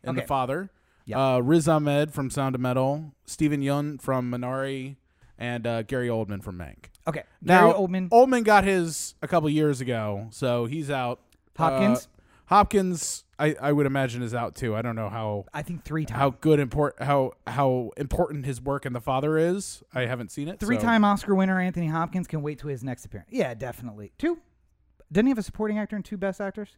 [0.03, 0.21] in Okay.
[0.21, 0.69] The Father.
[1.05, 1.17] Yep.
[1.17, 3.13] Uh, Riz Ahmed from Sound of Metal.
[3.25, 4.95] Steven Yeun from Minari.
[5.37, 6.85] And uh, Gary Oldman from Mank.
[7.07, 11.19] Okay, Now, Gary Oldman, Oldman got his a couple years ago, so he's out.
[11.57, 12.07] Hopkins.
[12.47, 14.75] Hopkins, I, I would imagine, is out too.
[14.75, 16.19] I don't know how I think three times.
[16.19, 19.81] how good import how how important his work in The Father is.
[19.93, 20.59] I haven't seen it.
[20.61, 23.29] so- Three-time Oscar winner Anthony Hopkins can wait to his next appearance.
[23.31, 24.11] Yeah, definitely.
[24.17, 24.39] Two.
[25.11, 26.77] Didn't he have a supporting actor and two best actors?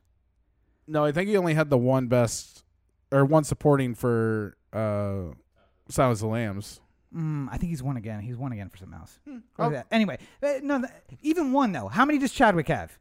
[0.87, 2.63] No, I think he only had the one best
[3.11, 5.33] or one supporting for uh,
[5.89, 6.79] Silence of the Lambs.
[7.15, 8.21] Mm, I think he's won again.
[8.21, 9.19] He's won again for something else.
[9.25, 9.69] Look Oh.
[9.69, 9.87] that.
[9.91, 10.91] Anyway, uh, no, th-
[11.23, 11.87] even one though.
[11.89, 12.97] How many does Chadwick have?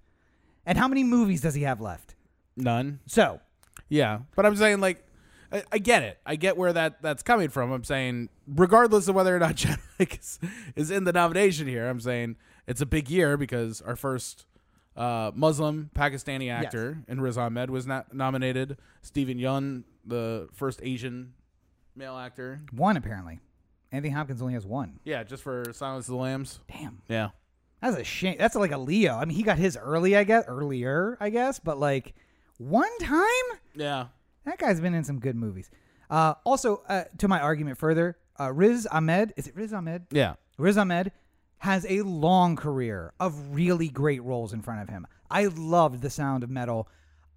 [0.64, 2.15] And how many movies does he have left?
[2.56, 3.00] None.
[3.06, 3.40] So,
[3.88, 5.04] Yeah, but I'm saying like
[5.52, 6.18] I, I get it.
[6.26, 7.72] I get where that that's coming from.
[7.72, 10.38] I'm saying regardless of whether or not Chadwick is,
[10.74, 14.46] is in the nomination here, I'm saying it's a big year because our first
[14.96, 18.78] uh, Muslim Pakistani actor in Riz Ahmed was not nominated.
[19.02, 21.34] Steven Yeun, the first Asian
[21.94, 22.60] male actor.
[22.72, 23.40] one apparently.
[23.92, 24.98] Anthony Hopkins only has one.
[25.04, 26.60] Yeah, just for Silence of the Lambs.
[26.70, 27.02] Damn.
[27.08, 27.30] Yeah.
[27.80, 28.36] That's a shame.
[28.38, 29.14] That's like a Leo.
[29.14, 32.14] I mean, he got his early, I guess, earlier, I guess, but like
[32.58, 34.06] one time, Yeah.
[34.44, 35.70] that guy's been in some good movies.
[36.10, 40.06] Uh, also, uh, to my argument further, uh, Riz Ahmed, is it Riz Ahmed?
[40.10, 40.34] Yeah.
[40.58, 41.12] Riz Ahmed
[41.58, 45.06] has a long career of really great roles in front of him.
[45.30, 46.88] I loved The Sound of Metal.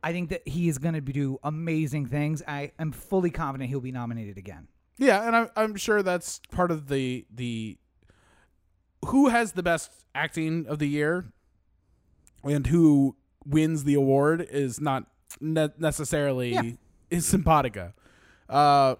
[0.04, 2.44] I think that he is going to do amazing things.
[2.48, 4.68] I am fully confident he'll be nominated again.
[4.98, 7.78] Yeah, and I'm I'm sure that's part of the the
[9.06, 11.26] who has the best acting of the year
[12.44, 13.16] and who
[13.50, 15.06] wins the award is not
[15.42, 16.62] ne- necessarily Yeah.
[17.10, 17.94] is Simpatica.
[18.48, 18.96] Uh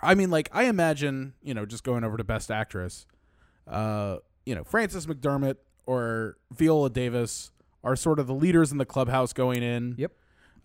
[0.00, 3.06] I mean like I imagine, you know, just going over to best actress,
[3.66, 5.56] uh, you know, Frances McDermott
[5.86, 7.50] or Viola Davis
[7.84, 9.94] are sort of the leaders in the clubhouse going in.
[9.98, 10.12] Yep.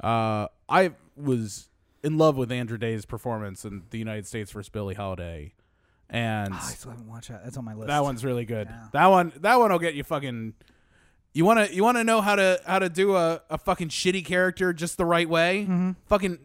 [0.03, 1.69] Uh, I was
[2.03, 5.53] in love with Andra Day's performance in The United States versus Billie Holiday,
[6.09, 7.43] and Ah, I still haven't watched that.
[7.43, 7.87] That's on my list.
[7.87, 8.67] that one's really good.
[8.69, 8.87] Yeah.
[8.93, 10.53] That one, that one will get you fucking.
[11.33, 14.71] You wanna you wanna know how to how to do a, a fucking shitty character
[14.73, 15.63] just the right way?
[15.63, 15.91] Mm-hmm.
[16.07, 16.37] Fucking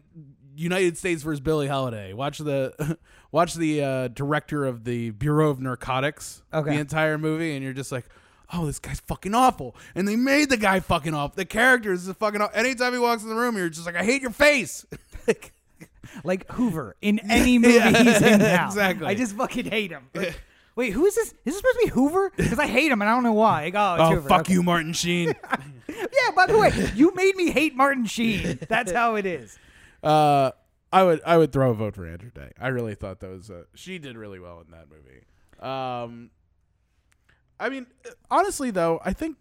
[0.55, 2.13] United States versus Billie Holiday.
[2.13, 2.97] Watch the
[3.31, 6.41] watch the uh, director of the Bureau of Narcotics.
[6.53, 6.71] Okay.
[6.75, 8.05] The entire movie, and you're just like,
[8.53, 9.75] oh, this guy's fucking awful.
[9.95, 11.35] And they made the guy fucking awful.
[11.35, 12.59] The character is fucking awful.
[12.59, 14.85] Anytime he walks in the room, you're just like, I hate your face.
[16.23, 18.65] like Hoover in any movie Yeah, he's in now.
[18.67, 19.05] exactly.
[19.07, 20.07] I just fucking hate him.
[20.13, 20.41] Like,
[20.75, 21.27] wait, who is this?
[21.27, 22.31] Is this supposed to be Hoover?
[22.35, 23.65] Because I hate him and I don't know why.
[23.65, 24.29] Like, oh, oh, Hoover.
[24.29, 24.53] fuck Okay.
[24.53, 25.33] you, Martin Sheen.
[25.89, 28.59] Yeah, by the way, you made me hate Martin Sheen.
[28.69, 29.57] That's how it is.
[30.01, 30.51] Uh,
[30.93, 32.51] I would I would throw a vote for Andra Day.
[32.59, 35.25] I really thought that was uh, she did really well in that movie.
[35.59, 36.29] Um,
[37.59, 37.87] I mean,
[38.31, 39.35] honestly though, I think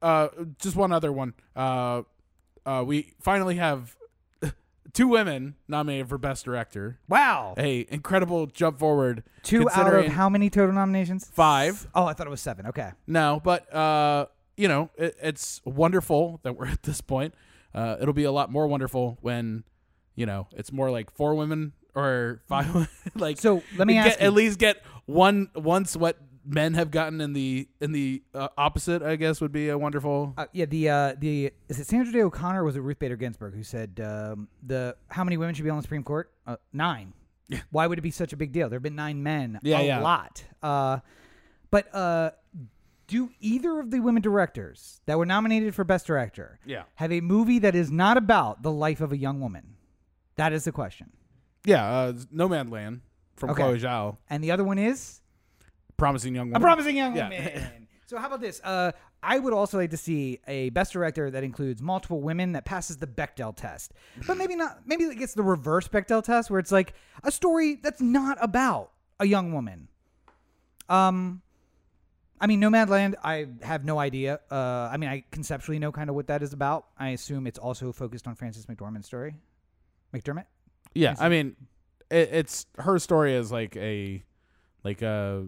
[0.00, 0.28] uh,
[0.58, 1.34] just one other one.
[1.54, 2.02] Uh,
[2.64, 3.94] uh, we finally have
[4.94, 6.98] two women nominated for best director.
[7.08, 7.54] Wow.
[7.58, 9.24] A incredible jump forward.
[9.42, 11.30] Two out of how many total nominations?
[11.34, 11.86] Five.
[11.94, 12.66] Oh, I thought it was seven.
[12.68, 12.92] Okay.
[13.06, 14.26] No, but uh,
[14.56, 17.34] you know, it, it's wonderful that we're at this point.
[17.74, 19.64] Uh, it'll be a lot more wonderful when,
[20.14, 22.88] you know, it's more like four women or five.
[23.16, 27.32] like, So, let me get, at least get one one what men have gotten in
[27.32, 29.02] the in the uh, opposite.
[29.02, 30.34] I guess would be a wonderful.
[30.36, 33.16] Uh, yeah, the uh, the is it Sandra Day O'Connor or was it Ruth Bader
[33.16, 36.30] Ginsburg who said um, the how many women should be on the Supreme Court?
[36.46, 37.12] Uh, nine.
[37.48, 37.60] Yeah.
[37.70, 38.68] Why would it be such a big deal?
[38.68, 39.60] There have been nine men.
[39.62, 40.00] Yeah, a yeah.
[40.00, 40.42] lot.
[40.62, 41.00] Uh,
[41.70, 42.30] but uh,
[43.06, 47.20] do either of the women directors that were nominated for Best Director Yeah, have a
[47.20, 49.76] movie that is not about the life of a young woman?
[50.36, 51.12] That is the question.
[51.66, 51.84] yeah.
[51.86, 53.00] Uh, Nomadland
[53.36, 53.62] from Okay.
[53.62, 55.20] Chloe Zhao, And the other one is
[55.96, 56.62] promising young woman.
[56.62, 57.28] A Promising Young Yeah.
[57.28, 57.88] Woman.
[58.06, 58.60] so how about this?
[58.62, 58.92] Uh,
[59.22, 62.98] I would also like to see a best director that includes multiple women that passes
[62.98, 63.92] the Bechdel test,
[64.26, 64.80] but maybe not.
[64.86, 66.92] Maybe it gets the reverse Bechdel test, where it's like
[67.22, 69.88] a story that's not about a young woman.
[70.90, 71.40] Um,
[72.38, 73.14] I mean, Nomadland.
[73.24, 74.40] I have no idea.
[74.50, 76.86] Uh, I mean, I conceptually know kind of what that is about.
[76.98, 79.36] I assume it's also focused on Frances McDormand's story.
[80.12, 80.44] McDermott.
[80.94, 81.56] Yeah, I mean,
[82.10, 84.22] it, it's her story is like a
[84.84, 85.40] like uh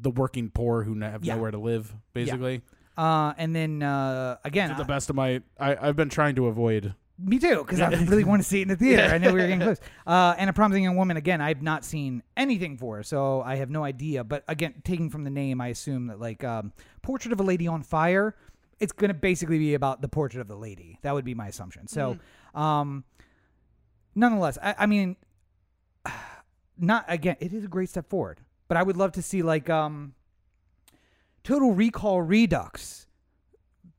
[0.00, 1.36] the working poor who have Yeah.
[1.36, 2.62] nowhere to live, basically.
[2.96, 6.34] Uh, and then uh, again, To the I- best of my, I, I've been trying
[6.36, 6.94] to avoid.
[7.18, 9.02] Me too, because I really want to see it in the theater.
[9.04, 9.80] I know we were getting close.
[10.06, 11.16] Uh, and a promising young woman.
[11.16, 14.24] Again, I've not seen anything for, her, so I have no idea.
[14.24, 16.72] But again, taking from the name, I assume that like um,
[17.02, 18.34] "Portrait of a Lady on Fire,"
[18.80, 20.98] it's going to basically be about the portrait of the lady.
[21.02, 21.86] That would be my assumption.
[21.86, 22.18] So,
[22.54, 23.04] um,
[24.16, 25.16] nonetheless, I, I mean,
[26.78, 27.36] not again.
[27.40, 28.40] It is a great step forward,
[28.72, 30.14] but I would love to see like um,
[31.44, 33.06] Total Recall Redux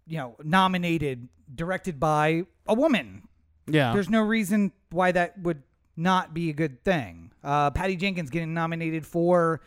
[0.08, 3.28] you know, nominated, directed by a woman.
[3.68, 3.94] Yeah.
[3.94, 5.62] There's no reason why that would
[5.95, 7.32] not be a good thing.
[7.44, 9.62] Uh, Patty Jenkins getting nominated for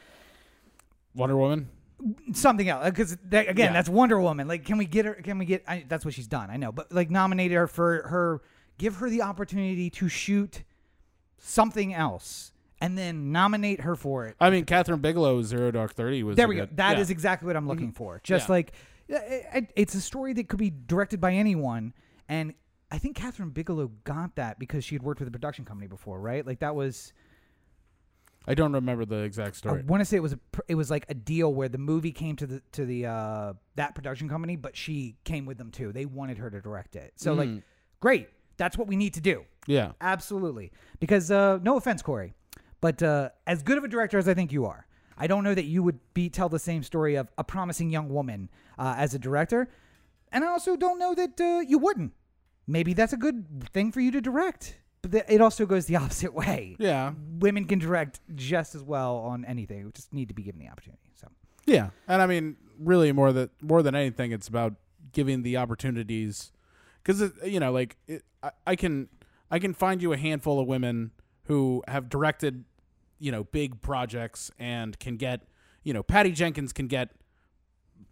[1.14, 1.68] Wonder Woman.
[2.32, 3.72] something else because again, Yeah.
[3.74, 4.48] that's Wonder Woman.
[4.48, 5.14] Like, can we get her?
[5.14, 5.62] Can we get?
[5.68, 6.50] I, that's what she's done.
[6.50, 8.42] I know, but like, nominate her for her.
[8.76, 10.64] Give her the opportunity to shoot
[11.38, 12.50] something else,
[12.80, 14.36] and then nominate her for it.
[14.40, 16.36] I mean, Kathryn Bigelow, Zero Dark Thirty was.
[16.36, 16.66] There we go.
[16.66, 17.12] good- That is yeah.
[17.14, 18.20] exactly what I'm looking for.
[18.22, 18.52] Just Yeah.
[18.52, 18.72] like
[19.08, 21.94] it- it's a story that could be directed by anyone,
[22.28, 22.54] and
[22.90, 26.20] I think Kathryn Bigelow got that because she had worked with a production company before,
[26.20, 26.46] right?
[26.46, 27.12] Like that was.
[28.48, 29.80] I don't remember the exact story.
[29.80, 30.38] I want to say it was a,
[30.68, 33.94] it was like a deal where the movie came to the to the uh, that
[33.96, 35.92] production company, but she came with them too.
[35.92, 37.12] They wanted her to direct it.
[37.16, 37.62] So like, Mm.
[38.00, 38.28] great.
[38.56, 39.44] That's what we need to do.
[39.66, 39.92] yeah.
[40.00, 40.70] Absolutely.
[41.00, 42.34] Because uh, no offense, Corey,
[42.80, 44.86] but uh, as good of a director as I think you are,
[45.16, 48.08] I don't know that you would be tell the same story of a promising young
[48.08, 49.68] woman uh, as a director,
[50.30, 52.12] and I also don't know that uh, you wouldn't.
[52.66, 55.96] Maybe that's a good thing for you to direct, but th- it also goes the
[56.02, 56.76] opposite way.
[56.78, 57.12] Yeah.
[57.38, 59.84] Women can direct just as well on anything.
[59.84, 61.12] We just need to be given the opportunity.
[61.14, 61.28] So
[61.64, 61.90] Yeah.
[62.08, 64.74] And I mean, really, more that more than anything, it's about
[65.12, 66.52] giving the opportunities,
[67.02, 69.08] because you know, like it, I, I can
[69.50, 71.12] I can find you a handful of women
[71.46, 72.64] who have directed,
[73.18, 75.42] you know, big projects and can get,
[75.82, 77.10] you know, Patty Jenkins can get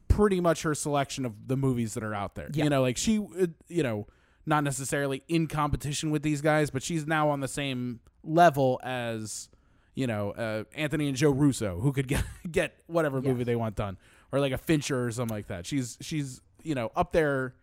[0.08, 2.48] pretty much her selection of the movies that are out there.
[2.52, 2.64] Yeah.
[2.64, 4.06] You know, like she, uh, you know,
[4.46, 9.48] not necessarily in competition with these guys, but she's now on the same level as,
[9.94, 13.46] you know, uh, Anthony and Joe Russo, who could get get whatever movie Yes.
[13.46, 13.96] they want done,
[14.32, 15.66] or like a Fincher or something like that.
[15.66, 17.54] She's she's you know up there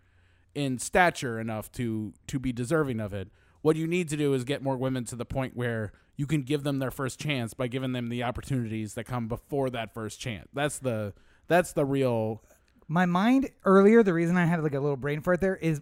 [0.56, 3.30] in stature enough to to be deserving of it.
[3.62, 6.42] What you need to do is get more women to the point where you can
[6.44, 10.20] give them their first chance by giving them the opportunities that come before that first
[10.20, 10.48] chance.
[10.54, 11.14] That's the
[11.48, 12.44] that's the real
[12.88, 15.82] my mind earlier, the reason I had like a little brain fart there is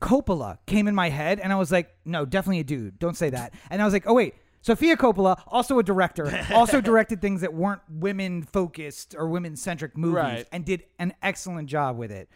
[0.00, 2.98] Coppola came in my head, and I was like, no, definitely a dude.
[2.98, 3.54] Don't say that.
[3.70, 4.34] And I was like, oh wait.
[4.62, 9.96] Sofia Coppola, also a director, also directed things that weren't women focused or women centric
[9.96, 10.46] movies Right.
[10.50, 12.28] and did an excellent job with it.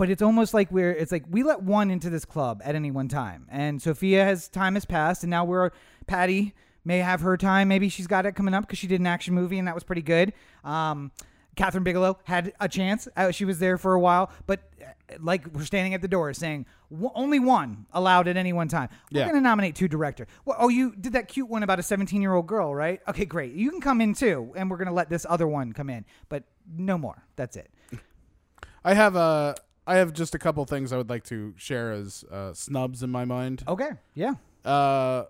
[0.00, 2.90] But it's almost like we're it's like we let one into this club at any
[2.90, 3.46] one time.
[3.50, 5.72] And Sofia has time has passed and now we're
[6.06, 6.54] Patty
[6.86, 7.68] may have her time.
[7.68, 9.84] Maybe she's got it coming up because she did an action movie and that was
[9.84, 10.32] pretty good.
[10.64, 11.12] Um
[11.54, 13.08] Kathryn Bigelow had a chance.
[13.14, 16.32] Uh, she was there for a while, but uh, like we're standing at the door
[16.32, 18.88] saying w- only one allowed at any one time.
[19.12, 19.24] We're Yeah.
[19.26, 20.26] going to nominate two director.
[20.46, 23.02] Well, oh, you did that cute one about a 17 year old girl, right?
[23.06, 23.52] Okay, great.
[23.52, 26.06] You can come in too, and we're going to let this other one come in,
[26.30, 26.44] but
[26.74, 27.22] no more.
[27.36, 27.70] That's it.
[28.82, 29.56] I have a
[29.86, 33.10] I have just a couple things I would like to share as uh, snubs in
[33.10, 33.62] my mind.
[33.66, 34.34] Okay, yeah.
[34.64, 35.24] Uh,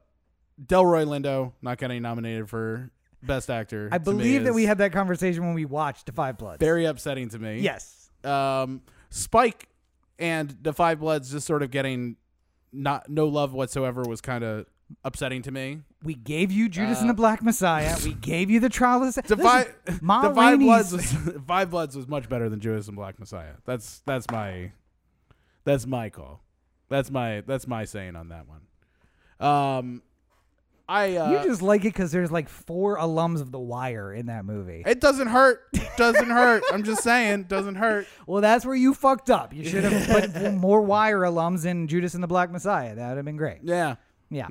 [0.65, 2.91] Delroy Lindo not getting nominated for
[3.23, 3.89] best actor.
[3.93, 6.37] I to me believe that is we had that conversation when we watched The Five
[6.39, 6.59] Bloods.
[6.61, 7.61] very upsetting to me.
[7.61, 8.11] yes.
[8.25, 9.69] Um, Spike
[10.19, 12.17] and the Five Bloods just sort of getting
[12.73, 14.67] not no love whatsoever was kind of
[15.05, 15.81] upsetting to me.
[16.03, 17.97] We gave you Judas and the Black Messiah.
[18.03, 21.13] We gave you the trial of the five, Ma the Five Bloods, was,
[21.47, 23.55] Five Bloods was much better than Judas and the Black Messiah.
[23.67, 24.73] That's that's my
[25.65, 26.43] that's my call.
[26.89, 28.61] That's my that's my saying on that one.
[29.47, 30.03] Um,
[30.89, 34.27] I uh, you just like it because there's like four alums of The Wire in
[34.27, 34.83] that movie.
[34.87, 35.63] it doesn't hurt.
[35.97, 36.65] Doesn't hurt.
[36.73, 38.07] I'm just saying, doesn't hurt.
[38.27, 39.53] Well, that's where you fucked up.
[39.53, 42.95] You should have put more Wire alums in Judas and the Black Messiah.
[42.95, 43.59] That would have been great.
[43.63, 43.97] Yeah.
[44.31, 44.49] Yeah.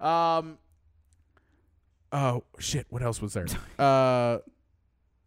[0.00, 0.58] Um.
[2.14, 2.86] Oh shit!
[2.90, 3.46] What else was there?
[3.78, 4.38] uh,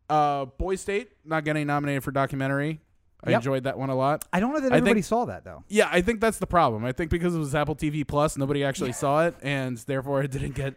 [0.10, 2.80] uh, Boys State not getting nominated for documentary.
[3.24, 3.40] I Yep.
[3.40, 4.26] enjoyed that one a lot.
[4.32, 5.64] I don't know that I everybody think- saw that though.
[5.68, 6.86] Yeah, I think that's the problem.
[6.86, 10.32] I think because it was Apple TV Plus, nobody actually saw it, and therefore it
[10.32, 10.76] didn't get.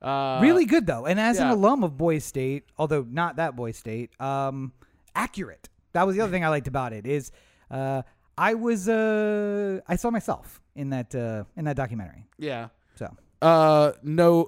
[0.00, 3.76] Uh, really good though, and as an alum of Boys State, although not that Boys
[3.76, 4.72] State, um,
[5.14, 5.68] accurate.
[5.92, 7.30] That was the other thing I liked about it is
[7.70, 8.02] uh,
[8.36, 12.26] I was uh, I saw myself in that uh, in that documentary.
[12.38, 12.68] Yeah.
[12.96, 14.46] So Uh, no,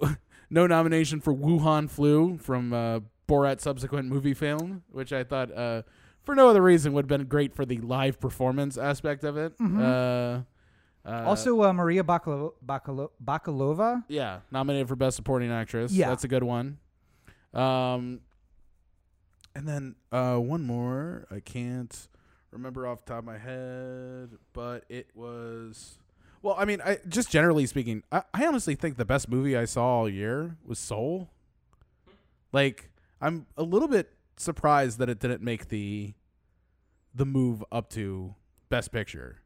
[0.55, 5.83] no nomination for Wuhan Flu from uh, Borat's subsequent movie film, which I thought, uh,
[6.23, 9.53] for no other reason, would have been great for the live performance aspect of it.
[9.61, 10.43] Uh, uh,
[11.27, 14.05] also uh, Maria Bakalo- Bakalo- Bakalova.
[14.09, 15.93] yeah, nominated for best supporting actress.
[15.93, 16.09] Yeah.
[16.09, 16.79] that's a good one.
[17.53, 18.21] Um,
[19.57, 21.27] and then uh, one more.
[21.31, 22.09] I can't
[22.53, 25.99] remember off the top of my head, but it was.
[26.45, 29.65] Well, I mean, I just generally speaking, I, I honestly think the best movie I
[29.65, 31.31] saw all year was Soul.
[32.53, 36.13] Like, I'm a little bit surprised that it didn't make the
[37.15, 38.35] the move up to
[38.69, 39.41] Best Picture.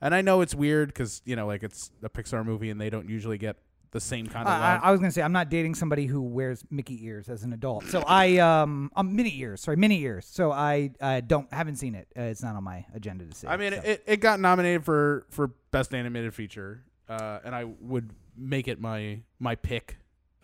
[0.00, 2.88] And I know it's weird because you know, like it's a Pixar movie and they
[2.88, 3.58] don't usually get
[3.92, 4.88] the same kind of I, I.
[4.88, 7.84] I was gonna say I'm not dating somebody who wears Mickey ears as an adult.
[7.86, 10.26] So I um, um mini ears, sorry, mini ears.
[10.26, 12.08] So I uh, don't haven't seen it.
[12.16, 13.46] Uh, it's not on my agenda to see.
[13.46, 13.80] I mean, so.
[13.84, 18.80] it, it got nominated for for best animated feature, uh, and I would make it
[18.80, 19.96] my my pick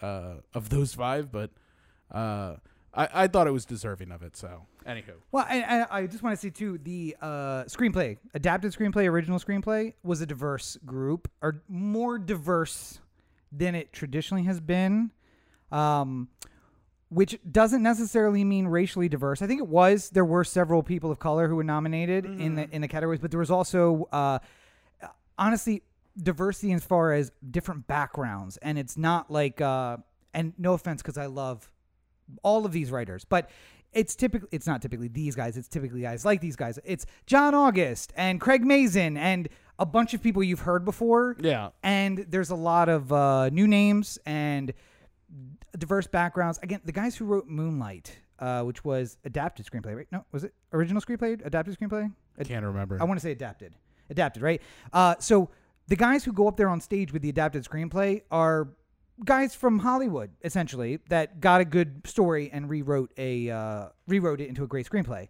[0.03, 1.51] uh, of those five, but
[2.11, 2.57] uh,
[2.95, 4.37] I I thought it was deserving of it.
[4.37, 8.73] So, anywho, Well, and, and I just want to say too, the uh, screenplay, adapted
[8.73, 13.01] screenplay, original screenplay, was a diverse group, or more diverse
[13.57, 15.11] than it traditionally has been.
[15.73, 16.29] Um,
[17.09, 19.41] which doesn't necessarily mean racially diverse.
[19.41, 20.11] I think it was.
[20.11, 23.31] There were several people of color who were nominated in the in the categories, but
[23.31, 24.41] there was also, uh,
[25.39, 25.83] honestly,
[26.21, 29.61] diversity as far as different backgrounds, and it's not like.
[29.61, 29.99] Uh,
[30.35, 31.71] and no offense, because I love
[32.43, 33.49] all of these writers, but
[33.93, 35.57] it's typically it's not typically these guys.
[35.57, 36.79] It's typically guys like these guys.
[36.85, 41.37] It's John August and Craig Mazin and a bunch of people you've heard before.
[41.41, 44.73] yeah, And there's a lot of uh, new names and
[45.79, 46.59] diverse backgrounds.
[46.63, 50.07] Again, the guys who wrote Moonlight, uh, which was adapted screenplay, right?
[50.11, 51.45] No, was it original screenplay?
[51.45, 52.11] Adapted screenplay?
[52.39, 52.99] Ad- can't remember.
[53.01, 53.75] I want to say adapted.
[54.11, 54.63] Adapted, right?
[54.93, 55.51] Uh, so
[55.89, 58.69] the guys who go up there on stage with the adapted screenplay are
[59.25, 64.49] guys from Hollywood, essentially, that got a good story and rewrote a uh, rewrote it
[64.49, 65.29] into a great screenplay.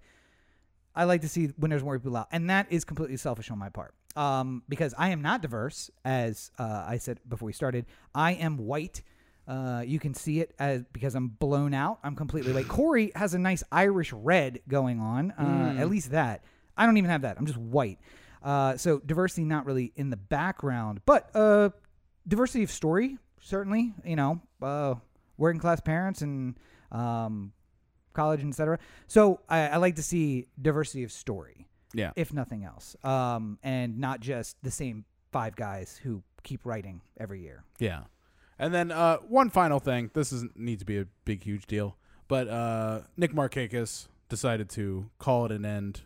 [0.96, 3.58] I like to see when there's more people out, and that is completely selfish on
[3.58, 3.94] my part.
[4.16, 7.84] Um, because I am not diverse, as uh, I said before we started.
[8.14, 9.02] I am white.
[9.46, 11.98] Uh, you can see it as because I'm blown out.
[12.02, 12.66] I'm completely white.
[12.66, 15.32] Corey has a nice Irish red going on.
[15.32, 16.42] Uh, At least that.
[16.76, 17.36] I don't even have that.
[17.38, 17.98] I'm just white.
[18.42, 21.70] Uh, so diversity not really in the background, but uh,
[22.26, 23.92] diversity of story certainly.
[24.04, 24.94] You know, uh,
[25.36, 26.56] working class parents and
[26.90, 27.52] um,
[28.16, 28.78] college, and etc.
[29.06, 33.98] So I, I like to see diversity of story, yeah, if nothing else, um, and
[34.00, 37.62] not just the same five guys who keep writing every year.
[37.78, 38.04] yeah.
[38.58, 40.10] And then uh, one final thing.
[40.14, 45.10] This doesn't need to be a big, huge deal, but uh, Nick Markakis decided to
[45.18, 46.00] call it an end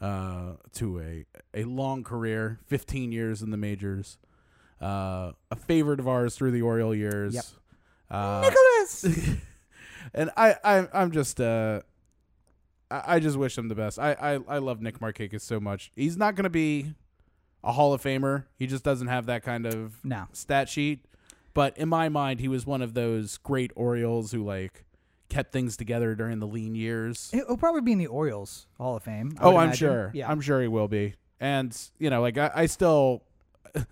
[0.00, 1.24] uh, to a
[1.54, 4.18] a long career, 15 years in the majors.
[4.80, 7.34] Uh, a favorite of ours through the Oriole years.
[7.34, 7.44] Yep.
[8.10, 9.36] Uh, Nicholas.
[10.14, 11.80] and I, I I'm just uh
[12.90, 13.98] I, I just wish him the best.
[13.98, 15.90] I, I, I love Nick Markakis so much.
[15.96, 16.94] He's not gonna be
[17.64, 18.44] a Hall of Famer.
[18.56, 20.26] He just doesn't have that kind of no.
[20.32, 21.04] stat sheet.
[21.54, 24.84] But in my mind, he was one of those great Orioles who like
[25.28, 27.30] kept things together during the lean years.
[27.32, 29.32] He'll probably be in the Orioles Hall of Fame.
[29.38, 29.78] I oh, I'm imagine.
[29.78, 30.10] sure.
[30.14, 30.30] Yeah.
[30.30, 31.14] I'm sure he will be.
[31.40, 33.22] And you know, like I, I still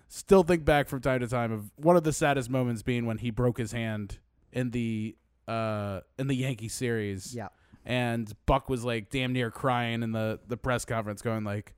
[0.07, 3.17] still think back from time to time of one of the saddest moments being when
[3.17, 4.19] he broke his hand
[4.51, 5.15] in the
[5.47, 7.35] uh in the Yankee series.
[7.35, 7.49] yeah.
[7.87, 11.73] And Buck was like damn near crying in the the press conference, going like.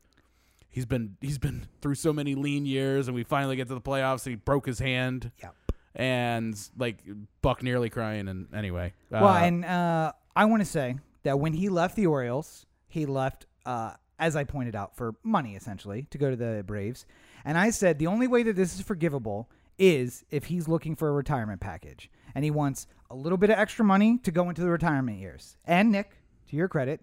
[0.70, 3.82] He's been he's been through so many lean years, and we finally get to the
[3.82, 5.56] playoffs, and he broke his hand Yep.
[5.96, 7.00] and like
[7.42, 8.28] Buck nearly crying.
[8.28, 12.06] And anyway, Well, uh, and uh, I want to say that when he left the
[12.06, 16.64] Orioles, he left, uh, as I pointed out, for money essentially to go to the
[16.68, 17.06] Braves.
[17.44, 19.50] And I said the only way that this is forgivable
[19.80, 23.58] is if he's looking for a retirement package and he wants a little bit of
[23.58, 25.58] extra money to go into the retirement years.
[25.66, 26.12] And Nick,
[26.48, 27.02] to your credit,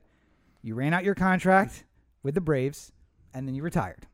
[0.62, 1.82] you ran out your contract
[2.23, 2.93] with the Braves
[3.35, 4.06] and then you retired.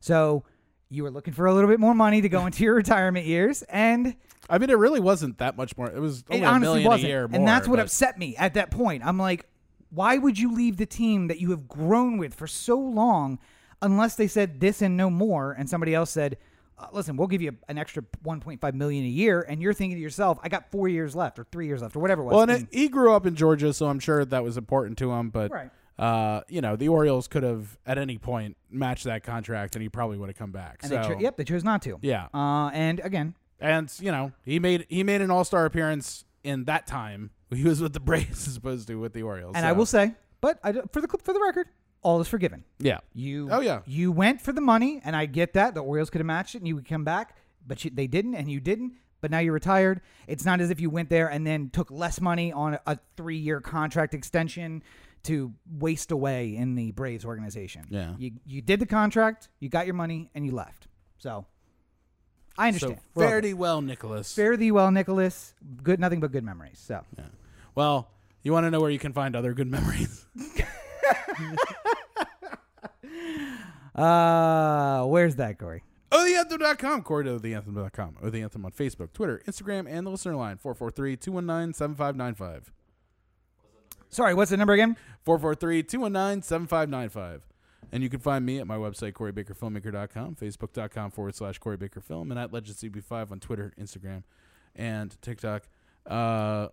[0.00, 0.44] So
[0.88, 3.60] you were looking for a little bit more money to go into your retirement years,
[3.64, 4.16] and
[4.48, 5.90] I mean, it really wasn't that much more.
[5.90, 7.30] It was only it a honestly million wasn't.
[7.32, 9.04] more, and that's what but- upset me at that point.
[9.04, 9.44] I'm like,
[9.90, 13.38] why would you leave the team that you have grown with for so long
[13.82, 16.38] unless they said this and no more and somebody else said
[16.78, 20.02] uh, listen we'll give you an extra 1.5 million a year and you're thinking to
[20.02, 22.42] yourself i got four years left or three years left or whatever it was Well,
[22.42, 25.12] and And- it, he grew up in Georgia, so I'm sure that was important to
[25.12, 25.30] him.
[25.30, 25.70] But Right.
[25.98, 29.88] uh, you know, the Orioles could have at any point matched that contract, and he
[29.88, 30.80] probably would have come back.
[30.82, 34.10] and so they cho- yep they chose not to yeah, uh, and again and you
[34.10, 37.30] know, he made he made an All Star appearance in that time.
[37.50, 39.54] He was with the Braves as opposed to with the Orioles.
[39.54, 41.68] and so- i will say but I, for the for the record
[42.04, 43.80] all is forgiven yeah, You Oh, yeah.
[43.86, 46.58] You went for the money, and I get that the Orioles could have matched it,
[46.58, 47.36] and you would come back,
[47.66, 48.92] but you, they didn't, and you didn't.
[49.20, 50.02] But now you're retired.
[50.26, 52.98] It's not as if you went there and then took less money on a, a
[53.16, 54.82] three year contract extension
[55.22, 57.86] to waste away in the Braves organization.
[57.88, 58.14] Yeah.
[58.18, 60.88] You you did the contract, you got your money, and you left.
[61.16, 61.46] So
[62.58, 62.98] I understand.
[63.14, 64.34] We're fare thee well, Nicholas.
[64.34, 65.54] Fare thee well, Nicholas.
[65.82, 66.78] Good, nothing but good memories.
[66.78, 67.24] So Yeah.
[67.74, 68.10] Well,
[68.42, 70.26] you want to know where you can find other good memories?
[73.94, 75.82] uh where's that, Corey?
[76.10, 78.16] OTheAnthem.com, Corey to theanthem.com.
[78.22, 82.72] Oh, the Anthem on Facebook, Twitter, Instagram, and the listener line 443 219 7595.
[84.10, 84.96] Sorry, what's the number again?
[85.24, 87.42] 443 219 7595.
[87.92, 92.30] And you can find me at my website, CoreyBakerFilmmaker.com, Facebook.com forward slash Corey Baker Film,
[92.30, 94.22] and at LegendCB5 on Twitter, Instagram,
[94.74, 95.64] and TikTok.
[96.06, 96.68] Uh,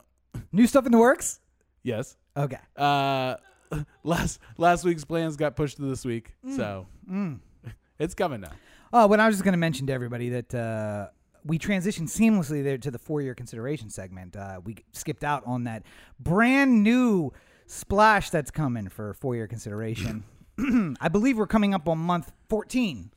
[0.52, 1.40] New stuff in the works?
[1.84, 2.16] yes.
[2.38, 2.58] Okay.
[2.78, 3.36] Uh,
[4.04, 7.40] last last week's plans got pushed to this week, so Mm.
[8.00, 8.52] it's coming now.
[8.94, 11.08] Oh, well, I was just going to mention to everybody that uh,
[11.46, 14.36] we transitioned seamlessly there to the four-year consideration segment.
[14.36, 15.84] Uh, we skipped out on that
[16.20, 17.32] brand new
[17.68, 20.24] splash that's coming for four-year consideration.
[21.00, 23.12] I believe we're coming up on month 14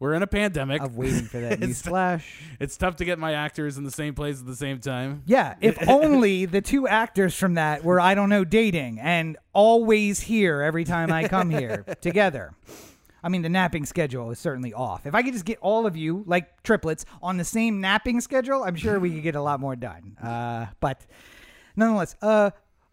[0.00, 0.82] We're in a pandemic.
[0.82, 2.40] of waiting for that new It's- splash.
[2.60, 5.22] It's tough to get my actors in the same place at the same time.
[5.26, 10.20] Yeah, if only the two actors from that were, I don't know, dating and always
[10.20, 12.52] here every time I come here together.
[13.22, 15.06] I mean, the napping schedule is certainly off.
[15.06, 18.62] If I could just get all of you, like triplets, on the same napping schedule,
[18.64, 20.18] I'm sure we could get a lot more done.
[20.22, 21.06] Uh, but
[21.76, 22.50] nonetheless, uh,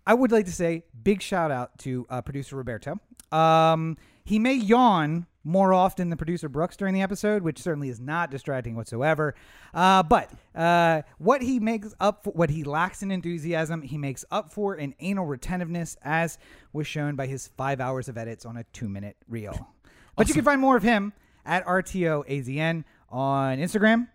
[0.08, 3.00] I would like to say big shout out to uh, producer Roberto.
[3.32, 8.00] Um, he may yawn more often than producer Brooks during the episode, which certainly is
[8.00, 9.34] not distracting whatsoever.
[9.74, 14.24] Uh, but uh, what he makes up for, what he lacks in enthusiasm, he makes
[14.30, 16.38] up for in anal retentiveness, as
[16.74, 19.68] was shown by his five hours of edits on a two-minute reel.
[20.16, 21.14] But you can find more of him
[21.46, 24.08] at RTOAZN on Instagram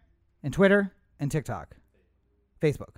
[0.45, 1.75] and Twitter and TikTok,
[2.63, 2.97] Facebook.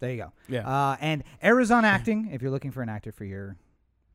[0.00, 0.32] There you go.
[0.48, 0.68] Yeah.
[0.68, 3.56] Uh, and Arizona Acting if you're looking for an actor for your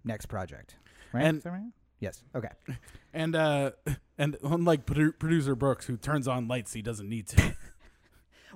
[0.06, 0.76] next project.
[1.12, 1.26] Right?
[1.26, 1.72] And- Is that right?
[2.00, 2.24] Yes.
[2.36, 2.50] Okay.
[3.14, 3.72] And uh,
[4.18, 7.56] and unlike produ- producer Brooks, who turns on lights he doesn't need to.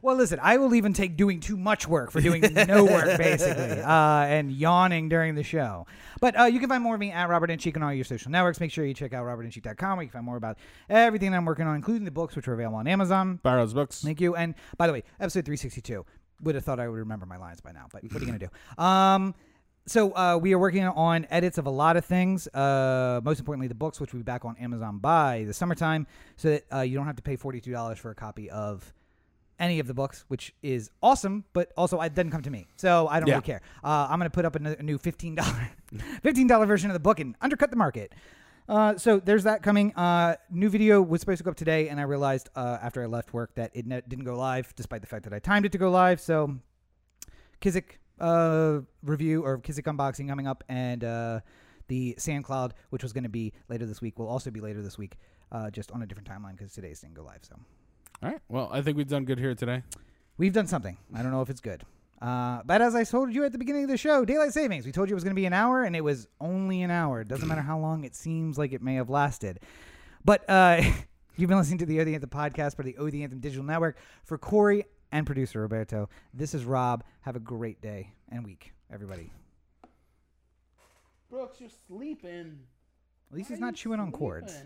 [0.04, 3.80] Well, listen, I will even take doing too much work for doing no work, basically,
[3.80, 5.88] uh, and yawning during the show.
[6.20, 8.04] But uh, you can find more of me at Robert and Cheek on all your
[8.04, 8.60] social networks.
[8.60, 10.58] Make sure you check out robertandcheek.com where you can find more about
[10.90, 13.40] everything I'm working on, including the books, which are available on Amazon.
[13.44, 14.02] Barrow's books.
[14.02, 14.36] Thank you.
[14.36, 16.06] And by the way, episode 362.
[16.42, 18.40] Would have thought I would remember my lines by now, but what are you going
[18.40, 18.84] to do?
[18.84, 19.34] Um,
[19.86, 22.48] so uh, we are working on edits of a lot of things.
[22.48, 26.08] Uh, most importantly, the books, which will be back on Amazon by the summertime,
[26.38, 28.94] so that uh, you don't have to pay forty-two dollars for a copy of
[29.60, 31.44] any of the books, which is awesome.
[31.54, 33.36] But also, it doesn't come to me, so I don't Yeah.
[33.36, 33.62] really care.
[33.84, 35.70] Uh, I'm going to put up a new fifteen dollar,
[36.24, 38.14] fifteen dollar version of the book and undercut the market.
[38.70, 39.94] Uh, so there's that coming.
[39.94, 43.08] Uh, new video was supposed to go up today, and I realized uh, after I
[43.08, 45.74] left work that it ne- didn't go live, despite the fact that I timed it
[45.74, 46.22] to go live.
[46.22, 46.56] So
[47.62, 51.40] Kizik uh, review or Kizik unboxing coming up, and uh,
[51.88, 54.98] the SandCloud, which was going to be later this week, will also be later this
[54.98, 55.18] week,
[55.52, 57.42] uh, just on a different timeline because today's didn't go live.
[57.44, 57.56] So
[58.24, 58.40] All right.
[58.48, 59.84] Well, I think we've done good here today.
[60.38, 60.98] we've done something.
[61.14, 61.84] I don't know if it's good.
[62.22, 64.86] Uh, but as I told you at the beginning of the show, daylight savings.
[64.86, 66.90] We told you it was going to be an hour, and it was only an
[66.90, 67.20] hour.
[67.20, 69.60] It doesn't matter how long it seems like it may have lasted.
[70.24, 70.82] But uh,
[71.36, 73.66] you've been listening to the O the Anthem podcast for the O the Anthem Digital
[73.66, 73.98] Network.
[74.24, 77.04] For Corey and producer Roberto, this is Rob.
[77.22, 79.32] Have a great day and week, everybody.
[81.30, 82.60] Brooks, you're sleeping.
[83.32, 84.58] At least he's not chewing on cords.